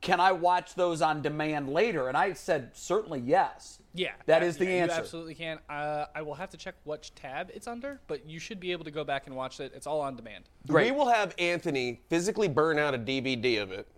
Can 0.00 0.20
I 0.20 0.30
watch 0.30 0.74
those 0.74 1.02
on 1.02 1.22
demand 1.22 1.70
later? 1.70 2.06
And 2.06 2.16
I 2.16 2.34
said 2.34 2.70
certainly 2.74 3.20
yes. 3.20 3.80
Yeah, 3.94 4.12
that 4.26 4.42
uh, 4.42 4.50
the 4.52 4.66
yeah, 4.66 4.70
answer. 4.70 4.94
You 4.94 5.00
absolutely 5.00 5.34
can. 5.34 5.58
Uh, 5.68 6.04
I 6.14 6.22
will 6.22 6.34
have 6.34 6.50
to 6.50 6.56
check 6.56 6.76
which 6.84 7.12
tab 7.16 7.50
it's 7.52 7.66
under, 7.66 8.00
but 8.06 8.24
you 8.28 8.38
should 8.38 8.60
be 8.60 8.70
able 8.70 8.84
to 8.84 8.92
go 8.92 9.02
back 9.02 9.26
and 9.26 9.34
watch 9.34 9.58
it. 9.58 9.72
It's 9.74 9.88
all 9.88 10.00
on 10.00 10.14
demand. 10.14 10.44
Great. 10.68 10.92
We 10.92 10.96
will 10.96 11.08
have 11.08 11.34
Anthony 11.38 12.00
physically 12.08 12.46
burn 12.46 12.78
out 12.78 12.94
a 12.94 12.98
DVD 12.98 13.60
of 13.60 13.72
it 13.72 13.88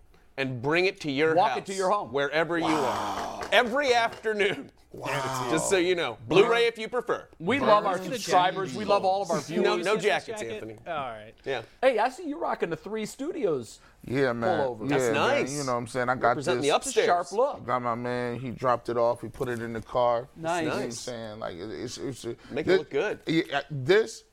and 0.41 0.61
bring 0.61 0.85
it 0.85 0.99
to 1.01 1.11
your 1.11 1.35
Walk 1.35 1.49
house. 1.51 1.57
it 1.59 1.65
to 1.67 1.73
your 1.73 1.89
home. 1.91 2.11
Wherever 2.11 2.57
you 2.57 2.65
are. 2.65 3.43
Every 3.51 3.93
afternoon. 3.93 4.71
Wow. 4.93 5.47
Just 5.49 5.69
so 5.69 5.77
you 5.77 5.95
know. 5.95 6.17
Blu-ray 6.27 6.65
if 6.67 6.77
you 6.77 6.89
prefer. 6.89 7.25
We 7.39 7.59
love 7.59 7.85
our 7.85 7.97
subscribers. 7.97 8.75
We 8.75 8.83
love 8.83 9.05
all 9.05 9.21
of 9.21 9.31
our 9.31 9.39
viewers. 9.39 9.63
No, 9.63 9.77
no 9.77 9.95
jackets, 9.95 10.41
jacket? 10.41 10.55
Anthony. 10.55 10.75
All 10.85 10.93
right. 10.93 11.33
Yeah. 11.45 11.61
Hey, 11.81 11.97
I 11.97 12.09
see 12.09 12.27
you 12.27 12.37
rocking 12.37 12.69
the 12.69 12.75
three 12.75 13.05
studios. 13.05 13.79
Yeah, 14.05 14.33
man. 14.33 14.59
over. 14.59 14.83
Yeah, 14.83 14.89
That's 14.89 15.03
man. 15.05 15.13
nice. 15.13 15.53
You 15.57 15.63
know 15.63 15.73
what 15.73 15.77
I'm 15.77 15.87
saying? 15.87 16.09
I 16.09 16.15
got 16.15 16.29
Representing 16.29 16.61
this. 16.63 16.69
the 16.71 16.75
upstairs. 16.75 17.05
sharp 17.05 17.31
look. 17.31 17.65
Got 17.65 17.83
my 17.83 17.95
man. 17.95 18.37
He 18.39 18.49
dropped 18.49 18.89
it 18.89 18.97
off. 18.97 19.21
He 19.21 19.29
put 19.29 19.47
it 19.47 19.61
in 19.61 19.71
the 19.71 19.81
car. 19.81 20.27
Nice. 20.35 20.59
You 20.63 20.67
know 20.67 20.73
what 20.73 20.79
I'm 20.81 20.83
Nice. 20.89 20.99
saying? 20.99 21.39
Like 21.39 21.55
it- 21.55 21.71
it's 21.71 21.97
it's 21.97 22.25
Make 22.25 22.35
it 22.35 22.65
this- 22.65 22.79
look 22.79 22.89
good. 22.89 23.19
Yeah, 23.27 23.61
this. 23.69 24.23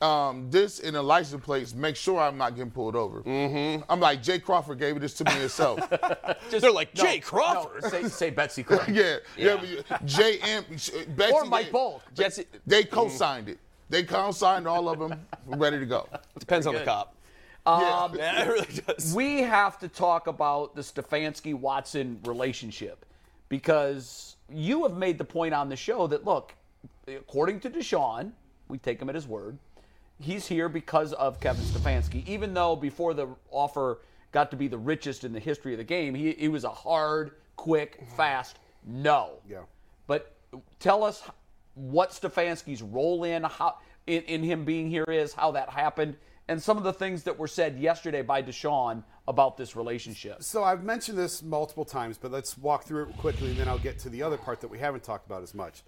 Um, 0.00 0.50
this 0.50 0.80
in 0.80 0.94
the 0.94 1.02
license 1.02 1.42
plates, 1.44 1.72
make 1.74 1.96
sure 1.96 2.20
I'm 2.20 2.36
not 2.36 2.56
getting 2.56 2.70
pulled 2.70 2.94
over. 2.96 3.22
Mm-hmm. 3.22 3.84
I'm 3.88 4.00
like 4.00 4.22
Jay 4.22 4.38
Crawford 4.38 4.78
gave 4.78 5.00
this 5.00 5.14
to 5.14 5.24
me 5.24 5.32
himself. 5.32 5.80
They're 6.50 6.70
like, 6.72 6.94
No, 6.96 7.04
Jay 7.04 7.20
Crawford. 7.20 7.82
No, 7.84 7.88
say, 7.88 8.08
say 8.08 8.30
Betsy 8.30 8.62
Crawford. 8.64 8.94
yeah, 8.94 9.16
yeah. 9.36 9.56
but 9.88 10.04
Jay 10.04 10.40
and 10.42 10.66
Betsy, 11.16 11.32
Or 11.32 11.44
Mike 11.46 11.72
they- 11.72 11.96
Jesse, 12.14 12.44
They 12.66 12.84
co-signed 12.84 13.48
it. 13.48 13.58
They 13.88 14.02
co-signed 14.02 14.66
all 14.66 14.88
of 14.88 14.98
them. 14.98 15.20
We're 15.46 15.56
ready 15.58 15.78
to 15.78 15.86
go. 15.86 16.08
depends 16.38 16.66
on 16.66 16.74
the 16.74 16.80
cop. 16.82 17.14
Yeah. 17.66 18.08
Yeah, 18.14 18.42
it 18.42 18.48
really 18.48 18.82
does. 18.86 19.14
we 19.14 19.40
have 19.40 19.78
to 19.78 19.88
talk 19.88 20.26
about 20.26 20.74
the 20.74 20.82
Stefanski 20.82 21.54
Watson 21.54 22.20
relationship 22.24 23.06
because 23.48 24.36
you 24.50 24.82
have 24.82 24.96
made 24.98 25.16
the 25.16 25.24
point 25.24 25.54
on 25.54 25.68
the 25.70 25.76
show 25.76 26.06
that 26.08 26.24
look, 26.26 26.54
according 27.06 27.60
to 27.60 27.70
Deshaun, 27.70 28.32
we 28.68 28.76
take 28.76 29.00
him 29.00 29.08
at 29.08 29.14
his 29.14 29.26
word. 29.26 29.56
He's 30.20 30.46
here 30.46 30.68
because 30.68 31.12
of 31.12 31.40
Kevin 31.40 31.64
Stefanski, 31.64 32.26
even 32.26 32.54
though 32.54 32.76
before 32.76 33.14
the 33.14 33.28
offer 33.50 33.98
got 34.32 34.50
to 34.50 34.56
be 34.56 34.68
the 34.68 34.78
richest 34.78 35.24
in 35.24 35.32
the 35.32 35.40
history 35.40 35.72
of 35.72 35.78
the 35.78 35.84
game, 35.84 36.14
he, 36.14 36.32
he 36.32 36.48
was 36.48 36.64
a 36.64 36.70
hard, 36.70 37.32
quick, 37.56 38.00
fast 38.16 38.58
no. 38.86 39.38
Yeah. 39.48 39.62
But 40.06 40.34
tell 40.78 41.04
us 41.04 41.22
what 41.74 42.10
Stefanski's 42.10 42.82
role 42.82 43.24
in 43.24 43.42
how 43.44 43.78
in, 44.06 44.22
in 44.24 44.42
him 44.42 44.64
being 44.64 44.90
here 44.90 45.04
is, 45.04 45.32
how 45.32 45.52
that 45.52 45.70
happened, 45.70 46.16
and 46.48 46.62
some 46.62 46.76
of 46.76 46.84
the 46.84 46.92
things 46.92 47.22
that 47.22 47.38
were 47.38 47.48
said 47.48 47.78
yesterday 47.78 48.20
by 48.20 48.42
Deshaun 48.42 49.02
about 49.26 49.56
this 49.56 49.74
relationship. 49.74 50.42
So 50.42 50.62
I've 50.62 50.84
mentioned 50.84 51.16
this 51.16 51.42
multiple 51.42 51.86
times, 51.86 52.18
but 52.18 52.30
let's 52.30 52.58
walk 52.58 52.84
through 52.84 53.08
it 53.08 53.16
quickly, 53.16 53.50
and 53.50 53.56
then 53.56 53.68
I'll 53.68 53.78
get 53.78 53.98
to 54.00 54.10
the 54.10 54.22
other 54.22 54.36
part 54.36 54.60
that 54.60 54.68
we 54.68 54.78
haven't 54.78 55.02
talked 55.02 55.26
about 55.26 55.42
as 55.42 55.54
much. 55.54 55.82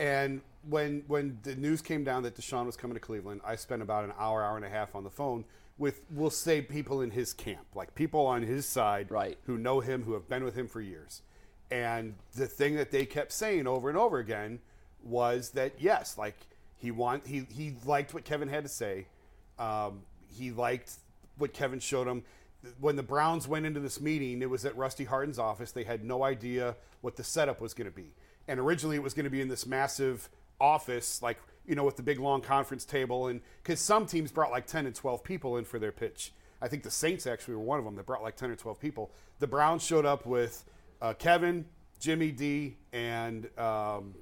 And 0.00 0.40
when 0.68 1.04
when 1.06 1.38
the 1.42 1.56
news 1.56 1.80
came 1.80 2.04
down 2.04 2.22
that 2.24 2.36
Deshaun 2.36 2.66
was 2.66 2.76
coming 2.76 2.94
to 2.94 3.00
Cleveland, 3.00 3.40
I 3.44 3.56
spent 3.56 3.82
about 3.82 4.04
an 4.04 4.12
hour, 4.18 4.42
hour 4.42 4.56
and 4.56 4.64
a 4.64 4.70
half 4.70 4.94
on 4.94 5.04
the 5.04 5.10
phone 5.10 5.44
with, 5.78 6.02
we'll 6.10 6.28
say, 6.30 6.60
people 6.60 7.00
in 7.00 7.10
his 7.10 7.32
camp, 7.32 7.66
like 7.74 7.94
people 7.94 8.26
on 8.26 8.42
his 8.42 8.66
side, 8.66 9.10
Right. 9.10 9.38
who 9.46 9.56
know 9.56 9.80
him, 9.80 10.02
who 10.04 10.12
have 10.12 10.28
been 10.28 10.44
with 10.44 10.54
him 10.54 10.68
for 10.68 10.80
years. 10.82 11.22
And 11.70 12.16
the 12.34 12.46
thing 12.46 12.76
that 12.76 12.90
they 12.90 13.06
kept 13.06 13.32
saying 13.32 13.66
over 13.66 13.88
and 13.88 13.96
over 13.96 14.18
again 14.18 14.58
was 15.02 15.50
that 15.50 15.72
yes, 15.78 16.18
like 16.18 16.36
he 16.76 16.90
want 16.90 17.26
he 17.26 17.46
he 17.50 17.74
liked 17.84 18.12
what 18.12 18.24
Kevin 18.24 18.48
had 18.48 18.64
to 18.64 18.68
say. 18.68 19.06
Um, 19.58 20.02
he 20.28 20.50
liked 20.50 20.92
what 21.38 21.52
Kevin 21.52 21.80
showed 21.80 22.06
him. 22.06 22.24
When 22.78 22.96
the 22.96 23.02
Browns 23.02 23.48
went 23.48 23.64
into 23.64 23.80
this 23.80 24.00
meeting, 24.00 24.42
it 24.42 24.50
was 24.50 24.66
at 24.66 24.76
Rusty 24.76 25.04
Hardin's 25.04 25.38
office. 25.38 25.72
They 25.72 25.84
had 25.84 26.04
no 26.04 26.24
idea 26.24 26.76
what 27.00 27.16
the 27.16 27.24
setup 27.24 27.60
was 27.60 27.72
going 27.72 27.88
to 27.90 27.94
be. 27.96 28.12
And 28.46 28.60
originally, 28.60 28.96
it 28.96 29.02
was 29.02 29.14
going 29.14 29.24
to 29.24 29.30
be 29.30 29.40
in 29.40 29.48
this 29.48 29.64
massive 29.64 30.28
office, 30.60 31.22
like, 31.22 31.38
you 31.66 31.74
know, 31.74 31.84
with 31.84 31.96
the 31.96 32.02
big 32.02 32.18
long 32.18 32.40
conference 32.40 32.84
table. 32.84 33.28
And 33.28 33.40
because 33.62 33.80
some 33.80 34.06
teams 34.06 34.32
brought 34.32 34.50
like 34.50 34.66
10 34.66 34.86
and 34.86 34.94
12 34.94 35.22
people 35.24 35.56
in 35.56 35.64
for 35.64 35.78
their 35.78 35.92
pitch. 35.92 36.32
I 36.62 36.68
think 36.68 36.82
the 36.82 36.90
Saints 36.90 37.26
actually 37.26 37.54
were 37.54 37.62
one 37.62 37.78
of 37.78 37.84
them 37.84 37.96
that 37.96 38.06
brought 38.06 38.22
like 38.22 38.36
10 38.36 38.50
or 38.50 38.56
12 38.56 38.78
people. 38.78 39.10
The 39.38 39.46
Browns 39.46 39.82
showed 39.82 40.04
up 40.04 40.26
with 40.26 40.64
uh, 41.00 41.14
Kevin, 41.14 41.64
Jimmy 41.98 42.32
D, 42.32 42.76
and 42.92 43.48
um, 43.58 44.14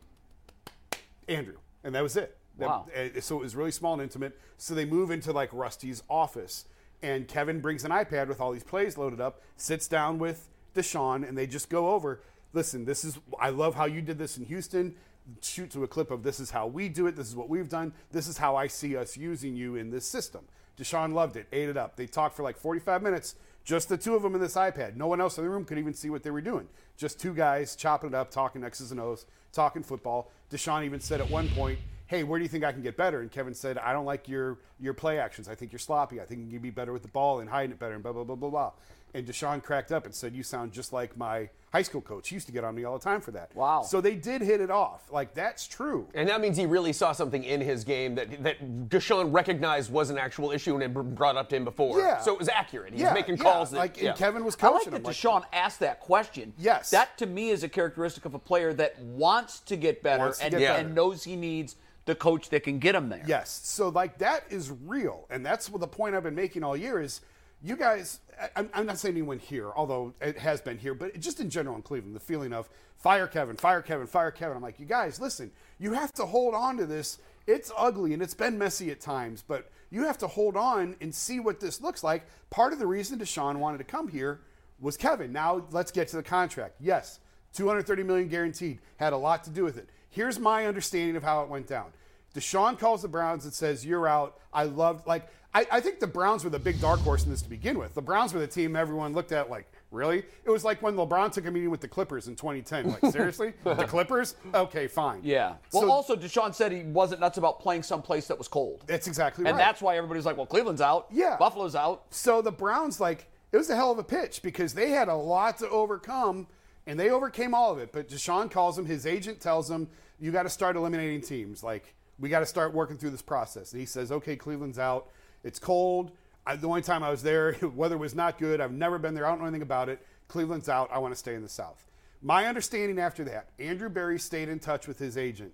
Andrew, 1.28 1.56
and 1.84 1.94
that 1.94 2.02
was 2.02 2.16
it. 2.16 2.36
Wow. 2.56 2.86
uh, 2.94 3.20
so 3.20 3.36
it 3.36 3.42
was 3.42 3.54
really 3.54 3.70
small 3.70 3.92
and 3.92 4.02
intimate. 4.02 4.38
So 4.56 4.74
they 4.74 4.84
move 4.84 5.10
into 5.10 5.32
like 5.32 5.52
Rusty's 5.52 6.02
office, 6.10 6.64
and 7.02 7.26
Kevin 7.28 7.60
brings 7.60 7.84
an 7.84 7.90
iPad 7.92 8.28
with 8.28 8.40
all 8.40 8.52
these 8.52 8.64
plays 8.64 8.98
loaded 8.98 9.20
up, 9.20 9.40
sits 9.56 9.86
down 9.86 10.18
with 10.18 10.48
Deshaun, 10.74 11.26
and 11.28 11.38
they 11.38 11.46
just 11.46 11.68
go 11.68 11.90
over. 11.90 12.22
Listen, 12.52 12.84
this 12.84 13.04
is 13.04 13.18
I 13.38 13.50
love 13.50 13.74
how 13.74 13.84
you 13.84 14.02
did 14.02 14.18
this 14.18 14.38
in 14.38 14.44
Houston. 14.46 14.94
Shoot 15.42 15.70
to 15.72 15.84
a 15.84 15.88
clip 15.88 16.10
of 16.10 16.22
this 16.22 16.40
is 16.40 16.50
how 16.50 16.66
we 16.66 16.88
do 16.88 17.06
it. 17.06 17.16
This 17.16 17.28
is 17.28 17.36
what 17.36 17.48
we've 17.48 17.68
done. 17.68 17.92
This 18.12 18.28
is 18.28 18.38
how 18.38 18.56
I 18.56 18.66
see 18.66 18.96
us 18.96 19.16
using 19.16 19.56
you 19.56 19.76
in 19.76 19.90
this 19.90 20.06
system. 20.06 20.44
Deshaun 20.78 21.12
loved 21.12 21.36
it, 21.36 21.46
ate 21.52 21.68
it 21.68 21.76
up. 21.76 21.96
They 21.96 22.06
talked 22.06 22.36
for 22.36 22.42
like 22.42 22.56
45 22.56 23.02
minutes, 23.02 23.34
just 23.64 23.88
the 23.88 23.98
two 23.98 24.14
of 24.14 24.22
them 24.22 24.34
in 24.34 24.40
this 24.40 24.54
iPad. 24.54 24.96
No 24.96 25.06
one 25.06 25.20
else 25.20 25.36
in 25.36 25.44
the 25.44 25.50
room 25.50 25.64
could 25.64 25.78
even 25.78 25.92
see 25.92 26.08
what 26.08 26.22
they 26.22 26.30
were 26.30 26.40
doing. 26.40 26.68
Just 26.96 27.20
two 27.20 27.34
guys 27.34 27.76
chopping 27.76 28.10
it 28.10 28.14
up, 28.14 28.30
talking 28.30 28.64
X's 28.64 28.92
and 28.92 29.00
O's, 29.00 29.26
talking 29.52 29.82
football. 29.82 30.30
Deshaun 30.50 30.84
even 30.84 31.00
said 31.00 31.20
at 31.20 31.30
one 31.30 31.48
point, 31.48 31.78
"Hey, 32.06 32.22
where 32.22 32.38
do 32.38 32.44
you 32.44 32.48
think 32.48 32.64
I 32.64 32.72
can 32.72 32.82
get 32.82 32.96
better?" 32.96 33.20
And 33.20 33.30
Kevin 33.30 33.54
said, 33.54 33.76
"I 33.76 33.92
don't 33.92 34.06
like 34.06 34.28
your 34.28 34.58
your 34.78 34.94
play 34.94 35.18
actions. 35.18 35.48
I 35.48 35.54
think 35.54 35.72
you're 35.72 35.78
sloppy. 35.78 36.20
I 36.20 36.24
think 36.24 36.46
you 36.46 36.52
can 36.52 36.62
be 36.62 36.70
better 36.70 36.92
with 36.92 37.02
the 37.02 37.08
ball 37.08 37.40
and 37.40 37.50
hiding 37.50 37.72
it 37.72 37.78
better." 37.78 37.94
And 37.94 38.02
blah 38.02 38.12
blah 38.12 38.24
blah 38.24 38.36
blah 38.36 38.50
blah. 38.50 38.72
And 39.14 39.26
Deshaun 39.26 39.62
cracked 39.62 39.90
up 39.92 40.06
and 40.06 40.14
said, 40.14 40.34
"You 40.34 40.42
sound 40.42 40.72
just 40.72 40.92
like 40.92 41.16
my 41.16 41.50
high 41.72 41.82
school 41.82 42.00
coach. 42.00 42.28
He 42.28 42.36
used 42.36 42.46
to 42.46 42.52
get 42.52 42.64
on 42.64 42.74
me 42.74 42.84
all 42.84 42.98
the 42.98 43.04
time 43.04 43.20
for 43.20 43.30
that." 43.32 43.54
Wow. 43.54 43.82
So 43.82 44.00
they 44.00 44.14
did 44.14 44.40
hit 44.42 44.60
it 44.60 44.70
off. 44.70 45.10
Like 45.10 45.34
that's 45.34 45.66
true. 45.66 46.06
And 46.14 46.28
that 46.28 46.40
means 46.40 46.56
he 46.56 46.66
really 46.66 46.92
saw 46.92 47.12
something 47.12 47.44
in 47.44 47.60
his 47.60 47.84
game 47.84 48.14
that 48.16 48.42
that 48.42 48.88
Deshaun 48.88 49.32
recognized 49.32 49.92
was 49.92 50.10
an 50.10 50.18
actual 50.18 50.50
issue 50.50 50.74
and 50.74 50.82
had 50.82 51.14
brought 51.14 51.36
up 51.36 51.48
to 51.50 51.56
him 51.56 51.64
before. 51.64 51.98
Yeah. 51.98 52.20
So 52.20 52.32
it 52.32 52.38
was 52.38 52.48
accurate. 52.48 52.94
He 52.94 53.00
yeah, 53.00 53.12
was 53.12 53.14
making 53.14 53.36
yeah. 53.36 53.42
calls 53.42 53.70
that 53.70 53.78
like 53.78 53.96
and 53.96 54.06
yeah. 54.06 54.12
Kevin 54.14 54.44
was 54.44 54.56
I 54.60 54.68
like 54.68 54.84
that 54.84 54.94
him. 54.94 55.02
like- 55.02 55.14
Deshaun 55.14 55.44
asked 55.52 55.80
that 55.80 56.00
question. 56.00 56.52
Yes. 56.58 56.90
That 56.90 57.16
to 57.18 57.26
me 57.26 57.50
is 57.50 57.62
a 57.62 57.68
characteristic 57.68 58.24
of 58.24 58.34
a 58.34 58.38
player 58.38 58.72
that 58.74 58.98
wants 59.00 59.60
to 59.60 59.76
get 59.76 60.02
better 60.02 60.32
to 60.32 60.42
and, 60.42 60.50
get 60.52 60.60
better. 60.60 60.86
and 60.86 60.94
knows 60.94 61.24
he 61.24 61.36
needs 61.36 61.76
the 62.04 62.14
coach 62.14 62.48
that 62.48 62.62
can 62.62 62.78
get 62.78 62.94
him 62.94 63.08
there. 63.08 63.22
Yes. 63.26 63.60
So 63.64 63.90
like 63.90 64.18
that 64.18 64.44
is 64.50 64.72
real, 64.84 65.26
and 65.30 65.44
that's 65.44 65.68
what 65.70 65.80
the 65.80 65.86
point 65.86 66.14
I've 66.14 66.22
been 66.22 66.34
making 66.34 66.64
all 66.64 66.76
year 66.76 67.00
is. 67.00 67.20
You 67.62 67.76
guys, 67.76 68.20
I- 68.40 68.50
I'm, 68.56 68.70
I'm 68.72 68.86
not 68.86 68.98
saying 68.98 69.14
anyone 69.14 69.38
here, 69.38 69.70
although 69.74 70.14
it 70.20 70.38
has 70.38 70.60
been 70.60 70.78
here, 70.78 70.94
but 70.94 71.18
just 71.18 71.40
in 71.40 71.50
general 71.50 71.76
in 71.76 71.82
Cleveland, 71.82 72.14
the 72.14 72.20
feeling 72.20 72.52
of 72.52 72.68
fire 72.96 73.26
Kevin, 73.26 73.56
fire 73.56 73.82
Kevin, 73.82 74.06
fire 74.06 74.30
Kevin. 74.30 74.56
I'm 74.56 74.62
like, 74.62 74.78
you 74.78 74.86
guys, 74.86 75.20
listen, 75.20 75.50
you 75.78 75.92
have 75.92 76.12
to 76.14 76.26
hold 76.26 76.54
on 76.54 76.76
to 76.76 76.86
this. 76.86 77.18
It's 77.46 77.72
ugly 77.76 78.12
and 78.12 78.22
it's 78.22 78.34
been 78.34 78.58
messy 78.58 78.90
at 78.90 79.00
times, 79.00 79.42
but 79.46 79.70
you 79.90 80.04
have 80.04 80.18
to 80.18 80.26
hold 80.26 80.56
on 80.56 80.96
and 81.00 81.14
see 81.14 81.40
what 81.40 81.60
this 81.60 81.80
looks 81.80 82.04
like. 82.04 82.26
Part 82.50 82.72
of 82.72 82.78
the 82.78 82.86
reason 82.86 83.18
Deshaun 83.18 83.56
wanted 83.56 83.78
to 83.78 83.84
come 83.84 84.08
here 84.08 84.40
was 84.80 84.96
Kevin. 84.96 85.32
Now 85.32 85.64
let's 85.70 85.90
get 85.90 86.08
to 86.08 86.16
the 86.16 86.22
contract. 86.22 86.76
Yes, 86.78 87.20
230 87.54 88.02
million 88.04 88.28
guaranteed 88.28 88.78
had 88.98 89.12
a 89.12 89.16
lot 89.16 89.42
to 89.44 89.50
do 89.50 89.64
with 89.64 89.78
it. 89.78 89.88
Here's 90.10 90.38
my 90.38 90.66
understanding 90.66 91.16
of 91.16 91.22
how 91.22 91.42
it 91.42 91.48
went 91.48 91.66
down. 91.66 91.86
Deshaun 92.34 92.78
calls 92.78 93.02
the 93.02 93.08
Browns 93.08 93.44
and 93.44 93.52
says, 93.52 93.84
You're 93.84 94.06
out. 94.08 94.38
I 94.52 94.64
loved, 94.64 95.06
like, 95.06 95.28
I, 95.54 95.66
I 95.72 95.80
think 95.80 95.98
the 95.98 96.06
Browns 96.06 96.44
were 96.44 96.50
the 96.50 96.58
big 96.58 96.80
dark 96.80 97.00
horse 97.00 97.24
in 97.24 97.30
this 97.30 97.42
to 97.42 97.48
begin 97.48 97.78
with. 97.78 97.94
The 97.94 98.02
Browns 98.02 98.34
were 98.34 98.40
the 98.40 98.46
team 98.46 98.76
everyone 98.76 99.12
looked 99.14 99.32
at 99.32 99.48
like, 99.50 99.66
Really? 99.90 100.18
It 100.44 100.50
was 100.50 100.64
like 100.64 100.82
when 100.82 100.94
LeBron 100.96 101.32
took 101.32 101.46
a 101.46 101.50
meeting 101.50 101.70
with 101.70 101.80
the 101.80 101.88
Clippers 101.88 102.28
in 102.28 102.36
2010. 102.36 102.90
Like, 103.02 103.06
seriously? 103.12 103.54
the 103.64 103.86
Clippers? 103.86 104.36
Okay, 104.54 104.86
fine. 104.86 105.20
Yeah. 105.24 105.54
Well, 105.72 105.82
So- 105.84 105.90
also 105.90 106.16
Deshaun 106.16 106.54
said 106.54 106.72
he 106.72 106.82
wasn't 106.82 107.20
nuts 107.22 107.38
about 107.38 107.60
playing 107.60 107.82
someplace 107.82 108.26
that 108.28 108.36
was 108.36 108.48
cold, 108.48 108.84
That's 108.86 109.06
exactly 109.06 109.42
and 109.42 109.46
right. 109.46 109.50
And 109.52 109.60
that's 109.60 109.80
why 109.80 109.96
everybody's 109.96 110.26
like, 110.26 110.36
"Well, 110.36 110.44
Cleveland's 110.46 110.82
out. 110.82 111.06
Yeah. 111.10 111.36
Buffalo's 111.38 111.74
out." 111.74 112.04
So 112.10 112.42
the 112.42 112.52
Browns, 112.52 113.00
like, 113.00 113.26
it 113.50 113.56
was 113.56 113.70
a 113.70 113.74
hell 113.76 113.90
of 113.90 113.98
a 113.98 114.04
pitch 114.04 114.42
because 114.42 114.74
they 114.74 114.90
had 114.90 115.08
a 115.08 115.14
lot 115.14 115.56
to 115.60 115.68
overcome, 115.70 116.46
and 116.86 117.00
they 117.00 117.08
overcame 117.08 117.54
all 117.54 117.72
of 117.72 117.78
it. 117.78 117.90
But 117.90 118.08
Deshaun 118.08 118.50
calls 118.50 118.78
him, 118.78 118.84
his 118.84 119.06
agent 119.06 119.40
tells 119.40 119.70
him, 119.70 119.88
you 120.20 120.30
got 120.32 120.42
to 120.42 120.50
start 120.50 120.76
eliminating 120.76 121.22
teams. 121.22 121.62
Like, 121.62 121.94
we 122.18 122.28
got 122.28 122.40
to 122.40 122.46
start 122.46 122.72
working 122.74 122.96
through 122.96 123.10
this 123.10 123.22
process. 123.22 123.72
And 123.72 123.80
he 123.80 123.86
says, 123.86 124.10
okay, 124.10 124.36
Cleveland's 124.36 124.78
out. 124.78 125.08
It's 125.44 125.58
cold. 125.58 126.10
I, 126.46 126.56
the 126.56 126.66
only 126.66 126.82
time 126.82 127.02
I 127.02 127.10
was 127.10 127.22
there, 127.22 127.56
weather 127.74 127.98
was 127.98 128.14
not 128.14 128.38
good. 128.38 128.60
I've 128.60 128.72
never 128.72 128.98
been 128.98 129.14
there. 129.14 129.26
I 129.26 129.30
don't 129.30 129.40
know 129.40 129.46
anything 129.46 129.62
about 129.62 129.88
it. 129.88 130.04
Cleveland's 130.28 130.68
out. 130.68 130.90
I 130.92 130.98
want 130.98 131.12
to 131.14 131.18
stay 131.18 131.34
in 131.34 131.42
the 131.42 131.48
South. 131.48 131.84
My 132.22 132.46
understanding 132.46 132.98
after 132.98 133.24
that, 133.24 133.50
Andrew 133.58 133.88
Berry 133.88 134.18
stayed 134.18 134.48
in 134.48 134.58
touch 134.58 134.88
with 134.88 134.98
his 134.98 135.16
agent 135.16 135.52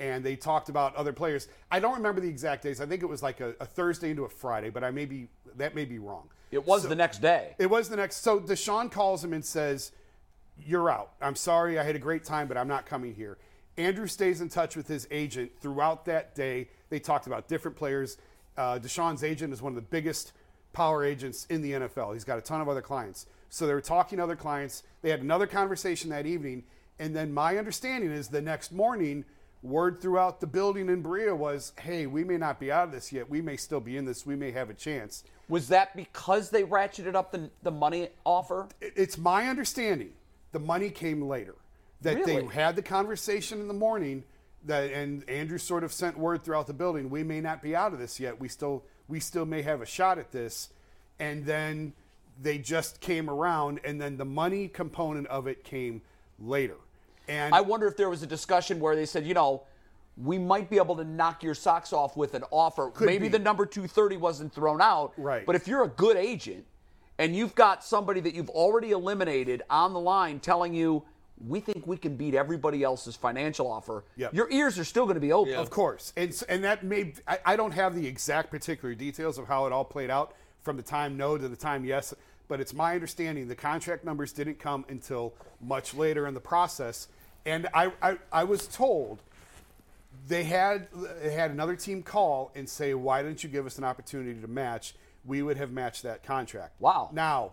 and 0.00 0.24
they 0.24 0.36
talked 0.36 0.68
about 0.68 0.94
other 0.96 1.12
players. 1.12 1.48
I 1.70 1.80
don't 1.80 1.94
remember 1.96 2.20
the 2.20 2.28
exact 2.28 2.62
days. 2.62 2.80
I 2.80 2.86
think 2.86 3.02
it 3.02 3.06
was 3.06 3.22
like 3.22 3.40
a, 3.40 3.54
a 3.60 3.66
Thursday 3.66 4.10
into 4.10 4.24
a 4.24 4.28
Friday, 4.28 4.70
but 4.70 4.82
I 4.84 4.90
may 4.90 5.04
be 5.06 5.28
that 5.56 5.74
may 5.74 5.84
be 5.84 5.98
wrong. 5.98 6.28
It 6.50 6.64
was 6.64 6.82
So- 6.82 6.88
the 6.88 6.94
next 6.96 7.20
day. 7.20 7.54
It 7.58 7.66
was 7.68 7.88
the 7.88 7.96
next. 7.96 8.16
So 8.22 8.40
Deshaun 8.40 8.90
calls 8.90 9.22
him 9.24 9.32
and 9.32 9.44
says, 9.44 9.92
"You're 10.58 10.90
out. 10.90 11.12
I'm 11.20 11.36
sorry. 11.36 11.78
I 11.78 11.84
had 11.84 11.94
a 11.96 12.00
great 12.00 12.24
time, 12.24 12.48
but 12.48 12.56
I'm 12.56 12.68
not 12.68 12.86
coming 12.86 13.14
here." 13.14 13.38
Andrew 13.76 14.06
stays 14.06 14.40
in 14.40 14.48
touch 14.48 14.76
with 14.76 14.86
his 14.86 15.08
agent 15.10 15.50
throughout 15.60 16.04
that 16.04 16.34
day. 16.34 16.68
They 16.90 17.00
talked 17.00 17.26
about 17.26 17.48
different 17.48 17.76
players. 17.76 18.18
Uh, 18.56 18.78
Deshaun's 18.78 19.24
agent 19.24 19.52
is 19.52 19.60
one 19.60 19.72
of 19.72 19.76
the 19.76 19.82
biggest 19.82 20.32
power 20.72 21.04
agents 21.04 21.46
in 21.50 21.60
the 21.62 21.72
NFL. 21.72 22.12
He's 22.12 22.24
got 22.24 22.38
a 22.38 22.42
ton 22.42 22.60
of 22.60 22.68
other 22.68 22.82
clients. 22.82 23.26
So 23.48 23.66
they 23.66 23.74
were 23.74 23.80
talking 23.80 24.18
to 24.18 24.24
other 24.24 24.36
clients. 24.36 24.82
They 25.02 25.10
had 25.10 25.22
another 25.22 25.46
conversation 25.46 26.10
that 26.10 26.26
evening, 26.26 26.64
and 26.98 27.14
then 27.14 27.32
my 27.32 27.56
understanding 27.56 28.10
is 28.10 28.28
the 28.28 28.42
next 28.42 28.72
morning, 28.72 29.24
word 29.62 30.00
throughout 30.00 30.40
the 30.40 30.46
building 30.46 30.88
in 30.88 31.02
Berea 31.02 31.34
was, 31.34 31.72
"Hey, 31.80 32.06
we 32.06 32.22
may 32.24 32.36
not 32.36 32.60
be 32.60 32.70
out 32.70 32.84
of 32.84 32.92
this 32.92 33.12
yet. 33.12 33.30
We 33.30 33.40
may 33.40 33.56
still 33.56 33.80
be 33.80 33.96
in 33.96 34.04
this. 34.04 34.26
We 34.26 34.36
may 34.36 34.50
have 34.50 34.70
a 34.70 34.74
chance." 34.74 35.24
Was 35.48 35.68
that 35.68 35.96
because 35.96 36.50
they 36.50 36.64
ratcheted 36.64 37.14
up 37.14 37.32
the 37.32 37.50
the 37.62 37.70
money 37.70 38.08
offer? 38.24 38.68
it's 38.80 39.18
my 39.18 39.48
understanding 39.48 40.12
the 40.52 40.58
money 40.58 40.90
came 40.90 41.22
later 41.22 41.54
that 42.04 42.16
Really? 42.16 42.40
they 42.40 42.46
had 42.54 42.76
the 42.76 42.82
conversation 42.82 43.60
in 43.60 43.68
the 43.68 43.74
morning 43.74 44.24
that 44.64 44.90
and 44.92 45.28
andrew 45.28 45.58
sort 45.58 45.84
of 45.84 45.92
sent 45.92 46.16
word 46.18 46.42
throughout 46.42 46.66
the 46.66 46.72
building 46.72 47.10
we 47.10 47.22
may 47.22 47.40
not 47.40 47.60
be 47.60 47.76
out 47.76 47.92
of 47.92 47.98
this 47.98 48.18
yet 48.18 48.40
we 48.40 48.48
still 48.48 48.82
we 49.08 49.20
still 49.20 49.44
may 49.44 49.60
have 49.60 49.82
a 49.82 49.86
shot 49.86 50.18
at 50.18 50.30
this 50.32 50.70
and 51.18 51.44
then 51.44 51.92
they 52.40 52.56
just 52.58 53.00
came 53.00 53.28
around 53.28 53.78
and 53.84 54.00
then 54.00 54.16
the 54.16 54.24
money 54.24 54.68
component 54.68 55.26
of 55.26 55.46
it 55.46 55.64
came 55.64 56.00
later 56.38 56.76
and 57.28 57.54
I 57.54 57.60
wonder 57.60 57.86
if 57.86 57.96
there 57.96 58.10
was 58.10 58.22
a 58.22 58.26
discussion 58.26 58.80
where 58.80 58.94
they 58.94 59.06
said, 59.06 59.26
you 59.26 59.34
know, 59.34 59.62
we 60.16 60.38
might 60.38 60.70
be 60.70 60.76
able 60.76 60.96
to 60.96 61.04
knock 61.04 61.42
your 61.42 61.54
socks 61.54 61.92
off 61.92 62.16
with 62.16 62.34
an 62.34 62.44
offer. 62.50 62.92
Maybe 63.00 63.24
be. 63.24 63.28
the 63.28 63.38
number 63.38 63.66
230 63.66 64.16
wasn't 64.18 64.52
thrown 64.52 64.80
out. 64.80 65.12
Right. 65.16 65.44
But 65.46 65.56
if 65.56 65.66
you're 65.66 65.84
a 65.84 65.88
good 65.88 66.16
agent 66.16 66.66
and 67.18 67.34
you've 67.34 67.54
got 67.54 67.82
somebody 67.82 68.20
that 68.20 68.34
you've 68.34 68.50
already 68.50 68.90
eliminated 68.90 69.62
on 69.70 69.92
the 69.92 70.00
line 70.00 70.38
telling 70.38 70.74
you, 70.74 71.02
we 71.38 71.60
think 71.60 71.86
we 71.86 71.96
can 71.96 72.16
beat 72.16 72.34
everybody 72.34 72.82
else's 72.82 73.16
financial 73.16 73.70
offer, 73.70 74.04
Yep. 74.16 74.34
your 74.34 74.50
ears 74.50 74.78
are 74.78 74.84
still 74.84 75.04
going 75.04 75.16
to 75.16 75.20
be 75.20 75.32
open. 75.32 75.54
Of 75.54 75.70
course, 75.70 76.12
and 76.16 76.42
and 76.48 76.62
that 76.64 76.84
may 76.84 77.12
I, 77.26 77.38
I 77.44 77.56
don't 77.56 77.72
have 77.72 77.94
the 77.94 78.06
exact 78.06 78.50
particular 78.50 78.94
details 78.94 79.38
of 79.38 79.46
how 79.48 79.66
it 79.66 79.72
all 79.72 79.84
played 79.84 80.10
out 80.10 80.34
from 80.62 80.76
the 80.76 80.82
time 80.82 81.16
no 81.16 81.36
to 81.36 81.48
the 81.48 81.56
time 81.56 81.84
yes, 81.84 82.14
but 82.48 82.60
it's 82.60 82.72
my 82.72 82.94
understanding 82.94 83.48
the 83.48 83.56
contract 83.56 84.04
numbers 84.04 84.32
didn't 84.32 84.58
come 84.58 84.84
until 84.88 85.34
much 85.60 85.92
later 85.94 86.26
in 86.26 86.34
the 86.34 86.40
process, 86.40 87.08
and 87.44 87.68
I 87.74 87.92
I, 88.00 88.18
I 88.32 88.44
was 88.44 88.66
told 88.68 89.20
they 90.28 90.44
had 90.44 90.86
they 91.20 91.32
had 91.32 91.50
another 91.50 91.74
team 91.76 92.02
call 92.02 92.52
and 92.54 92.68
say 92.68 92.94
why 92.94 93.22
didn't 93.22 93.42
you 93.42 93.50
give 93.50 93.66
us 93.66 93.76
an 93.78 93.84
opportunity 93.84 94.40
to 94.40 94.48
match? 94.48 94.94
We 95.26 95.42
would 95.42 95.56
have 95.56 95.72
matched 95.72 96.02
that 96.04 96.22
contract. 96.22 96.74
Wow. 96.80 97.10
Now 97.12 97.52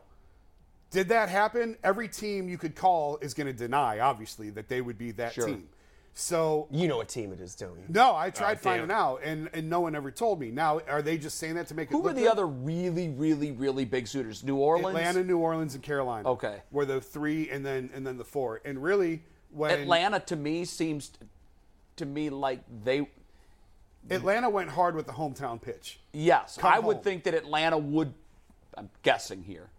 did 0.92 1.10
that 1.10 1.30
happen? 1.30 1.78
Every 1.84 2.08
team 2.08 2.48
you 2.50 2.58
could 2.58 2.76
call 2.76 3.18
is 3.22 3.34
going 3.34 3.48
to 3.48 3.54
deny, 3.54 4.00
obviously, 4.00 4.50
that 4.52 4.68
they 4.68 4.82
would 4.82 4.98
be 4.98 5.12
that 5.14 5.34
Sure. 5.34 5.48
team. 5.48 5.70
So 6.14 6.68
You 6.70 6.90
know 6.90 6.98
what 6.98 7.08
team 7.08 7.32
it 7.32 7.40
is, 7.40 7.56
don't 7.56 7.78
you? 7.78 7.86
no, 7.88 8.12
I 8.12 8.28
uh, 8.28 8.32
tried 8.32 8.56
damn. 8.56 8.64
finding 8.64 8.92
out, 8.92 9.22
and, 9.24 9.50
and 9.54 9.70
no 9.70 9.80
one 9.80 9.96
ever 9.96 10.12
told 10.12 10.42
me. 10.42 10.52
Now, 10.52 10.82
are 10.90 11.02
they 11.02 11.18
just 11.18 11.38
saying 11.38 11.56
that 11.56 11.68
to 11.68 11.74
make 11.74 11.88
it 11.90 11.94
Who 11.94 12.02
were 12.02 12.12
the 12.12 12.24
good? 12.24 12.32
other 12.32 12.46
really, 12.48 13.08
really, 13.10 13.52
really 13.54 13.86
big 13.86 14.08
suitors? 14.08 14.44
New 14.44 14.58
Orleans. 14.58 14.90
Atlanta, 14.98 15.24
New 15.24 15.38
Orleans, 15.38 15.74
and 15.74 15.82
Carolina. 15.82 16.28
Okay. 16.30 16.58
were 16.70 16.84
the 16.86 17.00
three, 17.00 17.50
and 17.50 17.66
then 17.66 17.90
and 17.94 18.06
then 18.06 18.18
the 18.18 18.26
four. 18.26 18.60
And 18.66 18.84
really, 18.84 19.24
when 19.52 19.72
Atlanta 19.72 20.20
to 20.20 20.36
me 20.36 20.66
seems 20.66 21.12
to 21.96 22.06
me 22.06 22.30
like 22.30 22.60
they. 22.84 23.08
Atlanta 24.10 24.50
went 24.50 24.70
hard 24.72 24.96
with 24.96 25.06
the 25.06 25.14
hometown 25.14 25.62
pitch. 25.62 26.00
Yes, 26.12 26.58
Come 26.60 26.74
I 26.74 26.80
would 26.80 27.04
think 27.04 27.24
that 27.24 27.34
Atlanta 27.36 27.78
would. 27.78 28.14
I'm 28.78 28.90
guessing 29.04 29.44
here, 29.44 29.70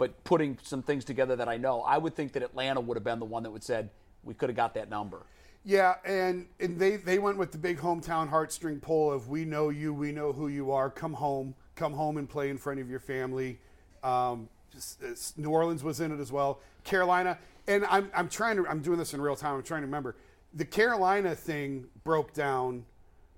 but 0.00 0.24
putting 0.24 0.56
some 0.62 0.82
things 0.82 1.04
together 1.04 1.36
that 1.36 1.46
I 1.46 1.58
know, 1.58 1.82
I 1.82 1.98
would 1.98 2.16
think 2.16 2.32
that 2.32 2.42
Atlanta 2.42 2.80
would 2.80 2.96
have 2.96 3.04
been 3.04 3.18
the 3.18 3.26
one 3.26 3.42
that 3.42 3.50
would 3.50 3.62
said 3.62 3.90
we 4.24 4.32
could 4.32 4.48
have 4.48 4.56
got 4.56 4.72
that 4.72 4.88
number. 4.88 5.26
Yeah, 5.62 5.96
and, 6.06 6.46
and 6.58 6.78
they, 6.78 6.96
they 6.96 7.18
went 7.18 7.36
with 7.36 7.52
the 7.52 7.58
big 7.58 7.78
hometown 7.78 8.30
heartstring 8.30 8.80
pull 8.80 9.12
of 9.12 9.28
we 9.28 9.44
know 9.44 9.68
you, 9.68 9.92
we 9.92 10.10
know 10.10 10.32
who 10.32 10.48
you 10.48 10.72
are. 10.72 10.88
Come 10.88 11.12
home, 11.12 11.54
come 11.74 11.92
home 11.92 12.16
and 12.16 12.26
play 12.26 12.48
in 12.48 12.56
front 12.56 12.80
of 12.80 12.88
your 12.88 12.98
family. 12.98 13.58
Um, 14.02 14.48
just- 14.72 15.02
it's- 15.02 15.34
New 15.36 15.50
Orleans 15.50 15.84
was 15.84 16.00
in 16.00 16.12
it 16.12 16.18
as 16.18 16.32
well. 16.32 16.60
Carolina, 16.82 17.38
and 17.68 17.84
I'm, 17.84 18.10
I'm 18.14 18.30
trying 18.30 18.56
to 18.56 18.66
I'm 18.66 18.80
doing 18.80 18.98
this 18.98 19.12
in 19.12 19.20
real 19.20 19.36
time. 19.36 19.56
I'm 19.56 19.62
trying 19.62 19.82
to 19.82 19.86
remember 19.86 20.16
the 20.54 20.64
Carolina 20.64 21.34
thing 21.34 21.88
broke 22.04 22.32
down 22.32 22.86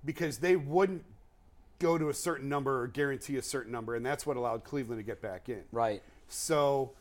because 0.05 0.37
they 0.37 0.55
wouldn't 0.55 1.03
go 1.79 1.97
to 1.97 2.07
a 2.07 2.13
certain 2.13 2.47
number 2.47 2.83
or 2.83 2.87
guarantee 2.87 3.35
a 3.35 3.41
certain 3.41 3.73
number, 3.73 3.95
and 3.95 4.05
that's 4.05 4.25
what 4.25 4.37
allowed 4.37 4.63
Cleveland 4.63 4.99
to 4.99 5.03
get 5.03 5.21
back 5.21 5.49
in. 5.49 5.61
Right. 5.73 6.01
So 6.33 6.91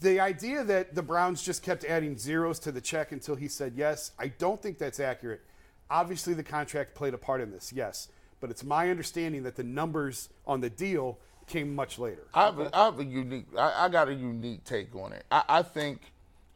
the 0.00 0.20
idea 0.20 0.64
that 0.64 0.94
the 0.94 1.02
Browns 1.02 1.42
just 1.42 1.62
kept 1.62 1.84
adding 1.84 2.18
zeros 2.18 2.58
to 2.60 2.72
the 2.72 2.80
check 2.80 3.12
until 3.12 3.34
he 3.34 3.48
said 3.48 3.74
yes, 3.76 4.12
I 4.18 4.28
don't 4.28 4.60
think 4.60 4.78
that's 4.78 5.00
accurate. 5.00 5.42
Obviously, 5.90 6.34
the 6.34 6.42
contract 6.42 6.94
played 6.94 7.14
a 7.14 7.18
part 7.18 7.40
in 7.40 7.50
this, 7.50 7.72
yes. 7.72 8.08
But 8.40 8.50
it's 8.50 8.64
my 8.64 8.90
understanding 8.90 9.42
that 9.42 9.56
the 9.56 9.64
numbers 9.64 10.28
on 10.46 10.60
the 10.60 10.70
deal 10.70 11.18
came 11.46 11.74
much 11.74 11.98
later. 11.98 12.26
I 12.32 12.44
have, 12.44 12.58
a, 12.58 12.76
I 12.76 12.84
have 12.84 13.00
a 13.00 13.04
unique. 13.04 13.46
I, 13.58 13.86
I 13.86 13.88
got 13.88 14.08
a 14.08 14.14
unique 14.14 14.64
take 14.64 14.94
on 14.94 15.12
it. 15.12 15.24
I, 15.30 15.42
I 15.48 15.62
think 15.62 16.00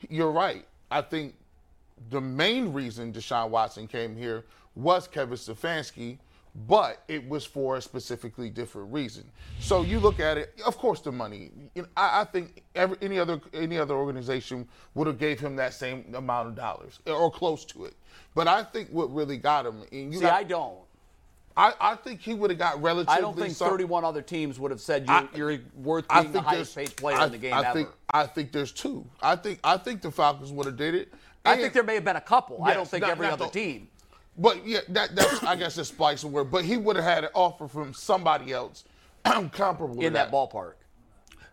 you're 0.09 0.30
right. 0.30 0.64
I 0.91 1.03
think 1.03 1.35
the 2.11 2.20
main 2.20 2.72
reason 2.72 3.12
Deshaun 3.12 3.51
Watson 3.51 3.87
came 3.89 4.16
here 4.16 4.45
was 4.76 5.09
Kevin 5.09 5.37
Stefanski, 5.37 6.18
but 6.68 7.02
it 7.09 7.28
was 7.28 7.44
for 7.44 7.76
a 7.76 7.82
specifically 7.82 8.48
different 8.48 8.92
reason. 8.92 9.24
So 9.59 9.82
you 9.82 9.98
look 9.98 10.20
at 10.20 10.38
it. 10.38 10.55
Of 10.64 10.78
course, 10.78 11.00
the 11.00 11.11
money. 11.12 11.50
You 11.74 11.82
know, 11.82 11.88
I, 11.96 12.20
I 12.20 12.24
think 12.24 12.62
every, 12.74 12.96
any 13.02 13.18
other 13.18 13.40
any 13.52 13.78
other 13.78 13.94
organization 13.94 14.68
would 14.94 15.07
have 15.07 15.18
gave 15.18 15.40
him 15.40 15.57
that 15.57 15.74
same 15.74 16.05
amount 16.14 16.48
of 16.48 16.55
dollars 16.55 17.00
or 17.07 17.30
close 17.30 17.64
to 17.66 17.86
it. 17.86 17.94
But 18.34 18.46
I 18.48 18.62
think 18.62 18.88
what 18.90 19.12
really 19.12 19.36
got 19.36 19.66
him. 19.66 19.82
And 19.92 20.12
you 20.12 20.18
See, 20.20 20.24
got, 20.24 20.32
I 20.34 20.44
don't. 20.44 20.78
I, 21.57 21.72
I 21.80 21.94
think 21.94 22.20
he 22.20 22.34
would 22.34 22.50
have 22.50 22.59
got 22.59 22.82
relatively. 22.82 23.14
I 23.14 23.20
don't 23.20 23.36
think 23.36 23.55
some- 23.55 23.70
31 23.70 24.05
other 24.05 24.22
teams 24.22 24.59
would 24.59 24.72
have 24.72 24.80
said 24.80 25.07
you're, 25.07 25.14
I- 25.16 25.28
you're 25.34 25.59
worth 25.76 26.05
I 26.11 26.22
being 26.22 26.32
the 26.32 26.40
highest 26.42 26.74
paid 26.74 26.96
player 26.96 27.16
I, 27.16 27.26
in 27.26 27.32
the 27.32 27.38
game 27.38 27.55
I 27.55 27.61
ever. 27.64 27.72
think 27.72 27.88
I 28.11 28.26
think 28.26 28.52
there's 28.52 28.72
two. 28.72 29.05
I 29.22 29.34
think 29.36 29.59
I 29.64 29.76
think 29.76 30.02
the 30.02 30.11
Falcons 30.11 30.52
would 30.52 30.66
have 30.66 30.76
did 30.76 30.94
it. 30.94 31.12
I 31.44 31.57
think 31.57 31.74
there 31.74 31.82
may 31.82 31.94
have 31.94 32.05
been 32.05 32.16
a 32.16 32.20
couple. 32.22 32.62
I 32.64 32.74
don't 32.74 32.88
think 32.88 33.02
not- 33.02 33.11
every 33.11 33.26
not 33.26 33.34
other 33.34 33.44
the- 33.46 33.50
team. 33.50 33.88
But 34.37 34.66
yeah, 34.66 34.80
that 34.89 35.14
that's 35.14 35.43
I 35.45 35.57
guess 35.57 35.78
it's 35.78 35.89
splicing 35.89 36.32
word. 36.32 36.51
But 36.51 36.64
he 36.64 36.76
would 36.76 36.97
have 36.97 37.05
had 37.05 37.24
an 37.24 37.30
offer 37.35 37.68
from 37.68 37.95
somebody 37.95 38.53
else 38.53 38.85
comparable 39.24 40.01
in 40.01 40.12
that 40.14 40.30
ballpark. 40.30 40.74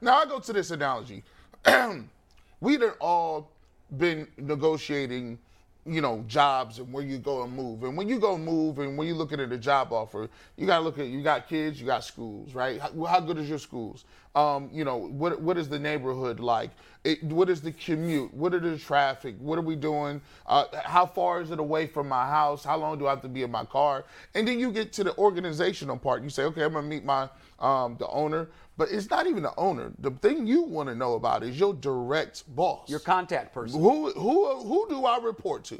Now 0.01 0.19
I 0.19 0.25
go 0.25 0.39
to 0.39 0.53
this 0.53 0.71
analogy. 0.71 1.23
we 2.59 2.77
done 2.77 2.93
all 2.99 3.51
been 3.97 4.27
negotiating, 4.37 5.37
you 5.85 5.99
know, 5.99 6.23
jobs 6.27 6.79
and 6.79 6.91
where 6.93 7.03
you 7.03 7.17
go 7.17 7.43
and 7.43 7.53
move. 7.53 7.83
And 7.83 7.97
when 7.97 8.07
you 8.07 8.19
go 8.19 8.37
move 8.37 8.79
and 8.79 8.97
when 8.97 9.07
you're 9.07 9.17
looking 9.17 9.39
at 9.39 9.51
a 9.51 9.57
job 9.57 9.91
offer, 9.91 10.29
you 10.55 10.67
got 10.67 10.77
to 10.77 10.83
look 10.83 10.99
at 10.99 11.07
you 11.07 11.23
got 11.23 11.47
kids, 11.47 11.79
you 11.79 11.87
got 11.87 12.03
schools, 12.03 12.53
right? 12.53 12.79
How, 12.79 13.05
how 13.05 13.19
good 13.19 13.37
is 13.37 13.49
your 13.49 13.57
schools? 13.57 14.05
Um, 14.35 14.69
you 14.71 14.85
know, 14.85 14.97
what 14.97 15.41
what 15.41 15.57
is 15.57 15.67
the 15.67 15.79
neighborhood 15.79 16.39
like? 16.39 16.69
It, 17.03 17.23
what 17.23 17.49
is 17.49 17.61
the 17.61 17.71
commute? 17.71 18.33
What 18.33 18.53
are 18.53 18.59
the 18.59 18.77
traffic? 18.77 19.35
What 19.39 19.57
are 19.57 19.63
we 19.63 19.75
doing? 19.75 20.21
Uh, 20.45 20.65
how 20.83 21.05
far 21.05 21.41
is 21.41 21.49
it 21.49 21.59
away 21.59 21.87
from 21.87 22.07
my 22.07 22.27
house? 22.27 22.63
How 22.63 22.77
long 22.77 22.99
do 22.99 23.07
I 23.07 23.09
have 23.09 23.21
to 23.23 23.27
be 23.27 23.41
in 23.41 23.51
my 23.51 23.65
car? 23.65 24.05
And 24.35 24.47
then 24.47 24.59
you 24.59 24.71
get 24.71 24.93
to 24.93 25.03
the 25.03 25.17
organizational 25.17 25.97
part. 25.97 26.21
You 26.21 26.29
say, 26.29 26.43
okay, 26.43 26.63
I'm 26.63 26.73
gonna 26.73 26.87
meet 26.87 27.03
my 27.03 27.27
um, 27.59 27.95
the 27.97 28.07
owner, 28.07 28.47
but 28.81 28.91
it's 28.91 29.11
not 29.11 29.27
even 29.27 29.43
the 29.43 29.53
owner. 29.57 29.91
The 29.99 30.09
thing 30.09 30.47
you 30.47 30.63
want 30.63 30.89
to 30.89 30.95
know 30.95 31.13
about 31.13 31.43
is 31.43 31.59
your 31.59 31.75
direct 31.75 32.43
boss. 32.55 32.89
Your 32.89 32.99
contact 32.99 33.53
person. 33.53 33.79
Who 33.79 34.11
who 34.13 34.55
who 34.55 34.89
do 34.89 35.05
I 35.05 35.19
report 35.19 35.63
to? 35.65 35.79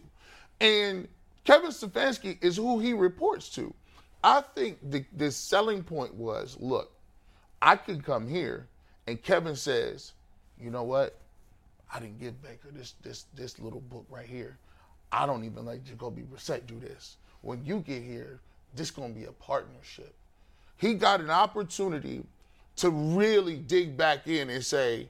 And 0.60 1.08
Kevin 1.44 1.72
Stefanski 1.72 2.38
is 2.44 2.58
who 2.58 2.78
he 2.78 2.94
reports 2.94 3.50
to. 3.56 3.74
I 4.24 4.42
think 4.54 4.78
the, 4.88 5.04
the 5.18 5.32
selling 5.32 5.82
point 5.82 6.14
was, 6.14 6.58
look, 6.60 6.92
I 7.60 7.76
could 7.76 8.04
come 8.04 8.28
here, 8.28 8.68
and 9.08 9.20
Kevin 9.20 9.56
says, 9.56 10.12
you 10.62 10.70
know 10.70 10.84
what? 10.84 11.18
I 11.92 12.00
didn't 12.00 12.20
give 12.20 12.40
Baker 12.44 12.70
this 12.72 12.94
this 13.02 13.26
this 13.34 13.58
little 13.58 13.82
book 13.82 14.06
right 14.12 14.28
here. 14.28 14.60
I 15.12 15.26
don't 15.26 15.44
even 15.44 15.66
let 15.66 15.84
Jacoby 15.86 16.22
Brissett 16.22 16.68
do 16.68 16.80
this. 16.80 17.18
When 17.42 17.66
you 17.66 17.80
get 17.80 18.04
here, 18.04 18.42
this 18.76 18.92
gonna 18.92 19.12
be 19.12 19.26
a 19.26 19.32
partnership. 19.32 20.14
He 20.78 20.94
got 20.94 21.20
an 21.20 21.32
opportunity 21.32 22.24
to 22.78 22.90
really 22.90 23.58
dig 23.58 23.96
back 23.98 24.28
in 24.28 24.50
and 24.50 24.64
say, 24.64 25.10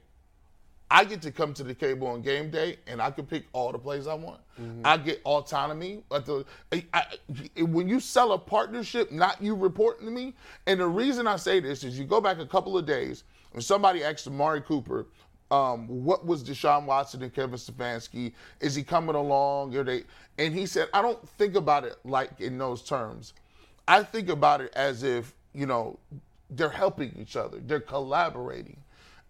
I 0.90 1.04
get 1.04 1.22
to 1.22 1.30
come 1.32 1.54
to 1.54 1.62
the 1.62 1.74
cable 1.74 2.06
on 2.08 2.20
game 2.20 2.50
day 2.50 2.76
and 2.86 3.00
I 3.00 3.10
can 3.10 3.24
pick 3.24 3.44
all 3.54 3.72
the 3.72 3.78
plays 3.78 4.06
I 4.06 4.14
want. 4.14 4.40
I 4.84 4.98
get 4.98 5.22
autonomy. 5.24 6.04
At 6.12 6.26
the, 6.26 6.44
I, 6.70 6.84
I- 6.92 7.62
when 7.62 7.88
you 7.88 7.98
sell 7.98 8.32
a 8.32 8.38
partnership, 8.38 9.10
not 9.10 9.40
you 9.42 9.54
reporting 9.54 10.04
to 10.06 10.12
me. 10.12 10.34
And 10.66 10.80
the 10.80 10.86
reason 10.86 11.26
I 11.26 11.36
say 11.36 11.60
this 11.60 11.82
is 11.82 11.98
you 11.98 12.04
go 12.04 12.20
back 12.20 12.38
a 12.38 12.46
couple 12.46 12.76
of 12.76 12.84
days 12.84 13.24
and 13.54 13.64
somebody 13.64 14.04
asked 14.04 14.26
Amari 14.26 14.60
Cooper, 14.60 15.06
um, 15.50 15.86
what 15.88 16.26
was 16.26 16.44
Deshaun 16.44 16.84
Watson 16.84 17.22
and 17.22 17.34
Kevin 17.34 17.58
Stefanski? 17.58 18.32
Is 18.60 18.74
he 18.74 18.82
coming 18.82 19.14
along? 19.14 19.74
Are 19.76 19.84
they? 19.84 20.04
And 20.38 20.54
he 20.54 20.66
said, 20.66 20.88
I 20.94 21.00
don't 21.02 21.26
think 21.30 21.54
about 21.56 21.84
it 21.84 21.96
like 22.04 22.38
in 22.40 22.58
those 22.58 22.82
terms. 22.82 23.32
I 23.88 24.02
think 24.02 24.28
about 24.28 24.60
it 24.60 24.72
as 24.74 25.02
if, 25.02 25.34
you 25.54 25.66
know, 25.66 25.98
they're 26.56 26.68
helping 26.68 27.16
each 27.18 27.36
other, 27.36 27.58
they're 27.60 27.80
collaborating. 27.80 28.76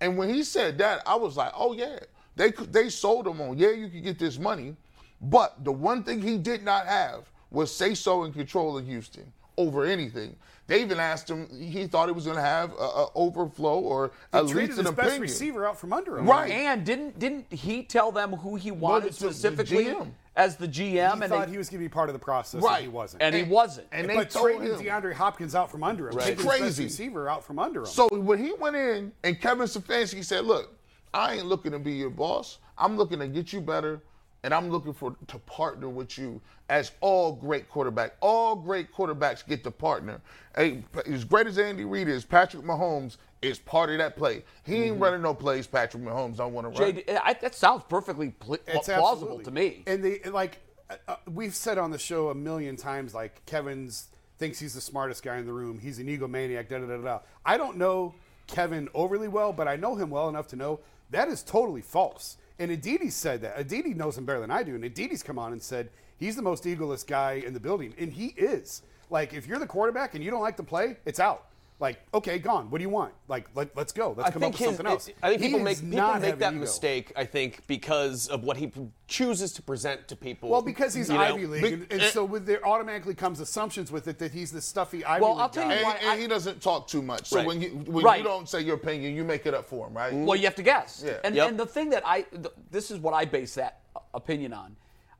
And 0.00 0.16
when 0.16 0.28
he 0.28 0.42
said 0.42 0.78
that, 0.78 1.02
I 1.06 1.14
was 1.14 1.36
like, 1.36 1.52
oh, 1.56 1.72
yeah. 1.72 1.98
They, 2.34 2.50
they 2.50 2.88
sold 2.88 3.26
him 3.26 3.40
on, 3.40 3.58
yeah, 3.58 3.70
you 3.70 3.88
can 3.88 4.02
get 4.02 4.18
this 4.18 4.38
money. 4.38 4.74
But 5.20 5.64
the 5.64 5.72
one 5.72 6.02
thing 6.02 6.20
he 6.20 6.38
did 6.38 6.64
not 6.64 6.86
have 6.86 7.30
was 7.50 7.74
say 7.74 7.94
so 7.94 8.24
and 8.24 8.34
control 8.34 8.78
in 8.78 8.86
Houston 8.86 9.32
over 9.56 9.84
anything. 9.84 10.36
They 10.68 10.80
even 10.80 10.98
asked 11.00 11.28
him, 11.28 11.48
he 11.52 11.86
thought 11.86 12.06
he 12.08 12.12
was 12.14 12.24
going 12.24 12.36
to 12.36 12.42
have 12.42 12.72
a, 12.72 12.76
a 12.76 13.06
overflow 13.14 13.80
or 13.80 14.12
They 14.30 14.38
at 14.38 14.46
least 14.46 14.78
an 14.78 14.86
his 14.86 14.94
best 14.94 14.98
opinion. 14.98 15.20
receiver 15.22 15.66
out 15.66 15.78
from 15.78 15.92
under 15.92 16.18
him. 16.18 16.26
Right. 16.26 16.50
And 16.50 16.84
didn't 16.86 17.18
didn't 17.18 17.52
he 17.52 17.82
tell 17.82 18.12
them 18.12 18.32
who 18.32 18.54
he 18.56 18.70
wanted 18.70 19.04
the- 19.04 19.08
the 19.08 19.14
specifically 19.14 19.86
GM. 19.86 20.10
as 20.36 20.56
the 20.56 20.68
GM? 20.68 20.92
He 20.92 20.98
and 20.98 21.22
thought 21.24 21.46
they, 21.46 21.52
he 21.52 21.58
was 21.58 21.68
going 21.68 21.82
to 21.82 21.84
be 21.88 21.92
part 21.92 22.08
of 22.08 22.12
the 22.14 22.18
process, 22.20 22.62
Right. 22.62 22.76
and 22.76 22.82
he 22.84 22.88
wasn't. 22.88 23.22
and 23.22 23.34
he 23.34 23.42
wasn't. 23.42 23.88
And 23.92 24.08
they 24.08 24.14
but 24.14 24.30
told 24.30 24.46
trading 24.56 24.68
him. 24.74 24.80
DeAndre 24.80 25.12
Hopkins 25.14 25.54
out 25.54 25.70
from 25.70 25.82
under 25.82 26.08
him, 26.08 26.16
Right. 26.16 26.26
taking 26.28 26.36
his 26.38 26.46
best 26.46 26.58
Crazy. 26.60 26.84
receiver 26.84 27.28
out 27.28 27.44
from 27.44 27.58
under 27.58 27.80
him. 27.80 27.86
So 27.86 28.08
when 28.10 28.42
he 28.42 28.52
went 28.52 28.76
in 28.76 29.12
and 29.24 29.38
Kevin 29.40 29.66
Stefanski 29.66 30.24
said, 30.24 30.44
"Look, 30.46 30.70
I 31.12 31.34
ain't 31.34 31.46
looking 31.46 31.72
to 31.72 31.78
be 31.80 31.92
your 31.92 32.08
boss. 32.10 32.58
I'm 32.78 32.96
looking 32.96 33.18
to 33.18 33.26
get 33.28 33.52
you 33.52 33.60
better, 33.60 34.00
and 34.44 34.52
I'm 34.52 34.70
looking 34.70 34.92
for 34.92 35.16
to 35.28 35.38
partner 35.40 35.88
with 35.88 36.18
you 36.18 36.40
as 36.68 36.92
all 37.00 37.32
great 37.32 37.68
quarterback. 37.68 38.14
All 38.20 38.56
great 38.56 38.92
quarterbacks 38.92 39.46
get 39.46 39.62
to 39.64 39.70
partner. 39.70 40.20
Hey, 40.56 40.84
as 41.06 41.24
great 41.24 41.46
as 41.46 41.58
Andy 41.58 41.84
Reid 41.84 42.08
is, 42.08 42.24
Patrick 42.24 42.64
Mahomes 42.64 43.18
is 43.40 43.58
part 43.58 43.90
of 43.90 43.98
that 43.98 44.16
play. 44.16 44.44
He 44.64 44.76
ain't 44.84 44.94
Mm-hmm. 44.94 45.02
running 45.02 45.22
no 45.22 45.34
plays. 45.34 45.66
Patrick 45.66 46.02
Mahomes 46.02 46.36
don't 46.36 46.52
want 46.52 46.74
to 46.74 46.80
run. 46.82 46.92
JD, 46.94 47.18
I, 47.22 47.34
that 47.34 47.54
sounds 47.54 47.82
perfectly 47.88 48.30
pl- 48.30 48.54
It's 48.66 48.88
plausible 48.88 49.38
absolutely. 49.40 49.44
to 49.44 49.50
me. 49.50 49.82
And 49.86 50.02
they 50.04 50.20
like 50.30 50.58
uh, 50.90 50.94
uh, 51.08 51.16
we've 51.30 51.54
said 51.54 51.78
on 51.78 51.90
the 51.90 51.98
show 51.98 52.30
a 52.30 52.34
million 52.34 52.76
times, 52.76 53.14
like 53.14 53.44
Kevin's 53.46 54.08
thinks 54.38 54.58
he's 54.58 54.74
the 54.74 54.80
smartest 54.80 55.22
guy 55.22 55.36
in 55.38 55.46
the 55.46 55.52
room. 55.52 55.78
He's 55.78 55.98
an 56.00 56.06
egomaniac. 56.06 56.68
Da 56.68 56.78
da 56.78 56.86
da 56.86 56.96
da. 56.98 57.18
I 57.44 57.56
don't 57.56 57.76
know 57.76 58.14
Kevin 58.48 58.88
overly 58.92 59.28
well, 59.28 59.52
but 59.52 59.68
I 59.68 59.76
know 59.76 59.94
him 59.94 60.10
well 60.10 60.28
enough 60.28 60.48
to 60.48 60.56
know 60.56 60.80
that 61.10 61.28
is 61.28 61.42
totally 61.42 61.80
false. 61.82 62.36
And 62.62 62.70
Aditi 62.70 63.10
said 63.10 63.40
that. 63.40 63.54
Aditi 63.56 63.92
knows 63.92 64.16
him 64.16 64.24
better 64.24 64.38
than 64.38 64.52
I 64.52 64.62
do. 64.62 64.76
And 64.76 64.84
Aditi's 64.84 65.24
come 65.24 65.36
on 65.36 65.50
and 65.50 65.60
said 65.60 65.90
he's 66.16 66.36
the 66.36 66.42
most 66.42 66.62
egoless 66.62 67.04
guy 67.04 67.42
in 67.44 67.54
the 67.54 67.58
building, 67.58 67.92
and 67.98 68.12
he 68.12 68.26
is. 68.36 68.82
Like 69.10 69.34
if 69.34 69.48
you're 69.48 69.58
the 69.58 69.66
quarterback 69.66 70.14
and 70.14 70.22
you 70.22 70.30
don't 70.30 70.42
like 70.42 70.56
the 70.56 70.62
play, 70.62 70.96
it's 71.04 71.18
out. 71.18 71.46
Like 71.82 71.98
okay, 72.14 72.38
gone. 72.38 72.70
What 72.70 72.78
do 72.78 72.82
you 72.84 72.88
want? 72.90 73.12
Like 73.26 73.48
let, 73.56 73.76
let's 73.76 73.90
go. 73.92 74.14
Let's 74.16 74.28
I 74.28 74.32
come 74.32 74.44
up 74.44 74.52
with 74.52 74.58
his, 74.60 74.68
something 74.68 74.86
else. 74.86 75.10
I 75.20 75.30
think 75.30 75.40
He 75.42 75.48
people 75.48 75.58
make 75.58 75.78
people 75.80 76.14
make 76.20 76.38
that 76.38 76.52
ego. 76.52 76.60
mistake. 76.60 77.12
I 77.16 77.24
think 77.24 77.66
because 77.66 78.28
of 78.28 78.44
what 78.44 78.56
he 78.56 78.68
p- 78.68 78.86
chooses 79.08 79.52
to 79.54 79.62
present 79.62 80.06
to 80.06 80.14
people. 80.14 80.48
Well, 80.48 80.62
because 80.62 80.94
he's 80.94 81.08
you 81.08 81.16
know? 81.16 81.20
Ivy 81.22 81.46
League, 81.48 81.64
and, 81.64 81.86
and 81.90 82.02
eh, 82.02 82.10
so 82.10 82.24
with 82.24 82.46
there 82.46 82.64
automatically 82.64 83.14
comes 83.14 83.40
assumptions 83.40 83.90
with 83.90 84.06
it 84.06 84.20
that 84.20 84.30
he's 84.30 84.52
this 84.52 84.64
stuffy 84.64 85.04
Ivy 85.04 85.22
Well, 85.22 85.32
League 85.32 85.40
I'll 85.42 85.48
tell 85.48 85.64
guy. 85.68 85.70
you 85.70 85.76
and, 85.78 85.84
why 85.86 85.96
and 85.96 86.10
I- 86.10 86.16
he 86.18 86.28
doesn't 86.28 86.62
talk 86.62 86.86
too 86.86 87.02
much. 87.02 87.26
So 87.26 87.38
Right. 87.38 87.46
when 87.48 87.60
you 87.60 87.70
when 87.70 88.04
Right. 88.04 88.18
you 88.18 88.24
don't 88.24 88.48
say 88.48 88.60
your 88.60 88.76
opinion, 88.76 89.16
you 89.16 89.24
make 89.24 89.44
it 89.46 89.52
up 89.52 89.66
for 89.68 89.88
him, 89.88 89.94
right? 89.94 90.14
Well, 90.14 90.36
you 90.36 90.44
have 90.44 90.54
to 90.54 90.62
guess. 90.62 91.02
Yeah. 91.04 91.14
And, 91.24 91.34
Yep. 91.34 91.48
and 91.48 91.58
the 91.58 91.66
thing 91.66 91.90
that 91.90 92.06
I, 92.06 92.22
th- 92.22 92.46
this 92.70 92.92
is 92.92 93.00
what 93.00 93.12
I 93.12 93.24
base 93.24 93.54
that 93.56 93.80
opinion 94.14 94.52
on. 94.52 94.76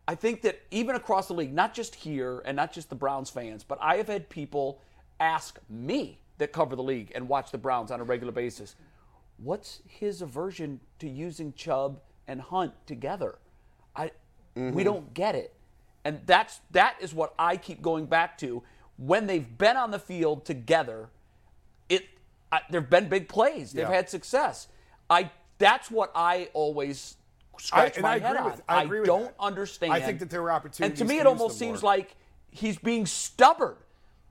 I 0.06 0.14
think 0.14 0.42
that 0.42 0.60
even 0.70 0.94
across 0.94 1.26
the 1.26 1.34
league, 1.34 1.52
not 1.52 1.74
just 1.74 1.96
here 1.96 2.40
and 2.44 2.54
not 2.54 2.72
just 2.72 2.88
the 2.88 2.94
Browns 2.94 3.30
fans, 3.30 3.64
but 3.64 3.78
I 3.82 3.96
have 3.96 4.06
had 4.06 4.28
people 4.28 4.80
ask 5.18 5.58
me 5.68 6.20
that 6.42 6.52
cover 6.52 6.76
the 6.76 6.82
league 6.82 7.12
and 7.14 7.28
watch 7.28 7.50
the 7.52 7.58
Browns 7.58 7.90
on 7.90 8.00
a 8.00 8.04
regular 8.04 8.32
basis, 8.32 8.74
what's 9.38 9.80
his 9.86 10.22
aversion 10.22 10.80
to 10.98 11.08
using 11.08 11.52
Chubb 11.54 12.00
and 12.26 12.40
Hunt 12.40 12.72
together? 12.86 13.38
I 13.96 14.10
we 14.54 14.62
mm-hmm. 14.62 14.82
don't 14.82 15.14
get 15.14 15.34
it. 15.34 15.54
And 16.04 16.20
that's 16.26 16.60
that 16.72 16.96
is 17.00 17.14
what 17.14 17.32
I 17.38 17.56
keep 17.56 17.80
going 17.80 18.06
back 18.06 18.36
to. 18.38 18.62
When 18.96 19.26
they've 19.26 19.56
been 19.56 19.76
on 19.76 19.90
the 19.90 19.98
field 19.98 20.44
together, 20.44 21.08
it 21.88 22.06
I, 22.50 22.60
there've 22.70 22.90
been 22.90 23.08
big 23.08 23.28
plays. 23.28 23.72
They've 23.72 23.88
Yeah. 23.88 23.94
had 23.94 24.10
success. 24.10 24.68
I 25.08 25.30
that's 25.58 25.90
what 25.90 26.10
I 26.14 26.48
always 26.54 27.16
scratch 27.58 27.96
and 27.96 28.02
my 28.02 28.14
I 28.14 28.18
head 28.18 28.36
on. 28.36 28.50
with- 28.50 28.62
I 28.68 28.84
don't 28.84 29.24
that. 29.24 29.34
understand. 29.38 29.92
I 29.92 30.00
think 30.00 30.18
that 30.18 30.30
there 30.30 30.42
were 30.42 30.50
opportunities 30.50 31.00
And 31.00 31.08
to 31.08 31.12
me, 31.12 31.20
it 31.20 31.26
almost 31.26 31.56
seems 31.58 31.82
more. 31.82 31.92
like 31.92 32.16
he's 32.50 32.78
being 32.78 33.06
stubborn 33.06 33.76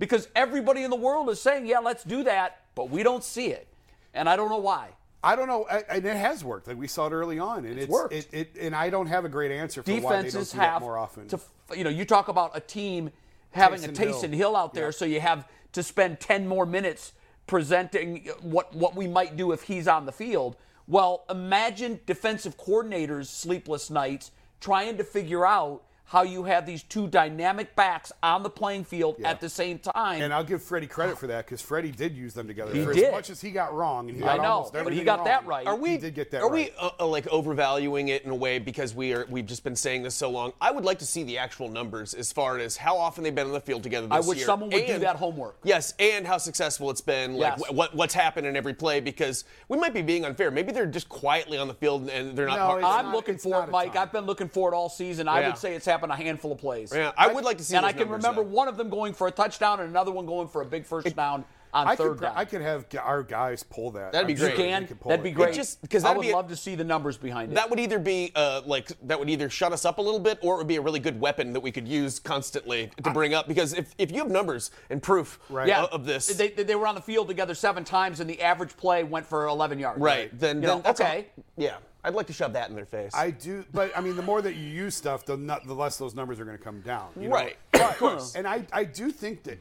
because 0.01 0.27
everybody 0.35 0.83
in 0.83 0.89
the 0.89 0.97
world 0.97 1.29
is 1.29 1.39
saying, 1.39 1.67
"Yeah, 1.67 1.77
let's 1.77 2.03
do 2.03 2.23
that," 2.23 2.61
but 2.73 2.89
we 2.89 3.03
don't 3.03 3.23
see 3.23 3.51
it, 3.51 3.67
and 4.15 4.27
I 4.27 4.35
don't 4.35 4.49
know 4.49 4.57
why. 4.57 4.89
I 5.23 5.35
don't 5.35 5.47
know, 5.47 5.67
and 5.67 6.03
it 6.03 6.17
has 6.17 6.43
worked. 6.43 6.67
Like 6.67 6.77
we 6.77 6.87
saw 6.87 7.05
it 7.05 7.13
early 7.13 7.37
on, 7.37 7.65
and 7.65 7.77
it's, 7.77 7.87
worked. 7.87 8.11
It, 8.11 8.27
it, 8.31 8.57
and 8.59 8.75
I 8.75 8.89
don't 8.89 9.05
have 9.05 9.25
a 9.25 9.29
great 9.29 9.51
answer 9.51 9.83
for 9.83 9.91
why 9.91 9.95
they 9.97 10.01
don't 10.01 10.11
defenses 10.23 10.51
do 10.53 10.57
that 10.57 10.81
more 10.81 10.97
often. 10.97 11.27
to 11.27 11.39
you 11.75 11.83
know 11.83 11.91
you 11.91 12.03
talk 12.03 12.29
about 12.29 12.51
a 12.55 12.59
team 12.59 13.11
having 13.51 13.85
a 13.85 13.89
Taysom 13.89 14.29
Hill. 14.29 14.37
Hill 14.37 14.55
out 14.55 14.73
there 14.73 14.85
Yeah. 14.85 14.91
so 14.91 15.05
you 15.05 15.21
have 15.21 15.47
to 15.73 15.83
spend 15.83 16.19
10 16.19 16.47
more 16.47 16.65
minutes 16.65 17.13
presenting 17.45 18.27
what 18.41 18.73
what 18.73 18.95
we 18.95 19.07
might 19.07 19.37
do 19.37 19.51
if 19.51 19.61
he's 19.63 19.87
on 19.87 20.05
the 20.05 20.11
field 20.11 20.55
well 20.87 21.25
imagine 21.29 21.99
defensive 22.05 22.57
coordinators 22.57 23.27
sleepless 23.27 23.89
nights 23.89 24.31
trying 24.59 24.97
to 24.97 25.03
figure 25.03 25.45
out 25.45 25.83
how 26.11 26.23
you 26.23 26.43
have 26.43 26.65
these 26.65 26.83
two 26.83 27.07
dynamic 27.07 27.73
backs 27.73 28.11
on 28.21 28.43
the 28.43 28.49
playing 28.49 28.83
field 28.83 29.15
at 29.23 29.39
the 29.39 29.47
same 29.47 29.79
time 29.79 30.21
and 30.21 30.33
I'll 30.33 30.43
give 30.43 30.61
Freddie 30.61 30.85
credit 30.87 31.17
for 31.17 31.27
that 31.27 31.45
because 31.45 31.61
Freddie 31.61 31.91
did 31.91 32.17
use 32.17 32.33
them 32.33 32.47
together. 32.47 32.73
He 32.73 32.83
for 32.83 32.91
did. 32.93 33.05
as 33.05 33.11
much 33.13 33.29
as 33.29 33.39
he 33.39 33.49
got 33.51 33.73
wrong, 33.73 34.09
and 34.09 34.17
he 34.17 34.23
I 34.25 34.35
got 34.35 34.43
know, 34.43 34.63
but 34.73 34.73
he 34.73 34.79
everything 34.79 35.05
got 35.05 35.23
that 35.23 35.45
right. 35.45 35.65
Are 35.65 35.77
we? 35.77 35.91
He 35.91 35.97
did 35.97 36.13
get 36.13 36.29
that 36.31 36.41
Are 36.41 36.49
right. 36.51 36.69
we 36.73 36.85
uh, 36.85 36.89
uh, 36.99 37.07
like 37.07 37.27
overvaluing 37.29 38.09
it 38.09 38.25
in 38.25 38.29
a 38.29 38.35
way 38.35 38.59
because 38.59 38.93
we 38.93 39.13
are? 39.13 39.25
We've 39.29 39.45
just 39.45 39.63
been 39.63 39.75
saying 39.77 40.03
this 40.03 40.13
so 40.13 40.29
long. 40.29 40.51
I 40.59 40.69
would 40.71 40.83
like 40.83 40.99
to 40.99 41.05
see 41.05 41.23
the 41.23 41.37
actual 41.37 41.69
numbers 41.69 42.13
as 42.13 42.29
far 42.33 42.57
as 42.59 42.75
how 42.75 42.97
often 42.97 43.23
they've 43.23 43.33
been 43.33 43.47
on 43.47 43.53
the 43.53 43.61
field 43.61 43.81
together. 43.83 44.07
This 44.07 44.25
I 44.25 44.27
wish 44.27 44.39
year, 44.39 44.45
someone 44.47 44.69
would 44.69 44.85
do 44.85 44.99
that 44.99 45.15
homework. 45.15 45.59
Yes, 45.63 45.93
and 45.97 46.27
how 46.27 46.37
successful 46.39 46.89
it's 46.89 46.99
been. 46.99 47.35
Like 47.37 47.57
Yes. 47.57 47.69
wh- 47.69 47.73
what 47.73 47.95
what's 47.95 48.13
happened 48.13 48.47
in 48.47 48.57
every 48.57 48.73
play 48.73 48.99
because 48.99 49.45
we 49.69 49.77
might 49.77 49.93
be 49.93 50.01
being 50.01 50.25
unfair. 50.25 50.51
Maybe 50.51 50.73
they're 50.73 50.85
just 50.87 51.07
quietly 51.07 51.57
on 51.57 51.69
the 51.69 51.73
field 51.73 52.09
and 52.09 52.37
they're 52.37 52.47
not. 52.47 52.57
No, 52.59 52.65
part- 52.67 52.83
I'm 52.83 53.05
not- 53.05 53.15
looking 53.15 53.37
for 53.37 53.63
it, 53.63 53.69
Mike. 53.69 53.95
I've 53.95 54.11
been 54.11 54.25
looking 54.25 54.49
for 54.49 54.69
it 54.73 54.75
all 54.75 54.89
season. 54.89 55.29
I 55.29 55.39
Yeah. 55.41 55.47
would 55.49 55.57
say 55.57 55.73
it's 55.75 55.85
happened 55.85 56.00
a 56.09 56.15
handful 56.15 56.51
of 56.51 56.57
plays. 56.57 56.91
Yeah, 56.95 57.11
I 57.17 57.27
would 57.27 57.43
like 57.43 57.57
to 57.59 57.63
see 57.63 57.75
And 57.75 57.83
those 57.83 57.89
I 57.93 57.93
can 57.97 58.09
remember 58.09 58.43
though. 58.43 58.49
one 58.49 58.67
of 58.67 58.77
them 58.77 58.89
going 58.89 59.13
for 59.13 59.27
a 59.27 59.31
touchdown 59.31 59.79
and 59.81 59.89
another 59.89 60.11
one 60.11 60.25
going 60.25 60.47
for 60.47 60.61
a 60.61 60.65
big 60.65 60.85
first 60.85 61.15
down 61.15 61.45
on 61.73 61.87
I 61.87 61.95
third 61.95 62.15
could, 62.17 62.21
down. 62.23 62.33
I 62.35 62.43
could 62.43 62.61
have 62.61 62.85
our 63.01 63.23
guys 63.23 63.63
pull 63.63 63.91
that. 63.91 64.11
That'd 64.11 64.27
be 64.27 64.33
I'm 64.33 64.39
great. 64.39 64.55
sure 64.57 64.65
you 64.65 64.71
can. 64.71 64.87
could 64.87 64.99
pull 64.99 65.09
That'd 65.11 65.25
it. 65.25 65.29
be 65.29 65.31
great. 65.31 65.53
just- 65.53 65.79
'cause 65.89 66.03
I 66.03 66.09
that'd 66.09 66.21
be 66.21 66.31
a- 66.31 66.35
love 66.35 66.49
to 66.49 66.55
see 66.57 66.75
the 66.75 66.83
numbers 66.83 67.15
behind 67.17 67.51
it. 67.53 67.55
That 67.55 67.69
would 67.69 67.79
either 67.79 67.97
be 67.97 68.33
uh, 68.35 68.61
like 68.65 68.89
that 69.03 69.17
would 69.17 69.29
either 69.29 69.49
shut 69.49 69.71
us 69.71 69.85
up 69.85 69.97
a 69.97 70.01
little 70.01 70.19
bit, 70.19 70.37
or 70.41 70.55
it 70.55 70.57
would 70.57 70.67
be 70.67 70.75
a 70.75 70.81
really 70.81 70.99
good 70.99 71.21
weapon 71.21 71.53
that 71.53 71.61
we 71.61 71.71
could 71.71 71.87
use 71.87 72.19
constantly 72.19 72.91
to 73.03 73.11
bring 73.11 73.33
up. 73.33 73.47
Because 73.47 73.71
if, 73.73 73.95
if 73.97 74.11
you 74.11 74.17
have 74.17 74.29
numbers 74.29 74.71
and 74.89 75.01
proof 75.01 75.39
Right. 75.49 75.65
yeah, 75.69 75.83
of, 75.83 75.91
of 75.91 76.05
this, 76.05 76.27
They, 76.27 76.49
they 76.49 76.75
were 76.75 76.87
on 76.87 76.95
the 76.95 77.01
field 77.01 77.29
together 77.29 77.55
seven 77.55 77.85
times, 77.85 78.19
and 78.19 78.29
the 78.29 78.41
average 78.41 78.75
play 78.75 79.05
went 79.05 79.25
for 79.25 79.45
11 79.47 79.79
yards. 79.79 80.01
right, 80.01 80.29
then, 80.37 80.59
then 80.59 80.67
know, 80.77 80.81
that's 80.81 80.99
a- 80.99 81.03
okay. 81.05 81.27
yeah, 81.55 81.77
I'd 82.03 82.13
like 82.15 82.27
to 82.27 82.33
shove 82.33 82.53
that 82.53 82.69
in 82.69 82.75
their 82.75 82.85
face. 82.85 83.11
I 83.13 83.31
do, 83.31 83.63
but 83.73 83.95
I 83.95 84.01
mean, 84.01 84.15
the 84.15 84.21
more 84.23 84.41
that 84.41 84.55
you 84.55 84.67
use 84.67 84.95
stuff, 84.95 85.25
the, 85.25 85.37
not, 85.37 85.65
the 85.67 85.75
less 85.75 85.97
those 85.97 86.15
numbers 86.15 86.39
are 86.39 86.45
going 86.45 86.57
to 86.57 86.63
come 86.63 86.81
down. 86.81 87.09
you 87.15 87.29
know? 87.29 87.35
Right. 87.35 87.57
But, 87.71 87.81
of 87.81 87.97
course. 87.97 88.35
and 88.35 88.47
I, 88.47 88.65
I 88.73 88.83
do 88.85 89.11
think 89.11 89.43
that, 89.43 89.59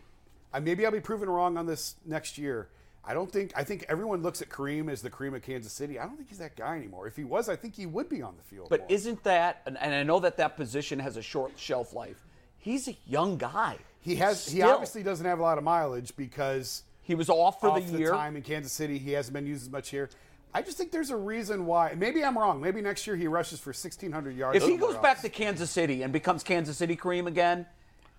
I 0.53 0.61
maybe 0.61 0.85
I'll 0.87 0.93
be 0.93 1.01
proven 1.01 1.29
wrong 1.29 1.57
on 1.57 1.67
this 1.67 1.97
next 2.07 2.39
year. 2.39 2.69
I 3.05 3.15
don't 3.15 3.31
think, 3.31 3.53
I 3.57 3.65
think 3.65 3.87
everyone 3.89 4.23
looks 4.23 4.43
at 4.43 4.49
Kareem 4.49 4.91
as 4.91 5.01
the 5.03 5.11
Kareem 5.11 5.35
of 5.35 5.43
Kansas 5.43 5.73
City. 5.73 5.99
I 5.99 6.05
don't 6.05 6.17
think 6.17 6.29
he's 6.29 6.39
that 6.39 6.55
guy 6.57 6.77
anymore. 6.77 7.07
If 7.07 7.17
he 7.17 7.25
was, 7.25 7.49
I 7.49 7.57
think 7.57 7.75
he 7.75 7.87
would 7.87 8.09
be 8.09 8.21
on 8.23 8.35
the 8.37 8.43
field. 8.43 8.69
But 8.69 8.81
more. 8.81 8.89
isn't 8.91 9.23
that, 9.25 9.63
and, 9.67 9.79
and 9.79 9.95
I 9.95 10.03
know 10.03 10.21
that 10.21 10.37
that 10.37 10.57
position 10.57 10.99
has 10.99 11.17
a 11.17 11.23
short 11.23 11.53
shelf 11.57 11.93
life, 11.95 12.25
he's 12.59 12.89
a 12.89 12.97
young 13.07 13.39
guy. 13.39 13.79
he 14.01 14.17
has, 14.17 14.47
he 14.49 14.63
obviously 14.63 15.03
doesn't 15.03 15.25
have 15.27 15.39
a 15.39 15.43
lot 15.43 15.57
of 15.59 15.65
mileage 15.65 16.15
because 16.17 16.83
He 17.03 17.15
was 17.15 17.29
off 17.31 17.61
for 17.61 17.71
off 17.71 17.87
the 17.87 17.99
year. 17.99 18.13
time 18.13 18.37
in 18.37 18.43
Kansas 18.43 18.73
City. 18.73 18.99
He 18.99 19.13
hasn't 19.13 19.35
been 19.35 19.47
used 19.47 19.63
as 19.63 19.71
much 19.71 19.89
here. 19.91 20.11
I 20.53 20.63
just 20.63 20.77
think 20.77 20.91
there's 20.91 21.11
a 21.11 21.17
reason 21.17 21.67
why. 21.67 21.95
Maybe 21.97 22.25
I'm 22.25 22.37
wrong. 22.37 22.61
Maybe 22.61 22.81
next 22.81 23.07
year 23.07 23.17
he 23.17 23.29
rushes 23.29 23.61
for 23.61 23.71
1,600 23.71 24.37
yards. 24.37 24.57
If 24.57 24.63
he 24.65 24.71
somewhere 24.71 24.93
goes 24.93 25.03
back 25.03 25.21
to 25.23 25.29
Kansas 25.29 25.71
City 25.71 26.03
and 26.03 26.13
becomes 26.13 26.43
Kansas 26.43 26.77
City 26.77 26.97
Kareem 26.97 27.27
again, 27.27 27.67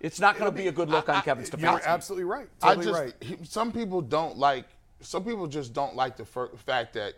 it's 0.00 0.18
not 0.18 0.38
going 0.38 0.50
to 0.50 0.56
be 0.56 0.68
a 0.68 0.72
good 0.72 0.88
look 0.88 1.08
I- 1.08 1.12
on 1.14 1.18
I- 1.18 1.22
Kevin 1.22 1.44
Stefanski. 1.44 1.60
You're 1.62 1.88
absolutely 1.88 2.24
right. 2.24 2.48
I 2.62 2.74
just 2.76 2.88
right. 2.88 3.12
he, 3.20 3.36
some 3.44 3.70
people 3.72 4.00
don't 4.00 4.38
like 4.38 4.64
some 5.00 5.24
people 5.24 5.46
just 5.46 5.72
don't 5.72 5.96
like 5.96 6.16
the 6.16 6.24
fir- 6.24 6.50
fact 6.64 6.94
that 6.94 7.14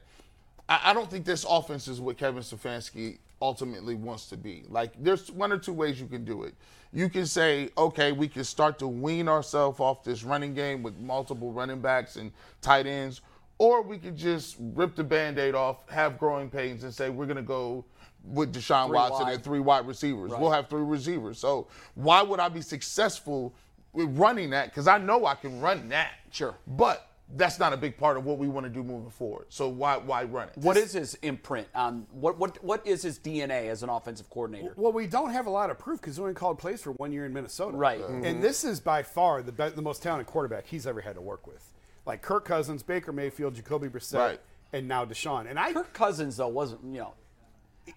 I, 0.69 0.81
I 0.87 0.95
don't 0.95 1.11
think 1.11 1.25
this 1.25 1.45
offense 1.49 1.87
is 1.89 2.01
what 2.01 2.17
Kevin 2.17 2.43
Stefanski 2.43 3.19
ultimately 3.41 3.95
wants 3.95 4.27
to 4.31 4.37
be. 4.37 4.65
Like 4.69 4.93
there's 5.03 5.31
one 5.31 5.53
or 5.53 5.59
two 5.59 5.73
ways 5.73 6.01
you 6.01 6.07
can 6.07 6.25
do 6.25 6.45
it. 6.45 6.55
You 6.93 7.09
can 7.09 7.27
say, 7.27 7.71
okay, 7.77 8.13
we 8.13 8.29
can 8.29 8.45
start 8.45 8.79
to 8.79 8.87
wean 8.87 9.29
ourselves 9.29 9.81
off 9.81 10.05
this 10.05 10.23
running 10.23 10.55
game 10.55 10.83
with 10.83 10.97
multiple 10.99 11.53
running 11.53 11.81
backs 11.81 12.17
and 12.17 12.31
tight 12.63 12.87
ends, 12.87 13.21
or 13.59 13.83
we 13.83 13.99
could 13.99 14.17
just 14.17 14.57
rip 14.59 14.97
the 14.97 15.05
band-aid 15.05 15.55
off, 15.55 15.89
have 15.89 16.19
growing 16.19 16.51
pains, 16.51 16.85
and 16.85 16.93
say 16.93 17.11
we're 17.11 17.27
gonna 17.27 17.43
go 17.43 17.85
with 18.25 18.55
Deshaun 18.55 18.87
Three 18.87 18.95
Watson 18.97 19.27
wide. 19.27 19.35
and 19.35 19.45
three 19.45 19.61
wide 19.61 19.87
receivers. 19.87 20.33
We'll 20.33 20.51
have 20.51 20.69
three 20.69 20.83
receivers. 20.83 21.39
So 21.39 21.69
why 21.95 22.23
would 22.23 22.41
I 22.41 22.49
be 22.49 22.63
successful 22.63 23.55
with 23.93 24.17
running 24.19 24.51
that? 24.51 24.71
Because 24.71 24.89
I 24.89 24.99
know 24.99 25.27
I 25.27 25.35
can 25.35 25.61
run 25.61 25.89
that. 25.91 26.13
Sure. 26.31 26.55
But 26.67 27.07
that's 27.37 27.59
not 27.59 27.73
a 27.73 27.77
big 27.77 27.97
part 27.97 28.17
of 28.17 28.25
what 28.25 28.39
we 28.39 28.49
want 28.49 28.65
to 28.65 28.71
do 28.71 28.83
moving 28.83 29.11
forward. 29.11 29.47
So 29.49 29.69
why 29.69 29.97
why 29.97 30.25
run 30.25 30.49
it? 30.49 30.59
What 30.59 30.77
is 30.77 30.93
his 30.93 31.15
imprint 31.23 31.69
on 31.75 32.07
what 32.13 32.39
what 32.39 32.63
what 32.63 32.87
is 32.87 33.03
his 33.03 33.19
DNA 33.19 33.69
as 33.69 33.83
an 33.83 33.89
offensive 33.89 34.29
coordinator? 34.31 34.73
Well, 34.77 34.93
we 34.93 35.07
don't 35.07 35.31
have 35.31 35.47
a 35.47 35.51
lot 35.51 35.71
of 35.71 35.79
proof 35.79 36.01
because 36.01 36.17
he 36.17 36.23
only 36.23 36.35
called 36.35 36.59
plays 36.59 36.83
for 36.83 36.93
one 36.93 37.13
year 37.13 37.25
in 37.27 37.33
Minnesota. 37.33 37.77
Right. 37.77 38.01
And 38.01 38.43
this 38.43 38.65
is 38.65 38.81
by 38.81 39.03
far 39.03 39.43
the 39.43 39.53
be- 39.53 39.71
the 39.71 39.83
most 39.83 40.03
talented 40.03 40.27
quarterback 40.27 40.67
he's 40.67 40.87
ever 40.87 41.01
had 41.01 41.15
to 41.15 41.21
work 41.21 41.47
with. 41.47 41.74
Like 42.07 42.23
Kirk 42.23 42.45
Cousins, 42.45 42.83
Baker 42.83 43.13
Mayfield, 43.13 43.55
Jacoby 43.55 43.89
Brissett, 43.89 44.19
Right. 44.19 44.41
and 44.73 44.87
now 44.89 45.05
Deshaun. 45.05 45.49
And 45.49 45.59
I, 45.59 45.73
Kirk 45.73 45.93
Cousins 45.93 46.37
though 46.37 46.49
wasn't 46.49 46.85
you 46.85 46.99
know, 46.99 47.15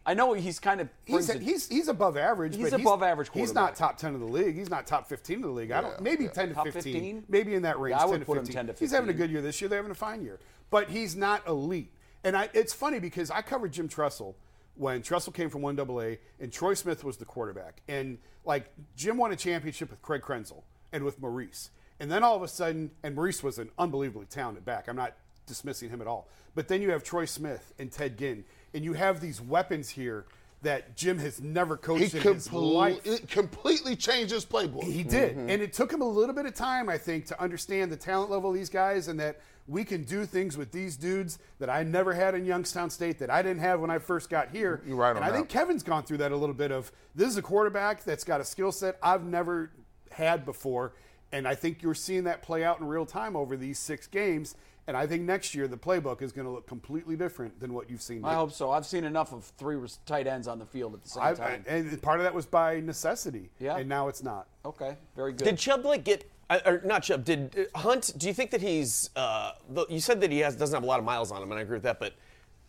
I 0.05 0.13
know 0.13 0.33
he's 0.33 0.59
kind 0.59 0.81
of 0.81 0.89
he's, 1.05 1.27
brings 1.27 1.29
it- 1.29 1.41
he's 1.41 1.67
he's 1.67 1.87
above 1.87 2.17
average. 2.17 2.55
He's 2.55 2.71
but 2.71 2.81
above 2.81 3.03
average 3.03 3.29
He's 3.33 3.53
not 3.53 3.75
top 3.75 3.97
ten 3.97 4.13
of 4.13 4.19
the 4.19 4.25
league. 4.25 4.55
He's 4.55 4.69
not 4.69 4.85
top 4.87 5.07
fifteen 5.07 5.37
of 5.37 5.43
the 5.43 5.49
league. 5.49 5.71
I 5.71 5.81
don't. 5.81 5.99
Maybe 6.01 6.27
ten 6.27 6.49
to 6.49 6.53
Top 6.55 6.65
15, 6.65 6.81
15? 6.93 7.23
Maybe 7.29 7.55
in 7.55 7.61
that 7.63 7.79
range. 7.79 7.95
Yeah, 7.97 8.03
I 8.03 8.05
would 8.05 8.11
10 8.13 8.19
to 8.21 8.25
put 8.25 8.37
him 8.37 8.45
15. 8.45 8.53
10 8.55 8.65
to 8.67 8.73
fifteen. 8.73 8.85
He's 8.85 8.91
having 8.93 9.09
a 9.09 9.13
good 9.13 9.29
year 9.31 9.41
this 9.41 9.59
year. 9.61 9.69
They're 9.69 9.79
having 9.79 9.91
a 9.91 9.95
fine 9.95 10.21
year, 10.21 10.39
but 10.69 10.89
he's 10.89 11.15
not 11.15 11.45
elite. 11.47 11.91
And 12.23 12.35
I, 12.35 12.49
it's 12.53 12.73
funny 12.73 12.99
because 12.99 13.31
I 13.31 13.41
covered 13.41 13.71
Jim 13.71 13.87
Tressel 13.87 14.35
when 14.75 15.01
Tressel 15.01 15.31
came 15.33 15.49
from 15.49 15.61
one 15.61 15.79
AA, 15.79 16.15
and 16.39 16.51
Troy 16.51 16.73
Smith 16.73 17.03
was 17.03 17.17
the 17.17 17.25
quarterback. 17.25 17.81
And 17.87 18.17
like 18.45 18.71
Jim 18.95 19.17
won 19.17 19.31
a 19.31 19.35
championship 19.35 19.89
with 19.89 20.01
Craig 20.01 20.21
Krenzel 20.21 20.63
and 20.91 21.03
with 21.03 21.19
Maurice. 21.21 21.71
And 21.99 22.11
then 22.11 22.23
all 22.23 22.35
of 22.35 22.43
a 22.43 22.47
sudden, 22.47 22.91
and 23.03 23.15
Maurice 23.15 23.41
was 23.41 23.57
an 23.57 23.69
unbelievably 23.77 24.27
talented 24.27 24.65
back. 24.65 24.87
I'm 24.87 24.95
not 24.95 25.15
dismissing 25.45 25.89
him 25.89 26.01
at 26.01 26.07
all. 26.07 26.27
But 26.55 26.67
then 26.67 26.81
you 26.81 26.91
have 26.91 27.03
Troy 27.03 27.25
Smith 27.25 27.73
and 27.79 27.91
Ted 27.91 28.17
Ginn, 28.17 28.43
and 28.73 28.83
you 28.83 28.93
have 28.93 29.21
these 29.21 29.41
weapons 29.41 29.89
here 29.89 30.25
that 30.63 30.95
Jim 30.97 31.19
has 31.19 31.39
never 31.39 31.75
He 31.75 31.81
coached 31.81 32.15
in 32.15 32.21
his 32.33 32.51
life. 32.51 32.99
it 33.05 33.29
completely 33.29 33.95
changed 33.95 34.33
his 34.33 34.43
playbook. 34.45 34.83
He 34.83 35.03
did. 35.03 35.37
Mm-hmm. 35.37 35.49
And 35.51 35.61
it 35.61 35.71
took 35.71 35.91
him 35.93 36.01
a 36.01 36.07
little 36.07 36.33
bit 36.33 36.47
of 36.47 36.55
time, 36.55 36.89
I 36.89 36.97
think, 36.97 37.27
to 37.27 37.39
understand 37.41 37.91
the 37.91 37.95
talent 37.95 38.31
level 38.31 38.49
of 38.49 38.55
these 38.55 38.69
guys 38.69 39.07
and 39.07 39.19
that 39.19 39.39
we 39.67 39.83
can 39.83 40.03
do 40.03 40.25
things 40.25 40.57
with 40.57 40.71
these 40.71 40.97
dudes 40.97 41.37
that 41.59 41.69
I 41.69 41.83
never 41.83 42.11
had 42.13 42.33
in 42.33 42.43
Youngstown 42.45 42.89
State 42.89 43.19
that 43.19 43.29
I 43.29 43.41
didn't 43.43 43.59
have 43.59 43.79
when 43.81 43.91
I 43.91 43.99
first 43.99 44.29
got 44.31 44.49
here. 44.49 44.81
You're 44.87 44.95
right 44.95 45.09
and 45.11 45.19
on 45.19 45.23
I 45.23 45.27
that. 45.29 45.35
think 45.35 45.49
Kevin's 45.49 45.83
gone 45.83 46.03
through 46.03 46.17
that 46.17 46.31
a 46.31 46.35
little 46.37 46.55
bit 46.55 46.71
of 46.71 46.91
this 47.13 47.27
is 47.29 47.37
a 47.37 47.41
quarterback 47.41 48.03
that's 48.03 48.23
got 48.23 48.41
a 48.41 48.45
skill 48.45 48.71
set 48.71 48.97
I've 49.03 49.25
never 49.25 49.69
had 50.09 50.43
before. 50.43 50.93
And 51.31 51.47
I 51.47 51.55
think 51.55 51.81
you're 51.81 51.93
seeing 51.95 52.23
that 52.25 52.41
play 52.41 52.63
out 52.63 52.79
in 52.79 52.87
real 52.87 53.05
time 53.05 53.35
over 53.35 53.57
these 53.57 53.79
six 53.79 54.07
games. 54.07 54.55
And 54.87 54.95
I 54.95 55.05
think 55.05 55.23
next 55.23 55.53
year 55.53 55.67
the 55.67 55.75
playbook 55.77 56.21
is 56.21 56.31
going 56.31 56.45
to 56.45 56.51
look 56.51 56.65
completely 56.65 57.17
different 57.17 57.59
than 57.59 57.73
what 57.73 57.89
you've 57.89 58.01
seen. 58.01 58.23
I 58.23 58.35
hope 58.35 58.53
so. 58.53 58.71
I've 58.71 58.85
seen 58.85 59.03
enough 59.03 59.33
of 59.33 59.43
three 59.57 59.77
tight 60.05 60.27
ends 60.27 60.47
on 60.47 60.59
the 60.59 60.65
field 60.65 60.93
at 60.93 61.03
the 61.03 61.09
same 61.09 61.23
I- 61.23 61.33
time. 61.33 61.65
and 61.67 62.01
part 62.01 62.19
of 62.21 62.23
that 62.23 62.33
was 62.33 62.45
by 62.45 62.79
necessity. 62.79 63.49
Yeah. 63.59 63.75
And 63.77 63.89
now 63.89 64.07
it's 64.07 64.23
not. 64.23 64.47
okay, 64.65 64.95
very 65.15 65.33
good. 65.33 65.43
Did 65.43 65.57
Chubb 65.57 65.83
like 65.83 66.05
get? 66.05 66.31
uh, 66.49 66.59
Or 66.65 66.81
not 66.85 67.03
Chubb? 67.03 67.25
Did 67.25 67.67
uh, 67.75 67.79
Hunt? 67.79 68.13
Do 68.17 68.27
you 68.27 68.33
think 68.33 68.51
that 68.51 68.61
he's? 68.61 69.09
Uh, 69.13 69.51
you 69.89 69.99
said 69.99 70.21
that 70.21 70.31
he 70.31 70.39
has 70.39 70.55
doesn't 70.55 70.73
have 70.73 70.83
a 70.83 70.87
lot 70.87 70.99
of 70.99 71.05
miles 71.05 71.31
on 71.33 71.43
him, 71.43 71.51
and 71.51 71.59
I 71.59 71.63
agree 71.63 71.75
with 71.75 71.83
that. 71.83 71.99
But 71.99 72.13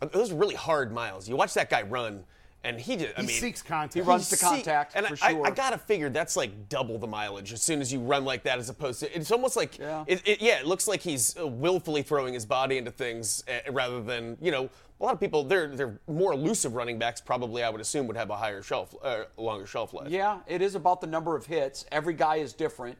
uh, 0.02 0.06
those 0.06 0.32
are 0.32 0.34
really 0.36 0.56
hard 0.56 0.92
miles. 0.92 1.28
You 1.28 1.36
watch 1.36 1.54
that 1.54 1.70
guy 1.70 1.82
run, 1.82 2.24
and 2.68 2.78
he 2.80 2.96
just 2.96 3.14
I 3.16 3.22
He 3.22 3.26
mean 3.26 3.36
seeks 3.40 3.62
contact. 3.62 3.94
He 3.94 4.00
runs 4.00 4.28
to 4.28 4.36
see- 4.36 4.46
contact, 4.46 4.92
and 4.94 5.06
for 5.06 5.14
I, 5.22 5.30
sure. 5.32 5.46
I, 5.46 5.50
gotta 5.50 5.78
figure 5.78 6.10
that's 6.10 6.36
like 6.36 6.68
double 6.68 6.98
the 6.98 7.06
mileage 7.06 7.52
as 7.52 7.62
soon 7.62 7.80
as 7.80 7.92
you 7.92 8.00
run 8.00 8.24
like 8.24 8.42
that, 8.44 8.58
as 8.58 8.68
opposed 8.68 9.00
to 9.00 9.16
it's 9.16 9.30
almost 9.30 9.56
like 9.56 9.78
Yeah. 9.78 10.04
It, 10.06 10.22
it, 10.26 10.42
yeah, 10.42 10.58
it 10.60 10.66
looks 10.66 10.86
like 10.86 11.00
he's 11.00 11.36
uh, 11.38 11.46
willfully 11.46 12.02
throwing 12.02 12.34
his 12.34 12.44
body 12.46 12.76
into 12.78 12.90
things 12.90 13.42
uh, 13.48 13.72
rather 13.72 14.02
than 14.02 14.36
you 14.40 14.50
know 14.50 14.68
a 15.00 15.04
lot 15.04 15.14
of 15.14 15.20
people 15.20 15.44
they're 15.44 15.68
they're 15.74 15.98
more 16.08 16.32
elusive 16.32 16.74
running 16.74 16.98
backs 16.98 17.20
probably 17.20 17.62
I 17.62 17.70
would 17.70 17.80
assume 17.80 18.06
would 18.08 18.16
have 18.16 18.30
a 18.30 18.36
higher 18.36 18.62
shelf 18.62 18.94
uh, 19.02 19.24
longer 19.36 19.66
shelf 19.66 19.92
life. 19.94 20.08
Yeah, 20.10 20.40
it 20.46 20.60
is 20.60 20.74
about 20.74 21.00
the 21.00 21.06
number 21.06 21.36
of 21.36 21.46
hits. 21.46 21.84
Every 21.90 22.14
guy 22.14 22.36
is 22.36 22.52
different. 22.52 22.98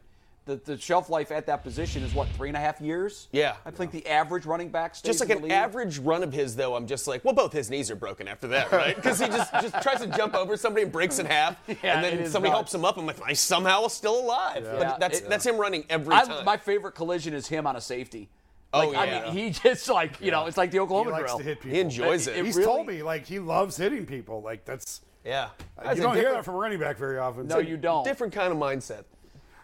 The, 0.49 0.55
the 0.65 0.77
shelf 0.79 1.11
life 1.11 1.31
at 1.31 1.45
that 1.45 1.61
position 1.61 2.01
is 2.01 2.11
what 2.15 2.27
three 2.29 2.47
and 2.49 2.57
a 2.57 2.59
half 2.59 2.81
years. 2.81 3.27
Yeah. 3.31 3.55
I 3.67 3.69
think 3.69 3.91
the 3.91 4.07
average 4.07 4.47
running 4.47 4.69
back 4.69 4.95
stays 4.95 5.07
Just 5.07 5.19
like 5.19 5.29
in 5.29 5.37
an 5.37 5.43
league. 5.43 5.51
average 5.51 5.99
run 5.99 6.23
of 6.23 6.33
his, 6.33 6.55
though, 6.55 6.75
I'm 6.75 6.87
just 6.87 7.07
like, 7.07 7.23
well, 7.23 7.35
both 7.35 7.53
his 7.53 7.69
knees 7.69 7.91
are 7.91 7.95
broken 7.95 8.27
after 8.27 8.47
that, 8.47 8.71
right? 8.71 8.95
Because 8.95 9.19
he 9.19 9.27
just, 9.27 9.51
just 9.53 9.79
tries 9.83 9.99
to 10.01 10.07
jump 10.07 10.33
over 10.33 10.57
somebody 10.57 10.81
and 10.83 10.91
breaks 10.91 11.19
in 11.19 11.27
half, 11.27 11.55
Yeah, 11.67 11.75
and 12.01 12.03
then 12.03 12.29
somebody 12.31 12.49
nuts. 12.49 12.57
helps 12.57 12.73
him 12.73 12.83
up. 12.83 12.97
I'm 12.97 13.05
like, 13.05 13.21
I 13.23 13.33
somehow 13.33 13.87
still 13.89 14.19
alive. 14.21 14.63
Yeah, 14.63 14.75
But 14.79 14.99
that's 14.99 15.19
it- 15.19 15.29
that's 15.29 15.45
him 15.45 15.57
running 15.57 15.85
every 15.87 16.15
I- 16.15 16.23
time. 16.25 16.45
my 16.45 16.57
favorite 16.57 16.93
collision 16.93 17.35
is 17.35 17.47
him 17.47 17.67
on 17.67 17.75
a 17.75 17.81
safety. 17.81 18.27
Oh, 18.73 18.87
Like, 18.89 18.97
I 18.97 19.05
yeah. 19.05 19.25
mean, 19.25 19.33
he 19.33 19.49
just 19.69 19.87
like 19.87 20.19
you 20.19 20.31
know, 20.31 20.47
it's 20.47 20.57
like 20.57 20.71
the 20.71 20.77
He 20.77 20.79
Oklahoma 20.79 21.11
likes 21.11 21.25
drill. 21.25 21.37
to 21.37 21.43
hit 21.43 21.59
people. 21.61 21.75
he 21.75 21.79
enjoys 21.81 22.25
It- 22.25 22.37
it. 22.37 22.39
it 22.39 22.45
He's 22.45 22.55
really- 22.55 22.65
told 22.65 22.87
me 22.87 23.03
like 23.03 23.25
he 23.27 23.37
loves 23.37 23.77
hitting 23.77 24.07
people. 24.07 24.41
Like 24.41 24.65
that's 24.65 25.01
yeah, 25.23 25.49
uh, 25.77 25.91
you 25.91 26.01
don't 26.01 26.15
hear 26.15 26.31
that 26.31 26.43
from 26.45 26.55
a 26.55 26.57
running 26.57 26.79
back 26.79 26.97
very 26.97 27.19
often. 27.19 27.45
No, 27.45 27.59
you 27.59 27.77
don't. 27.77 28.03
different 28.03 28.33
kind 28.33 28.51
of 28.51 28.57
mindset. 28.57 29.03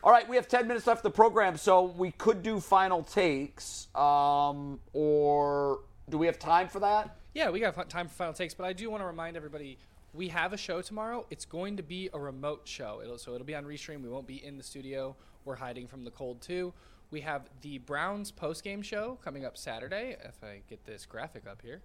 All 0.06 0.12
right, 0.12 0.30
we 0.30 0.36
have 0.36 0.48
10 0.48 0.68
minutes 0.68 0.86
left 0.86 1.00
of 1.00 1.12
the 1.12 1.16
program, 1.16 1.58
so 1.58 1.86
we 1.86 2.12
could 2.12 2.44
do 2.44 2.60
final 2.60 3.02
takes. 3.02 3.88
Um, 3.96 4.80
or 4.94 5.80
do 6.12 6.20
we 6.20 6.28
have 6.28 6.38
time 6.38 6.68
for 6.68 6.80
that? 6.82 7.18
Yeah, 7.34 7.50
we 7.50 7.60
got 7.60 7.90
time 7.90 8.08
for 8.08 8.14
final 8.14 8.36
takes, 8.36 8.54
but 8.54 8.66
I 8.66 8.74
do 8.74 8.92
want 8.92 9.02
to 9.02 9.08
remind 9.08 9.36
everybody 9.36 9.80
we 10.14 10.28
have 10.28 10.54
a 10.54 10.58
show 10.58 10.84
tomorrow. 10.84 11.26
It's 11.32 11.44
going 11.44 11.76
to 11.78 11.82
be 11.82 12.12
a 12.14 12.20
remote 12.20 12.62
show, 12.66 13.02
it'll, 13.04 13.18
so 13.18 13.34
it'll 13.34 13.48
be 13.48 13.56
on 13.56 13.66
Restream. 13.66 14.04
We 14.04 14.10
won't 14.10 14.28
be 14.28 14.46
in 14.46 14.58
the 14.58 14.64
studio. 14.64 15.16
We're 15.44 15.56
hiding 15.56 15.88
from 15.88 16.04
the 16.04 16.12
cold 16.12 16.40
too. 16.40 16.72
We 17.10 17.22
have 17.22 17.50
the 17.62 17.80
Browns 17.80 18.30
post-game 18.30 18.84
show 18.84 19.18
coming 19.24 19.44
up 19.44 19.58
Saturday. 19.58 20.18
If 20.24 20.44
I 20.44 20.62
get 20.70 20.86
this 20.86 21.08
graphic 21.08 21.48
up 21.50 21.64
here, 21.64 21.82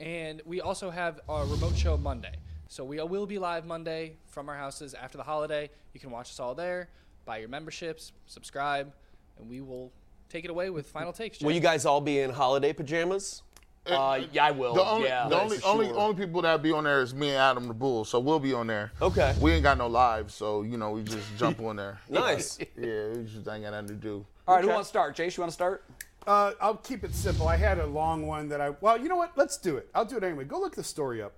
and 0.00 0.40
we 0.46 0.62
also 0.62 0.88
have 0.88 1.20
a 1.28 1.44
remote 1.44 1.76
show 1.76 1.98
Monday. 1.98 2.36
So 2.68 2.82
we 2.82 2.98
will 3.02 3.26
be 3.26 3.38
live 3.38 3.66
Monday 3.66 4.16
from 4.24 4.48
our 4.48 4.56
houses 4.56 4.94
after 4.94 5.18
the 5.18 5.24
holiday. 5.24 5.68
You 5.92 6.00
can 6.00 6.10
watch 6.10 6.30
us 6.30 6.40
all 6.40 6.54
there. 6.54 6.88
Buy 7.26 7.38
your 7.38 7.48
memberships, 7.48 8.12
subscribe, 8.26 8.92
and 9.38 9.50
we 9.50 9.60
will 9.60 9.92
take 10.28 10.44
it 10.44 10.50
away 10.50 10.70
with 10.70 10.86
final 10.86 11.12
takes. 11.12 11.40
Will 11.40 11.50
Jay. 11.50 11.56
you 11.56 11.60
guys 11.60 11.84
all 11.84 12.00
be 12.00 12.20
in 12.20 12.30
holiday 12.30 12.72
pajamas? 12.72 13.42
Uh, 13.84 14.20
yeah, 14.32 14.46
I 14.46 14.50
will. 14.52 14.74
The 14.74 14.84
only, 14.84 15.08
yeah, 15.08 15.28
the 15.28 15.40
only, 15.40 15.58
for 15.58 15.66
only, 15.66 15.86
sure. 15.86 15.98
only 15.98 16.16
people 16.16 16.42
that 16.42 16.62
be 16.62 16.72
on 16.72 16.84
there 16.84 17.02
is 17.02 17.14
me 17.14 17.28
and 17.30 17.36
Adam 17.36 17.68
the 17.68 17.74
Bull, 17.74 18.04
so 18.04 18.20
we'll 18.20 18.38
be 18.38 18.52
on 18.52 18.68
there. 18.68 18.92
Okay. 19.02 19.34
We 19.40 19.52
ain't 19.52 19.64
got 19.64 19.76
no 19.76 19.88
live, 19.88 20.30
so 20.30 20.62
you 20.62 20.76
know 20.76 20.92
we 20.92 21.02
just 21.02 21.26
jump 21.36 21.60
on 21.60 21.76
there. 21.76 22.00
Nice. 22.08 22.58
Yeah, 22.76 23.08
we 23.08 23.24
just 23.24 23.48
ain't 23.48 23.64
got 23.64 23.72
nothing 23.72 23.88
to 23.88 23.94
do. 23.94 24.24
All 24.46 24.56
right, 24.56 24.64
who 24.64 24.70
wants 24.70 24.88
to 24.88 24.92
start? 24.92 25.16
Jace, 25.16 25.36
you 25.36 25.40
want 25.40 25.50
to 25.50 25.54
start? 25.54 25.84
Uh, 26.26 26.52
I'll 26.60 26.76
keep 26.76 27.04
it 27.04 27.14
simple. 27.14 27.48
I 27.48 27.56
had 27.56 27.78
a 27.78 27.86
long 27.86 28.26
one 28.26 28.48
that 28.48 28.60
I. 28.60 28.70
Well, 28.80 29.00
you 29.00 29.08
know 29.08 29.16
what? 29.16 29.32
Let's 29.36 29.56
do 29.56 29.76
it. 29.76 29.88
I'll 29.94 30.04
do 30.04 30.16
it 30.16 30.22
anyway. 30.22 30.44
Go 30.44 30.60
look 30.60 30.76
the 30.76 30.84
story 30.84 31.22
up. 31.22 31.32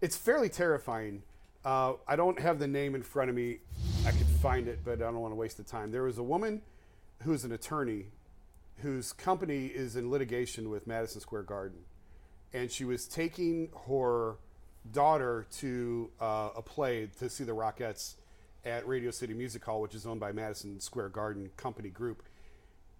It's 0.00 0.16
fairly 0.16 0.48
terrifying. 0.48 1.22
Uh, 1.64 1.94
I 2.08 2.16
don't 2.16 2.38
have 2.40 2.58
the 2.58 2.66
name 2.66 2.94
in 2.94 3.02
front 3.02 3.30
of 3.30 3.36
me. 3.36 3.58
I 4.06 4.12
could 4.12 4.26
find 4.26 4.66
it, 4.68 4.80
but 4.84 4.94
I 4.94 5.04
don't 5.04 5.20
want 5.20 5.32
to 5.32 5.36
waste 5.36 5.56
the 5.56 5.62
time. 5.62 5.90
There 5.90 6.04
was 6.04 6.18
a 6.18 6.22
woman 6.22 6.62
who's 7.22 7.44
an 7.44 7.52
attorney 7.52 8.06
whose 8.78 9.12
company 9.12 9.66
is 9.66 9.96
in 9.96 10.10
litigation 10.10 10.70
with 10.70 10.86
Madison 10.86 11.20
Square 11.20 11.42
Garden, 11.42 11.80
and 12.54 12.70
she 12.70 12.84
was 12.84 13.06
taking 13.06 13.68
her 13.88 14.36
daughter 14.90 15.46
to 15.58 16.10
uh, 16.18 16.48
a 16.56 16.62
play 16.62 17.10
to 17.18 17.28
see 17.28 17.44
the 17.44 17.52
Rockettes 17.52 18.14
at 18.64 18.88
Radio 18.88 19.10
City 19.10 19.34
Music 19.34 19.62
Hall, 19.62 19.82
which 19.82 19.94
is 19.94 20.06
owned 20.06 20.20
by 20.20 20.32
Madison 20.32 20.80
Square 20.80 21.10
Garden 21.10 21.50
Company 21.58 21.90
Group 21.90 22.22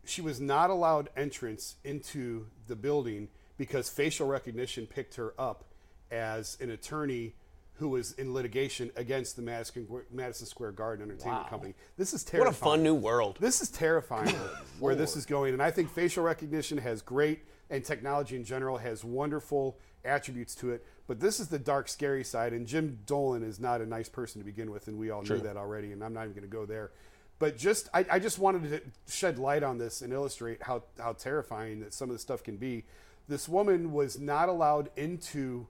she 0.05 0.23
was 0.23 0.41
not 0.41 0.71
allowed 0.71 1.09
entrance 1.17 1.77
into 1.85 2.47
the 2.67 2.77
building 2.77 3.29
because 3.57 3.89
facial 3.89 4.27
recognition 4.27 4.87
picked 4.87 5.17
her 5.17 5.35
up 5.39 5.65
as 6.11 6.57
an 6.61 6.71
attorney 6.71 7.35
who 7.81 7.89
was 7.89 8.13
in 8.13 8.35
litigation 8.35 8.91
against 8.95 9.37
the 9.37 9.43
Madison, 9.43 9.89
Madison 10.13 10.47
Square 10.47 10.73
Garden 10.73 11.03
Entertainment 11.03 11.49
Company. 11.49 11.75
This 11.97 12.13
is 12.13 12.23
terrifying. 12.23 12.47
What 12.47 12.55
a 12.55 12.63
fun 12.63 12.83
new 12.83 12.95
world. 12.95 13.39
This 13.41 13.63
is 13.63 13.71
terrifying 13.71 14.35
where 14.79 14.95
this 14.95 15.17
is 15.17 15.25
going. 15.25 15.55
And 15.55 15.63
I 15.63 15.71
think 15.71 15.91
facial 15.91 16.23
recognition 16.23 16.77
has 16.77 17.01
great, 17.01 17.41
and 17.71 17.83
technology 17.83 18.37
in 18.37 18.45
general 18.45 18.77
has 18.77 19.03
wonderful 19.03 19.79
attributes 20.05 20.55
to 20.57 20.73
it. 20.73 20.85
But 21.07 21.21
this 21.21 21.41
is 21.41 21.49
the 21.49 21.59
dark, 21.59 21.89
scary 21.89 22.23
side. 22.23 22.53
And 22.53 22.67
Jim 22.67 22.99
Dolan 23.07 23.43
is 23.43 23.59
not 23.59 23.81
a 23.81 23.87
nice 23.87 24.11
person 24.11 24.43
to 24.43 24.45
begin 24.45 24.71
with, 24.71 24.87
and 24.87 24.99
we 24.99 25.09
all 25.09 25.23
knew 25.23 25.39
that 25.39 25.57
already. 25.57 25.93
And 25.93 26.05
I'm 26.05 26.13
not 26.13 26.25
even 26.25 26.35
going 26.35 26.43
to 26.43 26.49
go 26.49 26.67
there. 26.67 26.91
But 27.39 27.57
just, 27.57 27.89
I, 27.95 28.05
I 28.11 28.19
just 28.19 28.39
wanted 28.39 28.69
to 28.69 28.83
shed 29.11 29.39
light 29.39 29.63
on 29.63 29.79
this 29.79 30.03
and 30.03 30.13
illustrate 30.13 30.63
how, 30.63 30.83
how 30.99 31.15
terrifying 31.15 31.81
that 31.81 31.95
some 31.95 32.11
of 32.11 32.15
the 32.15 32.21
stuff 32.21 32.43
can 32.43 32.59
be. 32.59 32.85
This 33.27 33.49
woman 33.49 33.93
was 33.93 34.21
not 34.21 34.51
allowed 34.51 34.91
into 34.97 35.67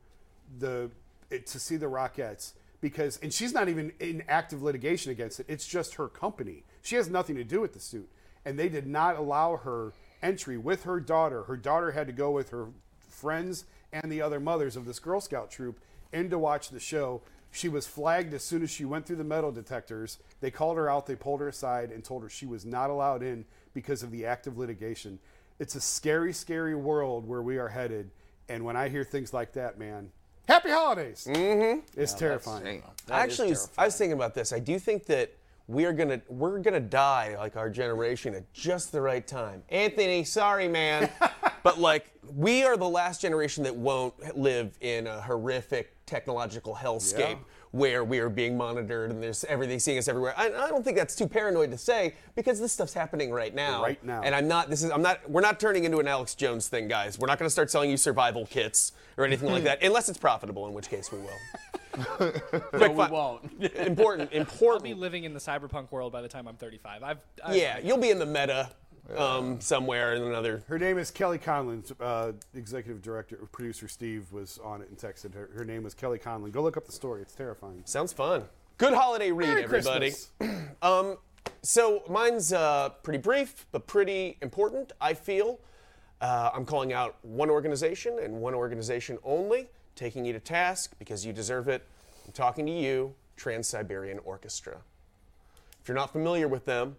the 0.59 0.91
to 1.31 1.59
see 1.59 1.77
the 1.77 1.87
Rockettes 1.87 2.53
because, 2.81 3.19
and 3.19 3.33
she's 3.33 3.53
not 3.53 3.69
even 3.69 3.93
in 4.01 4.23
active 4.29 4.63
litigation 4.63 5.13
against 5.13 5.41
it. 5.41 5.47
It's 5.49 5.67
just 5.67 5.95
her 5.95 6.09
company. 6.09 6.65
She 6.83 6.97
has 6.97 7.11
nothing 7.11 7.37
to 7.37 7.45
do 7.45 7.61
with 7.61 7.73
the 7.73 7.81
suit, 7.81 8.11
and 8.45 8.59
they 8.59 8.69
did 8.69 8.87
not 8.87 9.17
allow 9.17 9.57
her 9.57 9.93
entry 10.23 10.57
with 10.57 10.85
her 10.85 11.01
daughter. 11.01 11.45
Her 11.45 11.57
daughter 11.57 11.93
had 11.93 12.07
to 12.07 12.13
go 12.13 12.31
with 12.31 12.51
her 12.51 12.69
friends 13.09 13.65
and 13.93 14.11
the 14.11 14.23
other 14.23 14.41
mothers 14.41 14.77
of 14.77 14.87
this 14.87 14.99
Girl 14.99 15.21
Scout 15.21 15.51
troop 15.51 15.81
in 16.13 16.31
to 16.31 16.39
watch 16.39 16.71
the 16.71 16.81
show. 16.81 17.23
She 17.51 17.69
was 17.69 17.87
flagged 17.87 18.33
as 18.33 18.45
soon 18.45 18.63
as 18.63 18.71
she 18.71 18.85
went 18.85 19.07
through 19.07 19.17
the 19.17 19.25
metal 19.25 19.51
detectors. 19.51 20.19
They 20.41 20.51
called 20.51 20.77
her 20.77 20.89
out, 20.89 21.07
they 21.07 21.17
pulled 21.17 21.41
her 21.41 21.49
aside, 21.49 21.91
and 21.91 22.05
told 22.05 22.23
her 22.23 22.29
she 22.29 22.47
was 22.47 22.65
not 22.65 22.91
allowed 22.91 23.23
in 23.23 23.45
because 23.75 24.03
of 24.03 24.11
the 24.11 24.25
active 24.27 24.57
litigation. 24.57 25.19
It's 25.59 25.75
a 25.75 25.81
scary, 25.81 26.33
scary 26.33 26.75
world 26.75 27.27
where 27.27 27.43
we 27.43 27.59
are 27.59 27.69
headed. 27.69 28.11
And 28.49 28.65
when 28.65 28.77
I 28.77 28.89
hear 28.89 29.05
things 29.05 29.35
like 29.35 29.53
that, 29.55 29.79
man, 29.79 30.11
happy 30.49 30.71
holidays. 30.71 31.27
Mm-hmm. 31.29 31.81
It's 32.01 32.15
terrifying. 32.15 32.83
I 33.11 33.21
actually, 33.21 33.51
was, 33.51 33.71
I 33.77 33.87
was 33.87 33.97
thinking 33.97 34.13
about 34.13 34.35
this. 34.35 34.53
I 34.53 34.59
do 34.59 34.79
think 34.79 35.07
that 35.07 35.33
we 35.71 35.85
are 35.85 35.93
gonna 35.93 36.21
we're 36.29 36.59
gonna 36.59 36.81
die 36.81 37.37
like 37.39 37.57
our 37.57 37.71
generation 37.71 38.35
at 38.35 38.53
just 38.53 38.91
the 38.91 39.01
right 39.01 39.25
time. 39.25 39.63
Anthony, 39.69 40.25
sorry, 40.25 40.67
man, 40.67 41.09
but 41.63 41.79
like 41.79 42.13
we 42.35 42.65
are 42.65 42.77
the 42.77 42.89
last 42.89 43.21
generation 43.21 43.65
that 43.65 43.75
won't 43.75 44.37
live 44.37 44.77
in 44.81 45.07
a 45.07 45.21
horrific 45.21 45.95
technological 46.07 46.75
hellscape. 46.75 47.19
Yeah. 47.19 47.35
Where 47.73 48.03
we 48.03 48.19
are 48.19 48.29
being 48.29 48.57
monitored 48.57 49.13
and 49.13 49.23
there's 49.23 49.45
everything 49.45 49.79
seeing 49.79 49.97
us 49.97 50.09
everywhere. 50.09 50.35
I, 50.37 50.47
I 50.47 50.69
don't 50.71 50.85
think 50.85 50.97
that's 50.97 51.15
too 51.15 51.29
paranoid 51.29 51.71
to 51.71 51.79
say 51.79 52.15
because 52.35 52.59
this 52.59 52.73
stuff's 52.73 52.95
happening 52.95 53.31
right 53.31 53.55
now. 53.55 53.81
Right 53.81 54.05
now. 54.05 54.23
And 54.23 54.35
I'm 54.35 54.49
not. 54.49 54.69
This 54.71 54.83
is. 54.83 54.91
I'm 54.91 55.03
not. 55.03 55.21
We're 55.31 55.41
not 55.41 55.61
turning 55.61 55.85
into 55.85 55.99
an 55.99 56.09
Alex 56.09 56.35
Jones 56.35 56.67
thing, 56.67 56.89
guys. 56.89 57.17
We're 57.17 57.29
not 57.29 57.39
going 57.39 57.47
to 57.47 57.53
start 57.53 57.71
selling 57.71 57.89
you 57.89 57.97
survival 57.97 58.45
kits 58.45 58.91
or 59.17 59.25
anything 59.25 59.53
like 59.53 59.63
that, 59.71 59.85
unless 59.85 60.09
it's 60.09 60.19
profitable, 60.19 60.67
in 60.67 60.73
which 60.75 60.89
case 60.89 61.13
we 61.13 61.19
will. 61.19 61.29
No, 62.73 62.89
we 62.89 62.89
won't. 62.89 63.63
important. 63.77 64.33
Important. 64.33 64.33
I'll 64.63 64.81
be 64.81 64.95
living 64.95 65.25
in 65.25 65.35
the 65.35 65.41
cyberpunk 65.41 65.91
world 65.91 66.13
by 66.13 66.23
the 66.23 66.29
time 66.29 66.47
I'm 66.49 66.57
35. 66.57 67.03
I've, 67.03 67.19
I've 67.45 67.57
Yeah, 67.57 67.79
you'll 67.79 67.99
be 67.99 68.11
in 68.11 68.19
the 68.19 68.27
meta 68.27 68.71
um, 69.17 69.61
somewhere 69.61 70.15
in 70.15 70.23
another. 70.23 70.63
Her 70.69 70.79
name 70.79 70.99
is 70.99 71.11
Kelly 71.11 71.39
Conlon. 71.39 71.91
Uh, 72.01 72.33
executive 72.55 73.03
director, 73.03 73.37
producer 73.53 73.89
Steve 73.89 74.33
was 74.33 74.59
on 74.63 74.83
it 74.83 74.89
and 74.89 74.99
texted 74.99 75.35
her. 75.35 75.51
Her 75.55 75.65
name 75.65 75.83
was 75.83 75.95
Kelly 75.95 76.19
Conlon. 76.19 76.53
Go 76.53 76.63
look 76.63 76.77
up 76.77 76.87
the 76.87 76.93
story. 76.93 77.23
It's 77.23 77.35
terrifying. 77.35 77.83
Sounds 77.85 78.13
fun. 78.13 78.45
Good 78.79 78.95
holiday 78.95 79.31
read, 79.31 79.49
Merry 79.49 79.65
everybody. 79.65 80.13
Um, 80.83 81.19
so 81.63 82.03
mine's 82.09 82.55
uh, 82.55 82.89
pretty 83.03 83.19
brief, 83.19 83.67
but 83.71 83.87
pretty 83.87 84.39
important. 84.41 84.93
I 84.99 85.13
feel. 85.13 85.59
Uh, 86.21 86.51
I'm 86.55 86.65
calling 86.65 86.95
out 86.95 87.17
one 87.23 87.51
organization 87.51 88.19
and 88.19 88.41
one 88.41 88.55
organization 88.55 89.19
only, 89.25 89.69
taking 89.95 90.25
you 90.25 90.33
to 90.33 90.41
task 90.41 90.95
because 90.99 91.27
you 91.27 91.35
deserve 91.35 91.69
it. 91.69 91.87
I'm 92.27 92.33
talking 92.33 92.65
to 92.65 92.73
you, 92.73 93.15
Trans 93.37 93.69
Siberian 93.69 94.19
Orchestra. 94.21 94.79
If 95.83 95.89
you're 95.89 95.97
not 95.97 96.13
familiar 96.13 96.49
with 96.49 96.65
them, 96.65 96.97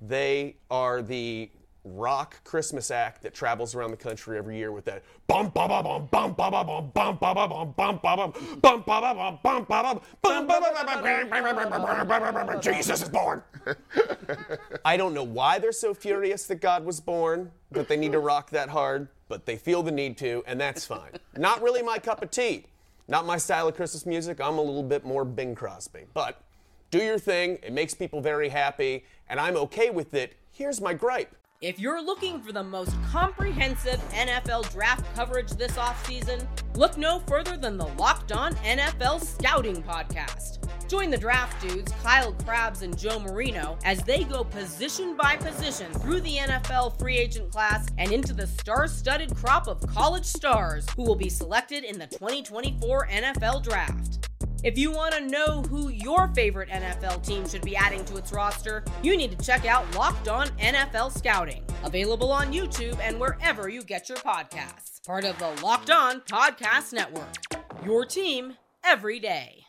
they 0.00 0.56
are 0.70 1.02
the 1.02 1.50
rock 1.84 2.42
Christmas 2.44 2.90
act 2.90 3.22
that 3.22 3.32
travels 3.32 3.74
around 3.74 3.90
the 3.90 3.96
country 3.96 4.36
every 4.36 4.58
year 4.58 4.70
with 4.70 4.84
that 4.84 5.02
bum 5.26 5.48
ba 5.48 5.66
ba 5.66 5.82
bum 5.82 6.06
bum 6.10 6.34
ba 6.34 6.50
ba 6.50 6.62
bum 6.62 6.90
bum 6.92 7.18
ba 7.18 7.34
ba 7.34 7.48
bum 7.48 7.72
bum 7.74 7.98
ba 8.02 8.16
bum 8.16 8.32
bum 8.62 8.84
ba 8.84 9.00
ba 9.00 9.38
bum 9.42 9.42
bum 9.42 9.64
ba 9.64 9.82
bum 9.82 10.46
bum 12.06 12.34
ba 12.34 12.44
ba 12.46 12.60
Jesus 12.60 13.02
is 13.02 13.08
born. 13.08 13.42
I 14.84 14.96
don't 14.96 15.14
know 15.14 15.24
why 15.24 15.58
they're 15.58 15.72
so 15.72 15.94
furious 15.94 16.46
that 16.46 16.60
God 16.60 16.84
was 16.84 17.00
born, 17.00 17.50
that 17.72 17.88
they 17.88 17.96
need 17.96 18.12
to 18.12 18.20
rock 18.20 18.50
that 18.50 18.68
hard, 18.68 19.08
but 19.28 19.46
they 19.46 19.56
feel 19.56 19.82
the 19.82 19.90
need 19.90 20.18
to, 20.18 20.42
and 20.46 20.60
that's 20.60 20.84
fine. 20.84 21.12
Not 21.36 21.62
really 21.62 21.82
my 21.82 21.98
cup 21.98 22.22
of 22.22 22.30
tea. 22.30 22.66
Not 23.08 23.26
my 23.26 23.38
style 23.38 23.66
of 23.66 23.74
Christmas 23.74 24.06
music. 24.06 24.40
I'm 24.40 24.58
a 24.58 24.62
little 24.62 24.84
bit 24.84 25.04
more 25.04 25.24
Bing 25.24 25.54
Crosby. 25.54 26.04
But 26.14 26.40
do 26.90 26.98
your 26.98 27.18
thing. 27.18 27.58
It 27.62 27.72
makes 27.72 27.94
people 27.94 28.20
very 28.20 28.48
happy, 28.48 29.04
and 29.28 29.38
I'm 29.38 29.56
okay 29.56 29.90
with 29.90 30.14
it. 30.14 30.36
Here's 30.50 30.80
my 30.80 30.92
gripe. 30.92 31.34
If 31.60 31.78
you're 31.78 32.02
looking 32.02 32.40
for 32.40 32.52
the 32.52 32.64
most 32.64 32.94
comprehensive 33.10 34.00
NFL 34.12 34.72
draft 34.72 35.04
coverage 35.14 35.50
this 35.50 35.72
offseason, 35.72 36.46
look 36.74 36.96
no 36.96 37.20
further 37.28 37.56
than 37.56 37.76
the 37.76 37.86
Locked 37.86 38.32
On 38.32 38.54
NFL 38.56 39.22
Scouting 39.22 39.82
Podcast. 39.82 40.66
Join 40.88 41.10
the 41.10 41.18
draft 41.18 41.60
dudes, 41.62 41.92
Kyle 42.02 42.32
Crabbs 42.32 42.82
and 42.82 42.98
Joe 42.98 43.20
Marino, 43.20 43.78
as 43.84 44.02
they 44.02 44.24
go 44.24 44.42
position 44.42 45.16
by 45.16 45.36
position 45.36 45.92
through 45.92 46.22
the 46.22 46.38
NFL 46.38 46.98
free 46.98 47.18
agent 47.18 47.52
class 47.52 47.86
and 47.98 48.10
into 48.10 48.32
the 48.32 48.46
star 48.46 48.88
studded 48.88 49.36
crop 49.36 49.68
of 49.68 49.86
college 49.86 50.24
stars 50.24 50.86
who 50.96 51.04
will 51.04 51.14
be 51.14 51.28
selected 51.28 51.84
in 51.84 51.98
the 51.98 52.06
2024 52.06 53.06
NFL 53.08 53.62
Draft. 53.62 54.28
If 54.62 54.76
you 54.76 54.90
want 54.90 55.14
to 55.14 55.26
know 55.26 55.62
who 55.62 55.88
your 55.88 56.28
favorite 56.34 56.68
NFL 56.68 57.26
team 57.26 57.48
should 57.48 57.62
be 57.62 57.74
adding 57.74 58.04
to 58.04 58.18
its 58.18 58.30
roster, 58.30 58.84
you 59.02 59.16
need 59.16 59.30
to 59.30 59.42
check 59.42 59.64
out 59.64 59.94
Locked 59.94 60.28
On 60.28 60.48
NFL 60.58 61.16
Scouting, 61.16 61.64
available 61.82 62.30
on 62.30 62.52
YouTube 62.52 62.98
and 63.00 63.18
wherever 63.18 63.70
you 63.70 63.82
get 63.82 64.10
your 64.10 64.18
podcasts. 64.18 65.02
Part 65.06 65.24
of 65.24 65.38
the 65.38 65.48
Locked 65.64 65.90
On 65.90 66.20
Podcast 66.20 66.92
Network. 66.92 67.36
Your 67.86 68.04
team 68.04 68.52
every 68.84 69.18
day. 69.18 69.64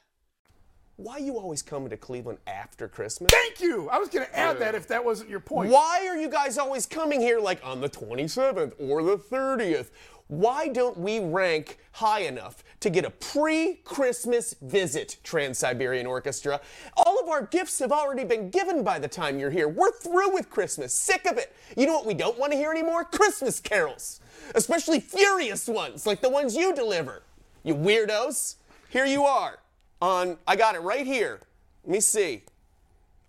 Why 0.98 1.20
you 1.20 1.38
always 1.38 1.62
coming 1.62 1.90
to 1.90 1.98
Cleveland 1.98 2.40
after 2.46 2.90
Christmas? 2.90 3.32
Thank 3.32 3.62
you. 3.62 3.90
I 3.90 3.98
was 3.98 4.10
going 4.10 4.26
to 4.26 4.38
add 4.38 4.60
that 4.60 4.76
if 4.76 4.90
that 4.90 5.04
wasn't 5.04 5.30
your 5.30 5.40
point. 5.40 5.72
Why 5.72 6.06
are 6.08 6.18
you 6.18 6.30
guys 6.30 6.58
always 6.58 6.86
coming 6.86 7.22
here 7.22 7.40
like 7.40 7.62
on 7.64 7.80
the 7.80 7.90
27th 7.90 8.74
or 8.78 9.02
the 9.04 9.18
30th? 9.18 9.90
Why 10.32 10.70
don't 10.70 10.98
we 10.98 11.20
rank 11.20 11.78
high 11.92 12.22
enough 12.22 12.64
to 12.80 12.90
get 12.90 13.04
a 13.04 13.10
pre 13.10 13.82
Christmas 13.84 14.56
visit, 14.62 15.18
Trans 15.24 15.58
Siberian 15.58 16.08
Orchestra? 16.08 16.62
All 16.96 17.20
of 17.20 17.28
our 17.28 17.46
gifts 17.46 17.80
have 17.80 17.92
already 17.92 18.24
been 18.24 18.50
given 18.50 18.82
by 18.82 18.98
the 18.98 19.10
time 19.10 19.38
you're 19.38 19.52
here. 19.52 19.68
We're 19.68 19.92
through 19.92 20.34
with 20.34 20.50
Christmas. 20.50 20.94
Sick 20.94 21.26
of 21.26 21.38
it. 21.38 21.54
You 21.76 21.86
know 21.86 21.96
what 21.96 22.06
we 22.06 22.14
don't 22.14 22.40
want 22.40 22.54
to 22.54 22.58
hear 22.58 22.72
anymore? 22.72 23.04
Christmas 23.04 23.60
carols. 23.60 24.22
Especially 24.56 25.02
furious 25.02 25.68
ones 25.68 26.08
like 26.08 26.22
the 26.22 26.30
ones 26.30 26.56
you 26.56 26.74
deliver. 26.74 27.24
You 27.64 27.76
weirdos. 27.76 28.56
Here 28.90 29.06
you 29.06 29.26
are 29.26 29.60
on, 30.02 30.38
I 30.48 30.56
got 30.56 30.76
it 30.76 30.80
right 30.80 31.06
here. 31.06 31.42
Let 31.84 31.92
me 31.92 32.00
see. 32.00 32.44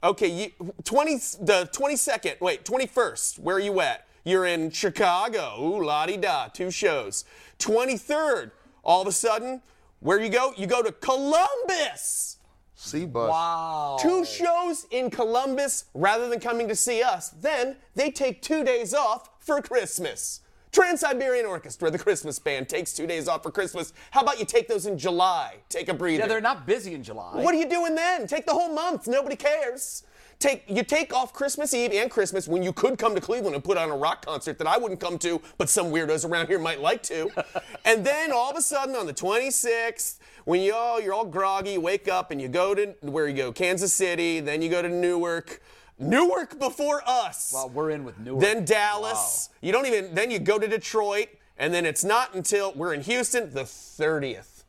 Okay, 0.04 0.28
you, 0.28 0.72
20, 0.84 1.16
the 1.40 1.68
22nd, 1.72 2.40
wait, 2.40 2.64
21st, 2.64 3.40
where 3.40 3.56
are 3.56 3.60
you 3.60 3.80
at? 3.80 4.06
You're 4.24 4.46
in 4.46 4.70
Chicago. 4.70 5.56
Ooh, 5.60 5.84
la 5.84 6.06
di 6.06 6.16
da, 6.16 6.48
two 6.48 6.70
shows. 6.70 7.24
23rd, 7.58 8.52
all 8.84 9.02
of 9.02 9.08
a 9.08 9.12
sudden, 9.12 9.62
where 10.00 10.20
you 10.20 10.28
go? 10.30 10.52
You 10.56 10.66
go 10.66 10.82
to 10.82 10.92
Columbus. 10.92 12.38
See 12.74 13.06
bus. 13.06 13.30
Wow. 13.30 13.96
Two 14.00 14.24
shows 14.24 14.86
in 14.90 15.10
Columbus 15.10 15.84
rather 15.94 16.28
than 16.28 16.40
coming 16.40 16.66
to 16.68 16.74
see 16.74 17.02
us. 17.02 17.30
Then 17.30 17.76
they 17.94 18.10
take 18.10 18.42
two 18.42 18.64
days 18.64 18.92
off 18.92 19.30
for 19.38 19.62
Christmas. 19.62 20.40
Trans 20.72 21.00
Siberian 21.00 21.44
Orchestra, 21.44 21.90
the 21.90 21.98
Christmas 21.98 22.38
band, 22.38 22.68
takes 22.68 22.92
two 22.94 23.06
days 23.06 23.28
off 23.28 23.42
for 23.42 23.50
Christmas. 23.50 23.92
How 24.10 24.22
about 24.22 24.38
you 24.38 24.46
take 24.46 24.68
those 24.68 24.86
in 24.86 24.98
July? 24.98 25.56
Take 25.68 25.88
a 25.88 25.94
breather. 25.94 26.22
Yeah, 26.22 26.26
they're 26.26 26.40
not 26.40 26.66
busy 26.66 26.94
in 26.94 27.02
July. 27.02 27.42
What 27.42 27.54
are 27.54 27.58
you 27.58 27.68
doing 27.68 27.94
then? 27.94 28.26
Take 28.26 28.46
the 28.46 28.54
whole 28.54 28.72
month. 28.74 29.06
Nobody 29.06 29.36
cares. 29.36 30.02
Take 30.42 30.64
you 30.66 30.82
take 30.82 31.14
off 31.14 31.32
Christmas 31.32 31.72
Eve 31.72 31.92
and 31.92 32.10
Christmas 32.10 32.48
when 32.48 32.64
you 32.64 32.72
could 32.72 32.98
come 32.98 33.14
to 33.14 33.20
Cleveland 33.20 33.54
and 33.54 33.62
put 33.62 33.78
on 33.78 33.90
a 33.90 33.96
rock 33.96 34.26
concert 34.26 34.58
that 34.58 34.66
I 34.66 34.76
wouldn't 34.76 34.98
come 34.98 35.16
to, 35.20 35.40
but 35.56 35.68
some 35.68 35.92
weirdos 35.92 36.28
around 36.28 36.48
here 36.48 36.58
might 36.58 36.80
like 36.80 37.00
to. 37.04 37.30
and 37.84 38.04
then 38.04 38.32
all 38.32 38.50
of 38.50 38.56
a 38.56 38.60
sudden 38.60 38.96
on 38.96 39.06
the 39.06 39.14
26th, 39.14 40.18
when 40.44 40.60
you 40.60 40.74
all 40.74 41.00
you're 41.00 41.14
all 41.14 41.24
groggy, 41.24 41.78
wake 41.78 42.08
up 42.08 42.32
and 42.32 42.42
you 42.42 42.48
go 42.48 42.74
to 42.74 42.92
where 43.02 43.28
you 43.28 43.36
go, 43.36 43.52
Kansas 43.52 43.94
City, 43.94 44.40
then 44.40 44.60
you 44.62 44.68
go 44.68 44.82
to 44.82 44.88
Newark. 44.88 45.62
Newark 45.96 46.58
before 46.58 47.04
us. 47.06 47.52
Well, 47.54 47.68
we're 47.68 47.90
in 47.90 48.02
with 48.02 48.18
Newark. 48.18 48.40
Then 48.40 48.64
Dallas. 48.64 49.48
You 49.60 49.70
don't 49.70 49.86
even 49.86 50.12
then 50.12 50.32
you 50.32 50.40
go 50.40 50.58
to 50.58 50.66
Detroit, 50.66 51.28
and 51.56 51.72
then 51.72 51.86
it's 51.86 52.02
not 52.02 52.34
until 52.34 52.72
we're 52.72 52.94
in 52.94 53.02
Houston 53.02 53.54
the 53.54 53.62
30th. 53.62 54.64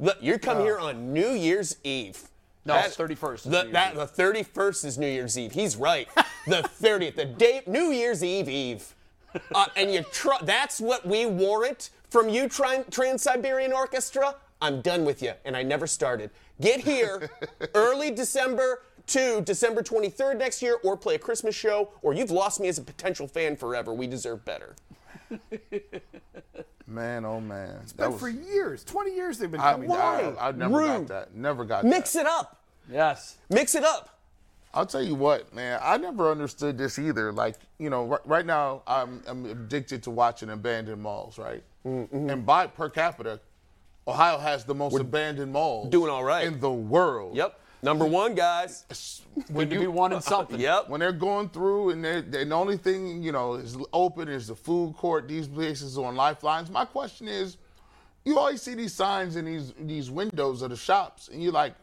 Look, 0.00 0.18
you 0.20 0.40
come 0.40 0.58
here 0.58 0.80
on 0.80 1.12
New 1.12 1.30
Year's 1.30 1.76
Eve. 1.84 2.30
No, 2.66 2.76
it's 2.78 2.96
31st 2.96 3.34
is 3.34 3.42
The, 3.44 3.68
that, 3.72 3.94
the 3.94 4.06
31st 4.06 4.84
is 4.86 4.98
New 4.98 5.06
Year's 5.06 5.38
Eve. 5.38 5.52
He's 5.52 5.76
right. 5.76 6.08
the 6.46 6.62
30th, 6.82 7.16
the 7.16 7.24
day, 7.26 7.62
New 7.66 7.90
Year's 7.90 8.24
Eve 8.24 8.48
Eve. 8.48 8.94
Uh, 9.54 9.66
and 9.76 9.92
you 9.92 10.04
try, 10.12 10.38
that's 10.42 10.80
what 10.80 11.04
we 11.04 11.26
warrant 11.26 11.90
from 12.08 12.28
you, 12.28 12.44
Tran- 12.44 12.88
Trans 12.90 13.22
Siberian 13.22 13.72
Orchestra. 13.72 14.36
I'm 14.62 14.80
done 14.80 15.04
with 15.04 15.22
you, 15.22 15.32
and 15.44 15.56
I 15.56 15.62
never 15.62 15.86
started. 15.86 16.30
Get 16.60 16.80
here 16.80 17.28
early 17.74 18.10
December 18.10 18.82
to 19.08 19.42
December 19.42 19.82
23rd 19.82 20.38
next 20.38 20.62
year, 20.62 20.78
or 20.84 20.96
play 20.96 21.16
a 21.16 21.18
Christmas 21.18 21.54
show, 21.54 21.90
or 22.00 22.14
you've 22.14 22.30
lost 22.30 22.60
me 22.60 22.68
as 22.68 22.78
a 22.78 22.82
potential 22.82 23.28
fan 23.28 23.56
forever. 23.56 23.92
We 23.92 24.06
deserve 24.06 24.44
better. 24.44 24.74
Man, 26.94 27.24
oh 27.24 27.40
man. 27.40 27.80
It's 27.82 27.92
But 27.92 28.18
for 28.20 28.28
years, 28.28 28.84
20 28.84 29.14
years 29.14 29.38
they've 29.38 29.50
been 29.50 29.60
I, 29.60 29.72
coming. 29.72 29.88
Why? 29.88 30.32
I, 30.38 30.48
I 30.48 30.52
never 30.52 30.78
Rude. 30.78 30.86
got 30.86 31.08
that. 31.08 31.34
Never 31.34 31.64
got 31.64 31.82
that. 31.82 31.88
Mix 31.88 32.12
that. 32.12 32.20
it 32.20 32.26
up. 32.26 32.60
yes. 32.90 33.36
Mix 33.50 33.74
it 33.74 33.82
up. 33.82 34.10
I'll 34.72 34.86
tell 34.86 35.02
you 35.02 35.14
what, 35.14 35.52
man. 35.54 35.80
I 35.82 35.96
never 35.96 36.30
understood 36.30 36.78
this 36.78 36.98
either. 36.98 37.32
Like, 37.32 37.56
you 37.78 37.90
know, 37.90 38.04
right, 38.06 38.20
right 38.26 38.46
now 38.46 38.82
I'm, 38.86 39.22
I'm 39.26 39.44
addicted 39.46 40.02
to 40.04 40.10
watching 40.10 40.50
abandoned 40.50 41.02
malls, 41.02 41.38
right? 41.38 41.62
Mm-hmm. 41.86 42.30
And 42.30 42.46
by 42.46 42.66
per 42.66 42.88
capita, 42.88 43.40
Ohio 44.06 44.38
has 44.38 44.64
the 44.64 44.74
most 44.74 44.98
abandoned 44.98 45.52
malls 45.52 45.90
doing 45.90 46.10
all 46.10 46.24
right. 46.24 46.46
in 46.46 46.60
the 46.60 46.70
world. 46.70 47.36
Yep. 47.36 47.58
Number 47.84 48.06
one, 48.06 48.34
guys. 48.34 48.84
Good 49.52 49.70
you 49.70 49.80
be 49.80 49.86
one 49.86 50.12
in 50.12 50.20
something. 50.34 50.58
Yep. 50.58 50.88
When 50.88 51.00
they're 51.00 51.12
going 51.12 51.50
through 51.50 51.90
and 51.90 52.02
they're, 52.02 52.18
and 52.18 52.32
the 52.32 52.54
only 52.54 52.78
thing 52.78 53.22
you 53.22 53.30
know 53.30 53.54
is 53.54 53.76
open 53.92 54.28
is 54.28 54.46
the 54.46 54.54
food 54.54 54.94
court. 54.96 55.28
These 55.28 55.48
places 55.48 55.98
on 55.98 56.16
lifelines. 56.16 56.70
My 56.70 56.86
question 56.86 57.28
is, 57.28 57.58
you 58.24 58.38
always 58.38 58.62
see 58.62 58.74
these 58.74 58.94
signs 58.94 59.36
in 59.36 59.44
these 59.44 59.74
these 59.78 60.10
windows 60.10 60.62
of 60.62 60.70
the 60.70 60.76
shops, 60.76 61.28
and 61.28 61.42
you're 61.42 61.52
like, 61.52 61.74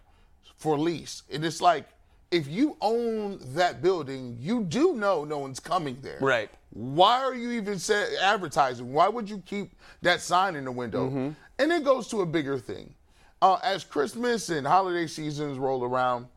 for 0.58 0.78
lease, 0.78 1.22
and 1.32 1.46
it's 1.46 1.62
like, 1.62 1.86
if 2.32 2.48
you 2.48 2.78
own 2.82 3.40
that 3.54 3.82
building, 3.82 4.38
you 4.40 4.64
do 4.64 4.94
know 4.96 5.24
no 5.24 5.38
one's 5.38 5.60
coming 5.60 6.00
there. 6.02 6.18
Right. 6.20 6.50
Why 6.72 7.22
are 7.22 7.36
you 7.36 7.52
even 7.52 7.78
say, 7.78 8.16
advertising? 8.22 8.94
Why 8.94 9.10
would 9.10 9.30
you 9.30 9.44
keep 9.46 9.76
that 10.02 10.22
sign 10.22 10.56
in 10.56 10.64
the 10.66 10.72
window? 10.72 11.10
Mm-hmm. 11.10 11.30
And 11.60 11.72
it 11.72 11.84
goes 11.84 12.08
to 12.08 12.22
a 12.22 12.26
bigger 12.26 12.58
thing. 12.58 12.96
Uh, 13.42 13.58
as 13.64 13.84
Christmas 13.84 14.50
and 14.50 14.68
holiday 14.68 15.08
seasons 15.08 15.58
roll 15.58 15.84
around, 15.84 16.28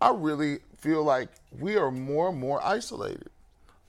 I 0.00 0.10
really 0.10 0.58
feel 0.76 1.02
like 1.02 1.28
we 1.58 1.76
are 1.76 1.90
more 1.90 2.28
and 2.28 2.38
more 2.38 2.64
isolated. 2.64 3.28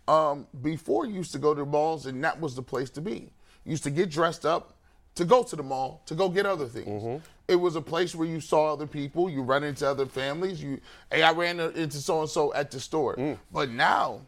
Um, 0.07 0.47
before, 0.61 1.05
you 1.05 1.13
used 1.13 1.31
to 1.33 1.39
go 1.39 1.53
to 1.53 1.61
the 1.61 1.65
malls, 1.65 2.05
and 2.07 2.23
that 2.23 2.39
was 2.39 2.55
the 2.55 2.61
place 2.61 2.89
to 2.91 3.01
be. 3.01 3.31
You 3.63 3.71
used 3.71 3.83
to 3.83 3.91
get 3.91 4.09
dressed 4.09 4.45
up 4.45 4.75
to 5.15 5.23
go 5.23 5.43
to 5.43 5.55
the 5.55 5.63
mall 5.63 6.01
to 6.07 6.15
go 6.15 6.29
get 6.29 6.45
other 6.45 6.65
things. 6.65 7.21
It 7.47 7.55
was 7.55 7.75
a 7.75 7.81
place 7.81 8.15
where 8.15 8.27
you 8.27 8.41
saw 8.41 8.73
other 8.73 8.87
people, 8.87 9.29
you 9.29 9.43
run 9.43 9.63
into 9.63 9.87
other 9.87 10.05
families. 10.05 10.61
You, 10.61 10.79
hey, 11.11 11.23
I 11.23 11.31
ran 11.31 11.59
into 11.59 11.97
so 11.97 12.21
and 12.21 12.29
so 12.29 12.53
at 12.53 12.71
the 12.71 12.79
store. 12.79 13.37
But 13.51 13.69
now, 13.69 14.21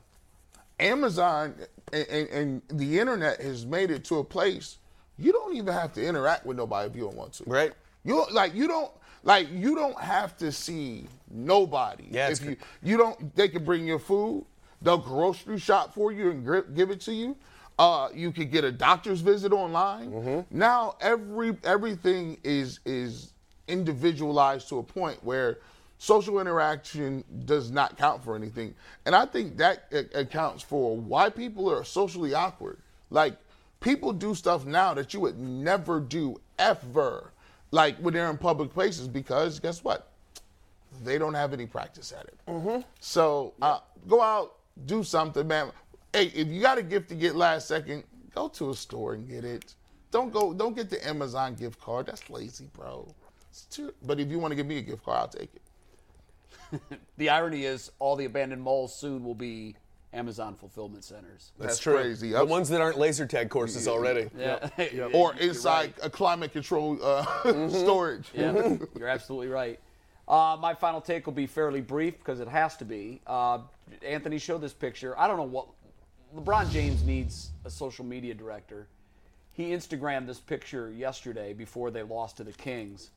Amazon 0.79 1.55
and, 1.91 2.07
and, 2.07 2.29
and 2.29 2.61
the 2.69 2.99
internet 2.99 3.41
has 3.41 3.65
made 3.65 3.89
it 3.89 4.03
to 4.05 4.19
a 4.19 4.23
place 4.23 4.77
you 5.17 5.31
don't 5.31 5.55
even 5.55 5.73
have 5.73 5.93
to 5.93 6.05
interact 6.05 6.45
with 6.45 6.57
nobody 6.57 6.89
if 6.89 6.95
you 6.95 7.03
don't 7.03 7.15
want 7.15 7.33
to. 7.33 7.43
Right. 7.45 7.71
You 8.05 8.15
don't- 8.15 8.31
like 8.33 8.53
you 8.53 8.67
don't 8.67 8.91
like 9.23 9.47
you 9.51 9.75
don't 9.75 9.99
have 9.99 10.37
to 10.37 10.51
see 10.51 11.07
nobody. 11.31 12.07
Yeah, 12.11 12.29
if 12.29 12.43
you 12.43 12.55
you 12.83 12.97
don't, 12.97 13.35
they 13.35 13.47
can 13.49 13.65
bring 13.65 13.85
your 13.87 13.99
food. 13.99 14.45
They'll 14.81 14.97
grocery 14.99 15.57
shop 15.57 15.93
for 15.95 16.11
you 16.11 16.29
and 16.31 16.75
give 16.75 16.91
it 16.91 17.01
to 17.01 17.13
you. 17.13 17.35
Uh, 17.79 18.09
you 18.13 18.31
could 18.31 18.51
get 18.51 18.63
a 18.63 18.71
doctor's 18.71 19.19
visit 19.21 19.51
online. 19.51 20.11
Mm-hmm. 20.11 20.57
Now 20.57 20.95
every 21.01 21.57
everything 21.63 22.37
is 22.43 22.79
is 22.85 23.33
individualized 23.67 24.69
to 24.69 24.77
a 24.79 24.83
point 24.83 25.23
where 25.23 25.59
social 25.97 26.39
interaction 26.39 27.23
does 27.45 27.71
not 27.71 27.97
count 27.97 28.23
for 28.23 28.35
anything. 28.35 28.75
And 29.05 29.15
I 29.15 29.25
think 29.25 29.57
that 29.57 29.85
a- 29.91 30.19
accounts 30.19 30.61
for 30.63 30.95
why 30.97 31.29
people 31.29 31.69
are 31.71 31.83
socially 31.83 32.33
awkward. 32.33 32.77
Like 33.09 33.37
people 33.79 34.13
do 34.13 34.35
stuff 34.35 34.65
now 34.65 34.93
that 34.93 35.13
you 35.13 35.19
would 35.21 35.39
never 35.39 35.99
do 35.99 36.39
ever, 36.59 37.31
like 37.75 37.97
when 37.97 38.13
they're 38.13 38.29
in 38.29 38.37
public 38.37 38.73
places, 38.73 39.07
because 39.09 39.59
guess 39.59 39.83
what? 39.83 40.11
They 41.03 41.17
don't 41.17 41.33
have 41.33 41.51
any 41.51 41.65
practice 41.65 42.13
at 42.17 42.25
it. 42.25 42.39
So 43.01 43.53
uh, 43.61 43.79
go 44.07 44.21
out, 44.21 44.55
do 44.85 45.03
something, 45.03 45.45
man. 45.45 45.71
Hey, 46.13 46.27
if 46.27 46.47
you 46.47 46.61
got 46.61 46.77
a 46.77 46.81
gift 46.83 47.09
to 47.09 47.15
get 47.15 47.35
last 47.35 47.67
second, 47.67 48.05
go 48.33 48.47
to 48.47 48.69
a 48.69 48.75
store 48.75 49.15
and 49.15 49.27
get 49.27 49.43
it. 49.43 49.75
Don't 50.09 50.31
go. 50.31 50.53
Don't 50.53 50.73
get 50.73 50.89
the 50.89 51.05
Amazon 51.05 51.55
gift 51.55 51.81
card. 51.81 52.05
That's 52.05 52.29
lazy, 52.29 52.69
bro. 52.73 53.13
It's 53.49 53.63
too, 53.63 53.93
but 54.03 54.21
if 54.21 54.29
you 54.29 54.39
want 54.39 54.53
to 54.53 54.55
give 54.55 54.65
me 54.67 54.77
a 54.77 54.81
gift 54.81 55.03
card, 55.03 55.17
I'll 55.19 55.27
take 55.27 55.49
it. 55.53 55.61
The 57.17 57.29
irony 57.29 57.65
is, 57.65 57.91
all 57.99 58.15
the 58.15 58.25
abandoned 58.25 58.61
malls 58.61 58.97
soon 58.97 59.23
will 59.23 59.35
be 59.35 59.75
Amazon 60.15 60.55
fulfillment 60.55 61.03
centers. 61.03 61.51
That's, 61.59 61.77
true. 61.77 61.95
crazy. 61.95 62.31
The 62.31 62.45
ones 62.45 62.69
that 62.69 62.81
aren't 62.81 62.97
laser 62.97 63.25
tag 63.25 63.49
courses 63.49 63.87
already. 63.87 64.29
Yeah. 64.37 64.69
or 65.13 65.33
You're 65.33 65.49
inside 65.49 65.93
right. 65.97 66.05
a 66.05 66.09
climate 66.09 66.53
control 66.53 66.97
uh, 67.03 67.69
storage. 67.69 68.29
Yeah, 68.33 68.77
you're 68.97 69.07
absolutely 69.07 69.49
right. 69.49 69.79
Uh, 70.27 70.57
my 70.59 70.73
final 70.73 71.01
take 71.01 71.25
will 71.25 71.33
be 71.33 71.45
fairly 71.45 71.81
brief 71.81 72.17
because 72.17 72.39
it 72.39 72.47
has 72.47 72.75
to 72.77 72.85
be. 72.85 73.21
Uh, 73.27 73.59
Anthony 74.03 74.39
showed 74.39 74.61
this 74.61 74.73
picture. 74.73 75.17
I 75.19 75.27
don't 75.27 75.37
know 75.37 75.43
what 75.43 75.67
LeBron 76.35 76.71
James 76.71 77.03
needs 77.03 77.51
a 77.65 77.69
social 77.69 78.05
media 78.05 78.33
director. 78.33 78.87
He 79.51 79.69
Instagrammed 79.69 80.27
this 80.27 80.39
picture 80.39 80.91
yesterday 80.91 81.53
before 81.53 81.91
they 81.91 82.03
lost 82.03 82.37
to 82.37 82.43
the 82.43 82.51
Kings. 82.51 83.11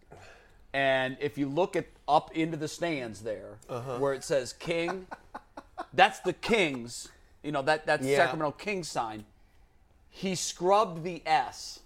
And 0.75 1.17
if 1.19 1.39
you 1.39 1.49
look 1.49 1.77
at 1.77 1.87
up 2.07 2.37
into 2.37 2.57
the 2.57 2.69
stands 2.69 3.21
there, 3.23 3.57
where 3.99 4.13
it 4.13 4.23
says 4.23 4.53
King, 4.53 5.07
that's 5.93 6.21
the 6.21 6.33
Kings. 6.33 7.09
You 7.43 7.53
know 7.53 7.63
that 7.63 7.87
that's 7.87 8.07
Yeah. 8.07 8.17
Sacramento 8.17 8.53
Kings 8.53 8.89
sign. 8.89 9.25
He 10.11 10.35
scrubbed 10.35 11.05
the 11.05 11.23
S 11.27 11.81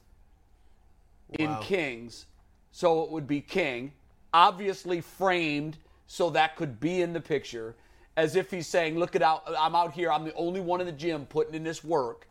in 1.31 1.55
Kings, 1.57 2.27
so 2.71 3.03
it 3.03 3.11
would 3.11 3.27
be 3.27 3.41
King, 3.41 3.93
obviously 4.33 5.01
framed 5.01 5.77
so 6.07 6.31
that 6.31 6.57
could 6.57 6.79
be 6.81 7.01
in 7.01 7.13
the 7.13 7.21
picture, 7.21 7.75
as 8.17 8.37
if 8.37 8.51
he's 8.51 8.67
saying, 8.67 8.99
"Look 8.99 9.17
at 9.17 9.23
out, 9.23 9.43
I'm 9.59 9.75
out 9.75 9.93
here. 9.93 10.11
I'm 10.11 10.25
the 10.25 10.35
only 10.35 10.61
one 10.61 10.81
in 10.81 10.87
the 10.87 10.93
gym 10.93 11.27
putting 11.27 11.55
in 11.55 11.65
this 11.65 11.83
work." 11.83 12.27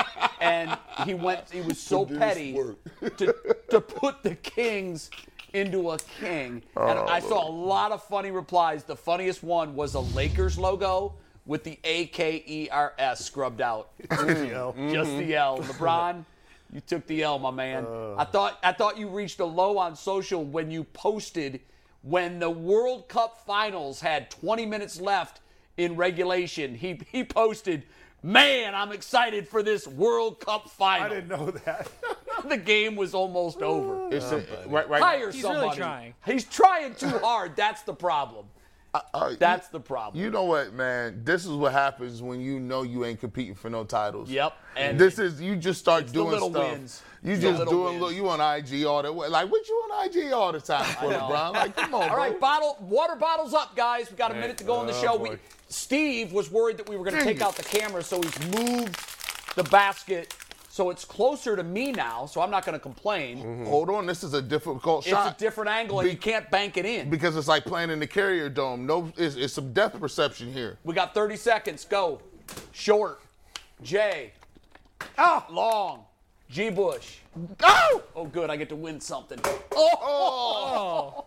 and 0.40 0.76
he 1.04 1.14
went. 1.14 1.50
He 1.50 1.60
was 1.60 1.78
so 1.80 2.04
petty 2.04 2.54
to 3.00 3.34
to 3.70 3.80
put 3.80 4.22
the 4.22 4.34
Kings 4.36 5.10
into 5.54 5.90
a 5.90 5.98
king. 6.20 6.62
And 6.76 6.98
Oh, 6.98 7.06
I 7.08 7.20
saw 7.20 7.48
a 7.48 7.50
lot 7.52 7.92
of 7.92 8.02
funny 8.02 8.30
replies. 8.30 8.84
The 8.84 8.96
funniest 8.96 9.42
one 9.42 9.74
was 9.74 9.94
a 9.94 10.00
Lakers 10.00 10.58
logo 10.58 11.14
with 11.46 11.64
the 11.64 11.78
A 11.84 12.06
K 12.06 12.42
E 12.46 12.68
R 12.70 12.94
S 12.98 13.24
scrubbed 13.24 13.60
out. 13.60 13.90
Mm. 14.10 14.92
Just 14.92 15.10
the 15.18 15.34
L. 15.36 15.58
LeBron, 15.58 16.24
you 16.72 16.80
took 16.80 17.06
the 17.06 17.22
L, 17.22 17.38
my 17.38 17.50
man. 17.50 17.86
I 18.16 18.24
thought 18.24 18.58
I 18.62 18.72
thought 18.72 18.98
you 18.98 19.08
reached 19.08 19.40
a 19.40 19.44
low 19.44 19.78
on 19.78 19.96
social 19.96 20.44
when 20.44 20.70
you 20.70 20.84
posted 20.84 21.60
when 22.02 22.38
the 22.38 22.48
World 22.50 23.08
Cup 23.08 23.44
finals 23.44 24.00
had 24.00 24.30
20 24.30 24.64
minutes 24.66 25.00
left 25.00 25.40
in 25.76 25.96
regulation. 25.96 26.74
He 26.74 27.00
he 27.10 27.24
posted, 27.24 27.84
"Man, 28.22 28.74
I'm 28.74 28.92
excited 28.92 29.48
for 29.48 29.62
this 29.62 29.86
World 29.86 30.40
Cup 30.40 30.70
final." 30.70 31.06
I 31.06 31.08
didn't 31.08 31.28
know 31.28 31.50
that. 31.50 31.88
the 32.48 32.56
game 32.56 32.96
was 32.96 33.14
almost 33.14 33.62
over. 33.62 34.08
It's 34.14 34.30
a, 34.32 34.44
right, 34.66 34.88
right. 34.88 35.02
Hire 35.02 35.30
He's 35.30 35.42
really 35.42 35.76
trying. 35.76 36.14
He's 36.24 36.44
trying 36.44 36.94
too 36.94 37.18
hard. 37.18 37.56
That's 37.56 37.82
the 37.82 37.94
problem. 37.94 38.46
Uh, 38.92 39.34
That's 39.38 39.68
the 39.68 39.78
problem. 39.78 40.22
You 40.22 40.30
know 40.30 40.44
what, 40.44 40.72
man? 40.72 41.22
This 41.22 41.44
is 41.44 41.52
what 41.52 41.72
happens 41.72 42.22
when 42.22 42.40
you 42.40 42.58
know 42.58 42.82
you 42.82 43.04
ain't 43.04 43.20
competing 43.20 43.54
for 43.54 43.70
no 43.70 43.84
titles. 43.84 44.28
Yep. 44.28 44.52
And 44.76 44.98
this 44.98 45.18
is 45.20 45.40
you 45.40 45.54
just 45.54 45.78
start 45.78 46.10
doing 46.10 46.30
little 46.30 46.50
stuff. 46.50 46.72
wins. 46.72 47.02
You 47.22 47.36
just 47.36 47.58
little 47.58 47.72
doing 47.72 47.84
wins. 47.84 48.00
look. 48.00 48.14
You 48.14 48.28
on 48.30 48.40
IG 48.40 48.84
all 48.84 49.02
the 49.02 49.12
way. 49.12 49.28
Like 49.28 49.50
what 49.50 49.68
you 49.68 49.74
on 49.74 50.06
IG 50.06 50.32
all 50.32 50.52
the 50.52 50.60
time 50.60 50.84
for. 50.94 51.06
LeBron? 51.12 51.52
Like 51.52 51.76
come 51.76 51.94
on, 51.94 52.02
All 52.04 52.08
bro. 52.08 52.16
right, 52.16 52.40
bottle 52.40 52.76
water 52.80 53.16
bottles 53.16 53.52
up, 53.54 53.76
guys. 53.76 54.10
We 54.10 54.16
got 54.16 54.30
a 54.30 54.34
minute 54.34 54.56
to 54.58 54.64
go 54.64 54.74
on 54.76 54.86
the 54.86 54.94
Oh, 54.94 55.02
show. 55.02 55.18
boy. 55.18 55.30
We, 55.30 55.36
Steve 55.68 56.32
was 56.32 56.50
worried 56.50 56.78
that 56.78 56.88
we 56.88 56.96
were 56.96 57.04
going 57.04 57.18
to 57.18 57.24
take 57.24 57.42
out 57.42 57.56
the 57.56 57.62
camera, 57.62 58.02
so 58.02 58.20
he's 58.22 58.38
moved 58.48 58.98
the 59.54 59.64
basket 59.64 60.34
so 60.72 60.88
it's 60.90 61.04
closer 61.04 61.56
to 61.56 61.62
me 61.64 61.90
now. 61.92 62.26
So 62.26 62.40
I'm 62.40 62.50
not 62.50 62.64
going 62.64 62.72
to 62.74 62.78
complain. 62.80 63.66
Hold 63.66 63.90
on, 63.90 64.06
this 64.06 64.22
is 64.24 64.34
a 64.34 64.40
difficult 64.40 65.00
It's 65.00 65.10
shot. 65.10 65.34
a 65.34 65.38
different 65.38 65.68
angle, 65.70 65.98
and 66.00 66.06
Be- 66.06 66.12
you 66.12 66.16
can't 66.18 66.48
bank 66.50 66.76
it 66.76 66.86
in. 66.86 67.10
because 67.10 67.36
it's 67.36 67.48
like 67.48 67.64
playing 67.64 67.90
in 67.90 67.98
the 68.00 68.06
Carrier 68.06 68.48
Dome. 68.48 68.86
No, 68.86 69.12
it's, 69.16 69.34
it's 69.36 69.52
some 69.52 69.72
depth 69.72 69.98
perception 70.00 70.52
here. 70.52 70.78
We 70.84 70.94
got 70.94 71.12
30 71.12 71.36
seconds. 71.36 71.84
Go. 71.84 72.20
Short. 72.72 73.20
Jay, 73.82 74.32
Ah! 75.18 75.44
Long. 75.50 76.04
G. 76.50 76.68
Bush. 76.70 77.18
Oh! 77.62 78.02
Oh, 78.16 78.26
good. 78.26 78.50
I 78.50 78.56
get 78.56 78.68
to 78.70 78.76
win 78.76 79.00
something. 79.00 79.38
Oh, 79.72 81.24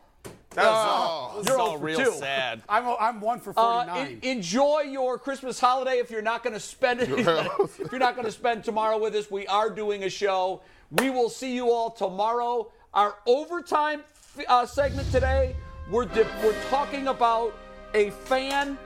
That 0.51 0.65
was 0.65 0.87
all, 0.87 1.31
Oh. 1.33 1.37
this 1.37 1.47
is 1.47 1.49
You're 1.49 1.59
all 1.61 1.77
real 1.77 1.97
2. 1.97 2.11
sad. 2.11 2.61
I'm, 2.69 2.85
I'm 2.99 3.21
one 3.21 3.39
for 3.39 3.51
Uh, 3.57 3.85
49. 3.85 4.07
en- 4.07 4.19
enjoy 4.37 4.81
your 4.81 5.17
Christmas 5.17 5.59
holiday 5.59 5.97
if 5.99 6.11
you're 6.11 6.21
not 6.21 6.43
going 6.43 6.53
to 6.53 6.59
spend 6.59 6.99
it. 7.01 7.09
if 7.09 7.79
you're 7.91 7.99
not 7.99 8.15
going 8.15 8.25
to 8.25 8.31
spend 8.31 8.63
tomorrow 8.63 8.97
with 8.99 9.15
us, 9.15 9.31
we 9.31 9.47
are 9.47 9.69
doing 9.69 10.03
a 10.03 10.09
show. 10.09 10.61
We 10.91 11.09
will 11.09 11.29
see 11.29 11.55
you 11.55 11.71
all 11.71 11.89
tomorrow. 11.89 12.71
Our 12.93 13.15
overtime 13.25 14.03
uh, 14.47 14.65
segment 14.67 15.09
today, 15.11 15.55
we're 15.89 16.05
di- 16.05 16.27
we're 16.43 16.61
talking 16.69 17.07
about 17.07 17.55
a 17.95 18.11
fan 18.11 18.77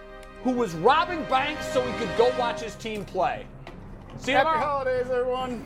who 0.44 0.52
was 0.52 0.74
robbing 0.76 1.24
banks 1.26 1.68
so 1.74 1.82
he 1.82 1.98
could 1.98 2.16
go 2.18 2.32
watch 2.40 2.62
his 2.62 2.76
team 2.76 3.04
play. 3.04 3.46
See 4.20 4.32
you 4.32 4.38
Happy 4.38 4.52
tomorrow. 4.52 4.66
holidays, 4.66 5.08
everyone. 5.12 5.66